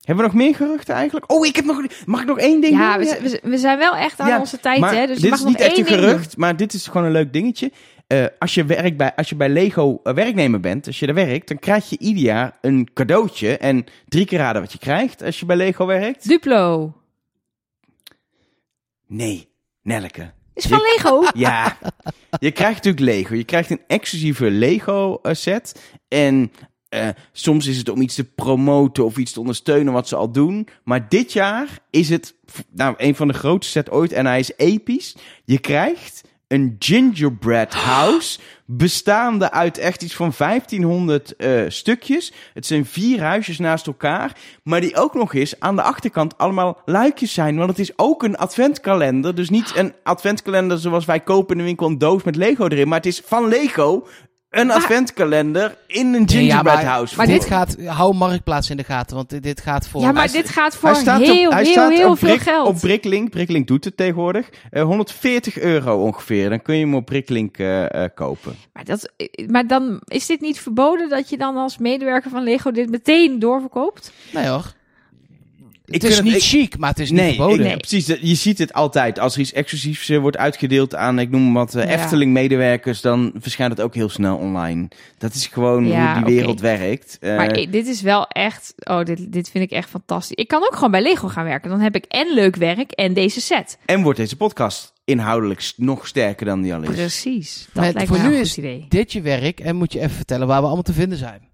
Hebben 0.00 0.24
we 0.24 0.30
nog 0.32 0.40
meer 0.42 0.54
geruchten 0.54 0.94
eigenlijk? 0.94 1.32
Oh, 1.32 1.46
ik 1.46 1.56
heb 1.56 1.64
nog... 1.64 1.82
Mag 2.06 2.20
ik 2.20 2.26
nog 2.26 2.38
één 2.38 2.60
ding 2.60 2.76
Ja, 2.76 2.98
doen? 2.98 3.06
we, 3.06 3.20
we, 3.42 3.50
we 3.50 3.58
zijn 3.58 3.78
wel 3.78 3.96
echt 3.96 4.20
aan 4.20 4.28
Ja, 4.28 4.38
onze 4.38 4.60
tijd, 4.60 4.80
hè? 4.90 5.06
Dus 5.06 5.16
je 5.16 5.22
dit 5.22 5.30
mag 5.30 5.38
is 5.38 5.44
nog 5.44 5.52
niet 5.52 5.60
echt 5.60 5.78
een 5.78 5.84
doen. 5.84 5.92
gerucht, 5.94 6.36
maar 6.36 6.56
dit 6.56 6.72
is 6.72 6.86
gewoon 6.86 7.06
een 7.06 7.12
leuk 7.12 7.32
dingetje. 7.32 7.72
Eh, 8.06 8.24
als, 8.38 8.54
je 8.54 8.64
werk 8.64 8.96
bij, 8.96 9.14
als 9.14 9.28
je 9.28 9.36
bij 9.36 9.48
Lego 9.48 10.00
eh, 10.02 10.14
werknemer 10.14 10.60
bent, 10.60 10.86
als 10.86 10.98
je 10.98 11.06
daar 11.06 11.14
werkt, 11.14 11.48
dan 11.48 11.58
krijg 11.58 11.90
je 11.90 11.98
ieder 11.98 12.22
jaar 12.22 12.58
een 12.60 12.88
cadeautje. 12.94 13.56
En 13.58 13.84
drie 14.08 14.24
keer 14.26 14.38
raden 14.38 14.62
wat 14.62 14.72
je 14.72 14.78
krijgt 14.78 15.22
als 15.22 15.40
je 15.40 15.46
bij 15.46 15.56
Lego 15.56 15.86
werkt. 15.86 16.28
Duplo. 16.28 16.92
Nee, 19.06 19.48
Nelke. 19.82 20.32
Is 20.54 20.66
van 20.66 20.80
Lego. 20.80 21.24
Ja, 21.34 21.78
je 22.38 22.50
krijgt 22.50 22.84
natuurlijk 22.84 23.04
Lego. 23.16 23.34
Je 23.34 23.44
krijgt 23.44 23.70
een 23.70 23.80
exclusieve 23.86 24.50
Lego 24.50 25.18
eh, 25.22 25.34
set. 25.34 25.92
En 26.08 26.52
eh, 26.90 27.08
soms 27.32 27.66
is 27.66 27.76
het 27.76 27.88
om 27.88 28.00
iets 28.00 28.14
te 28.14 28.24
promoten 28.24 29.04
of 29.04 29.16
iets 29.16 29.32
te 29.32 29.40
ondersteunen 29.40 29.92
wat 29.92 30.08
ze 30.08 30.16
al 30.16 30.32
doen. 30.32 30.68
Maar 30.84 31.08
dit 31.08 31.32
jaar 31.32 31.78
is 31.90 32.08
het 32.08 32.34
nou, 32.72 32.94
een 32.96 33.14
van 33.14 33.28
de 33.28 33.34
grootste 33.34 33.72
set 33.72 33.90
ooit. 33.90 34.12
En 34.12 34.26
hij 34.26 34.38
is 34.38 34.52
episch. 34.56 35.16
Je 35.44 35.58
krijgt 35.58 36.22
een 36.48 36.76
gingerbread 36.78 37.74
house. 37.74 38.38
Bestaande 38.64 39.50
uit 39.50 39.78
echt 39.78 40.02
iets 40.02 40.14
van 40.14 40.32
1500 40.38 41.36
eh, 41.36 41.62
stukjes. 41.68 42.32
Het 42.54 42.66
zijn 42.66 42.86
vier 42.86 43.20
huisjes 43.20 43.58
naast 43.58 43.86
elkaar. 43.86 44.36
Maar 44.62 44.80
die 44.80 44.96
ook 44.96 45.14
nog 45.14 45.34
eens 45.34 45.60
aan 45.60 45.76
de 45.76 45.82
achterkant 45.82 46.38
allemaal 46.38 46.80
luikjes 46.84 47.32
zijn. 47.32 47.56
Want 47.56 47.70
het 47.70 47.78
is 47.78 47.98
ook 47.98 48.22
een 48.22 48.36
adventkalender. 48.36 49.34
Dus 49.34 49.50
niet 49.50 49.76
een 49.76 49.94
adventkalender 50.02 50.78
zoals 50.78 51.04
wij 51.04 51.20
kopen 51.20 51.52
in 51.52 51.58
de 51.58 51.64
winkel. 51.64 51.86
Een 51.86 51.98
doos 51.98 52.22
met 52.22 52.36
Lego 52.36 52.66
erin. 52.66 52.88
Maar 52.88 52.98
het 52.98 53.06
is 53.06 53.22
van 53.24 53.48
Lego 53.48 54.06
een 54.50 54.70
adventkalender 54.70 55.76
in 55.86 56.06
een 56.06 56.10
Nee, 56.10 56.20
ja, 56.20 56.26
gingerbread 56.26 56.76
maar- 56.76 56.84
house. 56.84 57.16
Maar 57.16 57.26
Voor- 57.26 57.34
dit 57.34 57.44
gaat, 57.44 57.76
hou 57.84 58.14
Marktplaats 58.14 58.70
in 58.70 58.76
de 58.76 58.84
gaten, 58.84 59.16
want 59.16 59.30
dit, 59.30 59.42
dit 59.42 59.60
gaat 59.60 59.88
voor... 59.88 60.00
Ja, 60.00 60.12
maar 60.12 60.22
Hij 60.24 60.32
dit 60.32 60.48
gaat 60.50 60.76
voor 60.76 60.88
heel, 60.88 61.46
op, 61.46 61.52
hij 61.52 61.62
heel, 61.62 61.72
staat 61.72 61.92
heel 61.92 62.10
op 62.10 62.18
veel 62.18 62.28
Brik- 62.28 62.40
geld. 62.40 62.66
Op 62.66 62.80
Bricklink. 62.80 63.30
Bricklink 63.30 63.66
doet 63.66 63.84
het 63.84 63.96
tegenwoordig. 63.96 64.48
Eh, 64.70 64.82
140 64.82 65.58
euro 65.58 66.02
ongeveer. 66.02 66.48
Dan 66.48 66.62
kun 66.62 66.74
je 66.76 66.84
hem 66.84 66.94
op 66.94 67.04
Bricklink 67.06 67.58
eh, 67.58 68.04
eh, 68.04 68.10
kopen. 68.14 68.54
Maar, 68.72 68.84
dat, 68.84 69.10
maar 69.46 69.66
dan 69.66 70.00
is 70.04 70.26
dit 70.26 70.40
niet 70.40 70.60
verboden 70.60 71.08
dat 71.08 71.28
je 71.28 71.36
dan 71.36 71.56
als 71.56 71.78
medewerker 71.78 72.30
van 72.30 72.42
Lego 72.42 72.70
dit 72.70 72.90
meteen 72.90 73.38
doorverkoopt? 73.38 74.12
Nee 74.32 74.46
hoor. 74.46 74.72
Ik 75.90 76.02
het 76.02 76.10
is 76.10 76.20
niet 76.20 76.32
het- 76.32 76.42
ik- 76.42 76.48
chic, 76.48 76.78
maar 76.78 76.88
het 76.90 76.98
is 76.98 77.10
niet 77.10 77.20
Nee, 77.20 77.34
verboden. 77.34 77.58
ik- 77.60 77.66
Nee. 77.66 77.76
precies. 77.76 78.06
Je 78.06 78.34
ziet 78.34 78.58
het 78.58 78.72
altijd. 78.72 79.18
Als 79.18 79.34
er 79.34 79.40
iets 79.40 79.52
exclusiefs 79.52 80.08
eh, 80.08 80.18
wordt 80.18 80.36
uitgedeeld 80.36 80.94
aan, 80.94 81.18
ik 81.18 81.30
noem 81.30 81.52
wat, 81.54 81.74
eh, 81.74 81.84
Ja. 81.84 81.90
Efteling-medewerkers, 81.90 83.00
dan 83.00 83.32
verschijnt 83.38 83.72
het 83.72 83.80
ook 83.80 83.94
heel 83.94 84.08
snel 84.08 84.36
online. 84.36 84.88
Dat 85.18 85.34
is 85.34 85.46
gewoon 85.46 85.86
Ja, 85.86 86.14
hoe 86.16 86.24
die 86.24 86.34
wereld 86.34 86.60
werkt. 86.60 87.16
Eh, 87.20 87.36
Maar 87.36 87.56
ik- 87.58 87.72
dit 87.72 87.86
is 87.86 88.00
wel 88.02 88.26
echt... 88.26 88.74
Oh, 88.84 89.02
dit, 89.04 89.32
dit 89.32 89.50
vind 89.50 89.64
ik 89.64 89.70
echt 89.70 89.88
fantastisch. 89.90 90.36
Ik 90.36 90.48
kan 90.48 90.62
ook 90.62 90.74
gewoon 90.74 90.90
bij 90.90 91.02
Lego 91.02 91.28
gaan 91.28 91.44
werken. 91.44 91.70
Dan 91.70 91.80
heb 91.80 91.94
ik 91.94 92.04
en 92.04 92.34
leuk 92.34 92.56
werk 92.56 92.90
en 92.90 93.12
deze 93.14 93.40
set. 93.40 93.78
En 93.86 94.02
wordt 94.02 94.18
deze 94.18 94.36
podcast 94.36 94.92
inhoudelijk 95.04 95.72
nog 95.76 96.06
sterker 96.06 96.46
dan 96.46 96.62
die 96.62 96.74
al 96.74 96.82
is. 96.82 96.88
Precies. 96.88 97.64
Dat 97.72 97.84
Maar 97.84 97.92
lijkt 97.92 98.08
voor 98.08 98.18
me 98.18 98.24
een 98.24 98.30
nu 98.30 98.36
goed 98.36 98.46
is 98.46 98.58
idee. 98.58 98.86
dit 98.88 99.12
je 99.12 99.20
werk 99.20 99.60
en 99.60 99.76
moet 99.76 99.92
je 99.92 99.98
even 100.00 100.16
vertellen 100.16 100.46
waar 100.46 100.58
we 100.60 100.64
allemaal 100.66 100.82
te 100.82 100.92
vinden 100.92 101.18
zijn. 101.18 101.48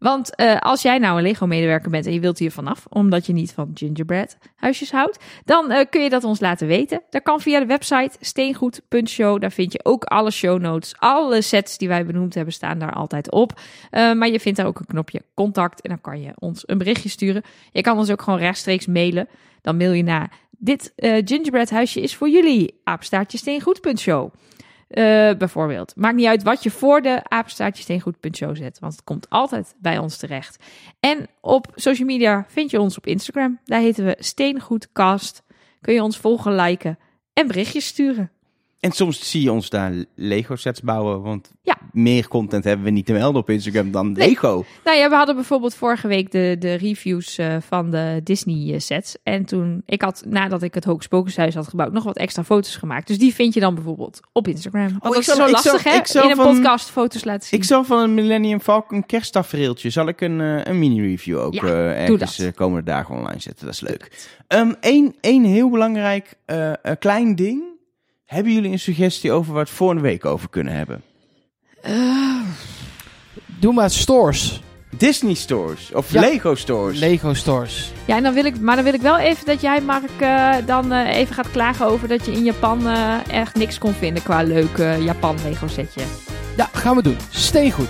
Want 0.00 0.34
eh, 0.34 0.56
als 0.58 0.82
jij 0.82 0.98
nou 0.98 1.16
een 1.16 1.22
Lego-medewerker 1.22 1.90
bent 1.90 2.06
en 2.06 2.12
je 2.12 2.20
wilt 2.20 2.38
hier 2.38 2.52
vanaf, 2.52 2.86
omdat 2.88 3.26
je 3.26 3.32
niet 3.32 3.52
van 3.52 3.70
gingerbread 3.74 4.36
huisjes 4.56 4.90
houdt, 4.90 5.18
dan 5.44 5.70
eh, 5.70 5.86
kun 5.90 6.02
je 6.02 6.10
dat 6.10 6.24
ons 6.24 6.40
laten 6.40 6.66
weten. 6.66 7.02
Dat 7.10 7.22
kan 7.22 7.40
via 7.40 7.60
de 7.60 7.66
website 7.66 8.16
steengoed.show. 8.20 9.40
Daar 9.40 9.52
vind 9.52 9.72
je 9.72 9.80
ook 9.82 10.04
alle 10.04 10.30
show 10.30 10.60
notes. 10.60 10.94
Alle 10.98 11.42
sets 11.42 11.78
die 11.78 11.88
wij 11.88 12.06
benoemd 12.06 12.34
hebben 12.34 12.54
staan 12.54 12.78
daar 12.78 12.92
altijd 12.92 13.30
op. 13.30 13.60
Eh, 13.90 14.12
maar 14.12 14.28
je 14.28 14.40
vindt 14.40 14.58
daar 14.58 14.66
ook 14.66 14.78
een 14.78 14.86
knopje 14.86 15.22
contact 15.34 15.80
en 15.80 15.88
dan 15.88 16.00
kan 16.00 16.20
je 16.20 16.32
ons 16.38 16.62
een 16.66 16.78
berichtje 16.78 17.08
sturen. 17.08 17.42
Je 17.72 17.80
kan 17.80 17.98
ons 17.98 18.10
ook 18.10 18.22
gewoon 18.22 18.38
rechtstreeks 18.38 18.86
mailen. 18.86 19.28
Dan 19.60 19.76
mail 19.76 19.92
je 19.92 20.02
naar 20.02 20.32
dit 20.50 20.92
gingerbread 20.96 21.70
huisje 21.70 22.00
is 22.00 22.16
voor 22.16 22.28
jullie. 22.28 22.80
Apenstaartje 22.84 23.38
steengoed.show. 23.38 24.30
Eh, 24.90 25.30
bijvoorbeeld. 25.38 25.92
Maakt 25.96 26.16
niet 26.16 26.26
uit 26.26 26.42
wat 26.42 26.62
je 26.62 26.70
voor 26.70 27.02
de 27.02 27.20
apenstaartje 27.28 27.82
steengoed.show 27.82 28.56
zet, 28.56 28.78
want 28.78 28.92
het 28.92 29.04
komt 29.04 29.30
altijd 29.30 29.74
bij 29.78 29.98
ons 29.98 30.16
terecht. 30.16 30.64
En 31.00 31.26
op 31.40 31.72
social 31.74 32.06
media 32.06 32.44
vind 32.48 32.70
je 32.70 32.80
ons 32.80 32.96
op 32.96 33.06
Instagram. 33.06 33.58
Daar 33.64 33.80
heten 33.80 34.04
we 34.04 34.16
Steengoedcast. 34.18 35.42
Kun 35.80 35.94
je 35.94 36.02
ons 36.02 36.18
volgen, 36.18 36.54
liken 36.54 36.98
en 37.32 37.46
berichtjes 37.46 37.86
sturen. 37.86 38.30
En 38.80 38.92
soms 38.92 39.30
zie 39.30 39.42
je 39.42 39.52
ons 39.52 39.68
daar 39.68 39.92
Lego 40.14 40.56
sets 40.56 40.80
bouwen, 40.80 41.22
want. 41.22 41.52
Meer 41.92 42.28
content 42.28 42.64
hebben 42.64 42.84
we 42.84 42.90
niet 42.90 43.06
te 43.06 43.12
melden 43.12 43.40
op 43.40 43.50
Instagram 43.50 43.90
dan 43.90 44.12
Nee. 44.12 44.28
Lego. 44.28 44.64
Nou 44.84 44.96
ja, 44.98 45.08
we 45.08 45.14
hadden 45.14 45.34
bijvoorbeeld 45.34 45.74
vorige 45.74 46.08
week 46.08 46.30
de, 46.32 46.56
de 46.58 46.74
reviews 46.74 47.38
eh, 47.38 47.56
van 47.68 47.90
de 47.90 48.20
Disney 48.24 48.74
eh, 48.74 48.80
sets. 48.80 49.16
En 49.22 49.44
toen, 49.44 49.82
ik 49.86 50.02
had 50.02 50.22
nadat 50.26 50.62
ik 50.62 50.74
het 50.74 50.84
Hocus 50.84 51.06
Pocus 51.06 51.36
huis 51.36 51.54
had 51.54 51.68
gebouwd, 51.68 51.92
nog 51.92 52.04
wat 52.04 52.16
extra 52.16 52.44
foto's 52.44 52.76
gemaakt. 52.76 53.06
Dus 53.06 53.18
die 53.18 53.34
vind 53.34 53.54
je 53.54 53.60
dan 53.60 53.74
bijvoorbeeld 53.74 54.20
op 54.32 54.48
Instagram. 54.48 54.82
Want 54.88 54.94
ik 54.94 55.02
dat 55.02 55.18
is 55.18 55.24
zo 55.44 55.50
lastig 55.50 55.84
hè, 55.84 56.22
in 56.22 56.30
een 56.30 56.36
van- 56.36 56.46
podcast 56.54 56.90
foto's 56.90 57.24
laten 57.24 57.48
zien. 57.48 57.58
Ik 57.60 57.64
zal 57.64 57.84
van 57.84 57.98
een 57.98 58.14
Millennium 58.14 58.60
Falcon 58.60 59.06
kersttafereeltje, 59.06 59.90
zal 59.90 60.08
ik 60.08 60.20
een, 60.20 60.40
eh, 60.40 60.64
een 60.64 60.78
mini-review 60.78 61.38
ook 61.38 61.54
Ja, 61.54 61.60
doe 61.60 61.70
ergens 61.70 62.38
eh, 62.38 62.52
komende 62.54 62.84
dagen 62.84 63.14
online 63.14 63.40
zetten. 63.40 63.64
Dat 63.66 63.74
is 63.74 63.80
leuk. 63.80 64.28
Eén 64.80 65.16
één, 65.20 65.44
heel 65.44 65.70
belangrijk 65.70 66.34
klein 66.98 67.34
ding. 67.34 67.62
Hebben 68.24 68.52
jullie 68.52 68.72
een 68.72 68.78
suggestie 68.78 69.32
over 69.32 69.52
waar 69.52 69.62
we 69.62 69.68
het 69.68 69.76
volgende 69.78 70.02
week 70.02 70.24
over 70.24 70.48
kunnen 70.48 70.72
hebben? 70.72 71.02
Eh, 71.82 71.92
Doe 73.46 73.72
maar 73.72 73.90
stores. 73.90 74.62
Disney 74.96 75.34
stores 75.34 75.90
of 75.92 76.12
Ja. 76.12 76.20
Lego 76.20 76.54
stores. 76.54 76.98
Lego 76.98 77.34
stores. 77.34 77.92
Ja, 78.04 78.16
en 78.16 78.22
dan 78.22 78.34
wil 78.34 78.44
ik, 78.44 78.60
maar 78.60 78.74
dan 78.74 78.84
wil 78.84 78.94
ik 78.94 79.00
wel 79.00 79.18
even 79.18 79.46
dat 79.46 79.60
jij, 79.60 79.80
Mark, 79.80 80.10
eh, 80.18 80.54
dan 80.66 80.92
eh, 80.92 81.16
even 81.16 81.34
gaat 81.34 81.50
klagen 81.50 81.86
over 81.86 82.08
dat 82.08 82.26
je 82.26 82.32
in 82.32 82.44
Japan 82.44 82.86
eh, 82.88 83.14
echt 83.28 83.54
niks 83.54 83.78
kon 83.78 83.92
vinden 83.94 84.22
qua 84.22 84.42
leuk 84.42 84.78
eh, 84.78 85.04
Japan 85.04 85.36
Lego 85.44 85.66
setje. 85.68 86.00
Ja, 86.56 86.68
gaan 86.72 86.96
we 86.96 87.02
doen. 87.02 87.16
Steengoed. 87.30 87.88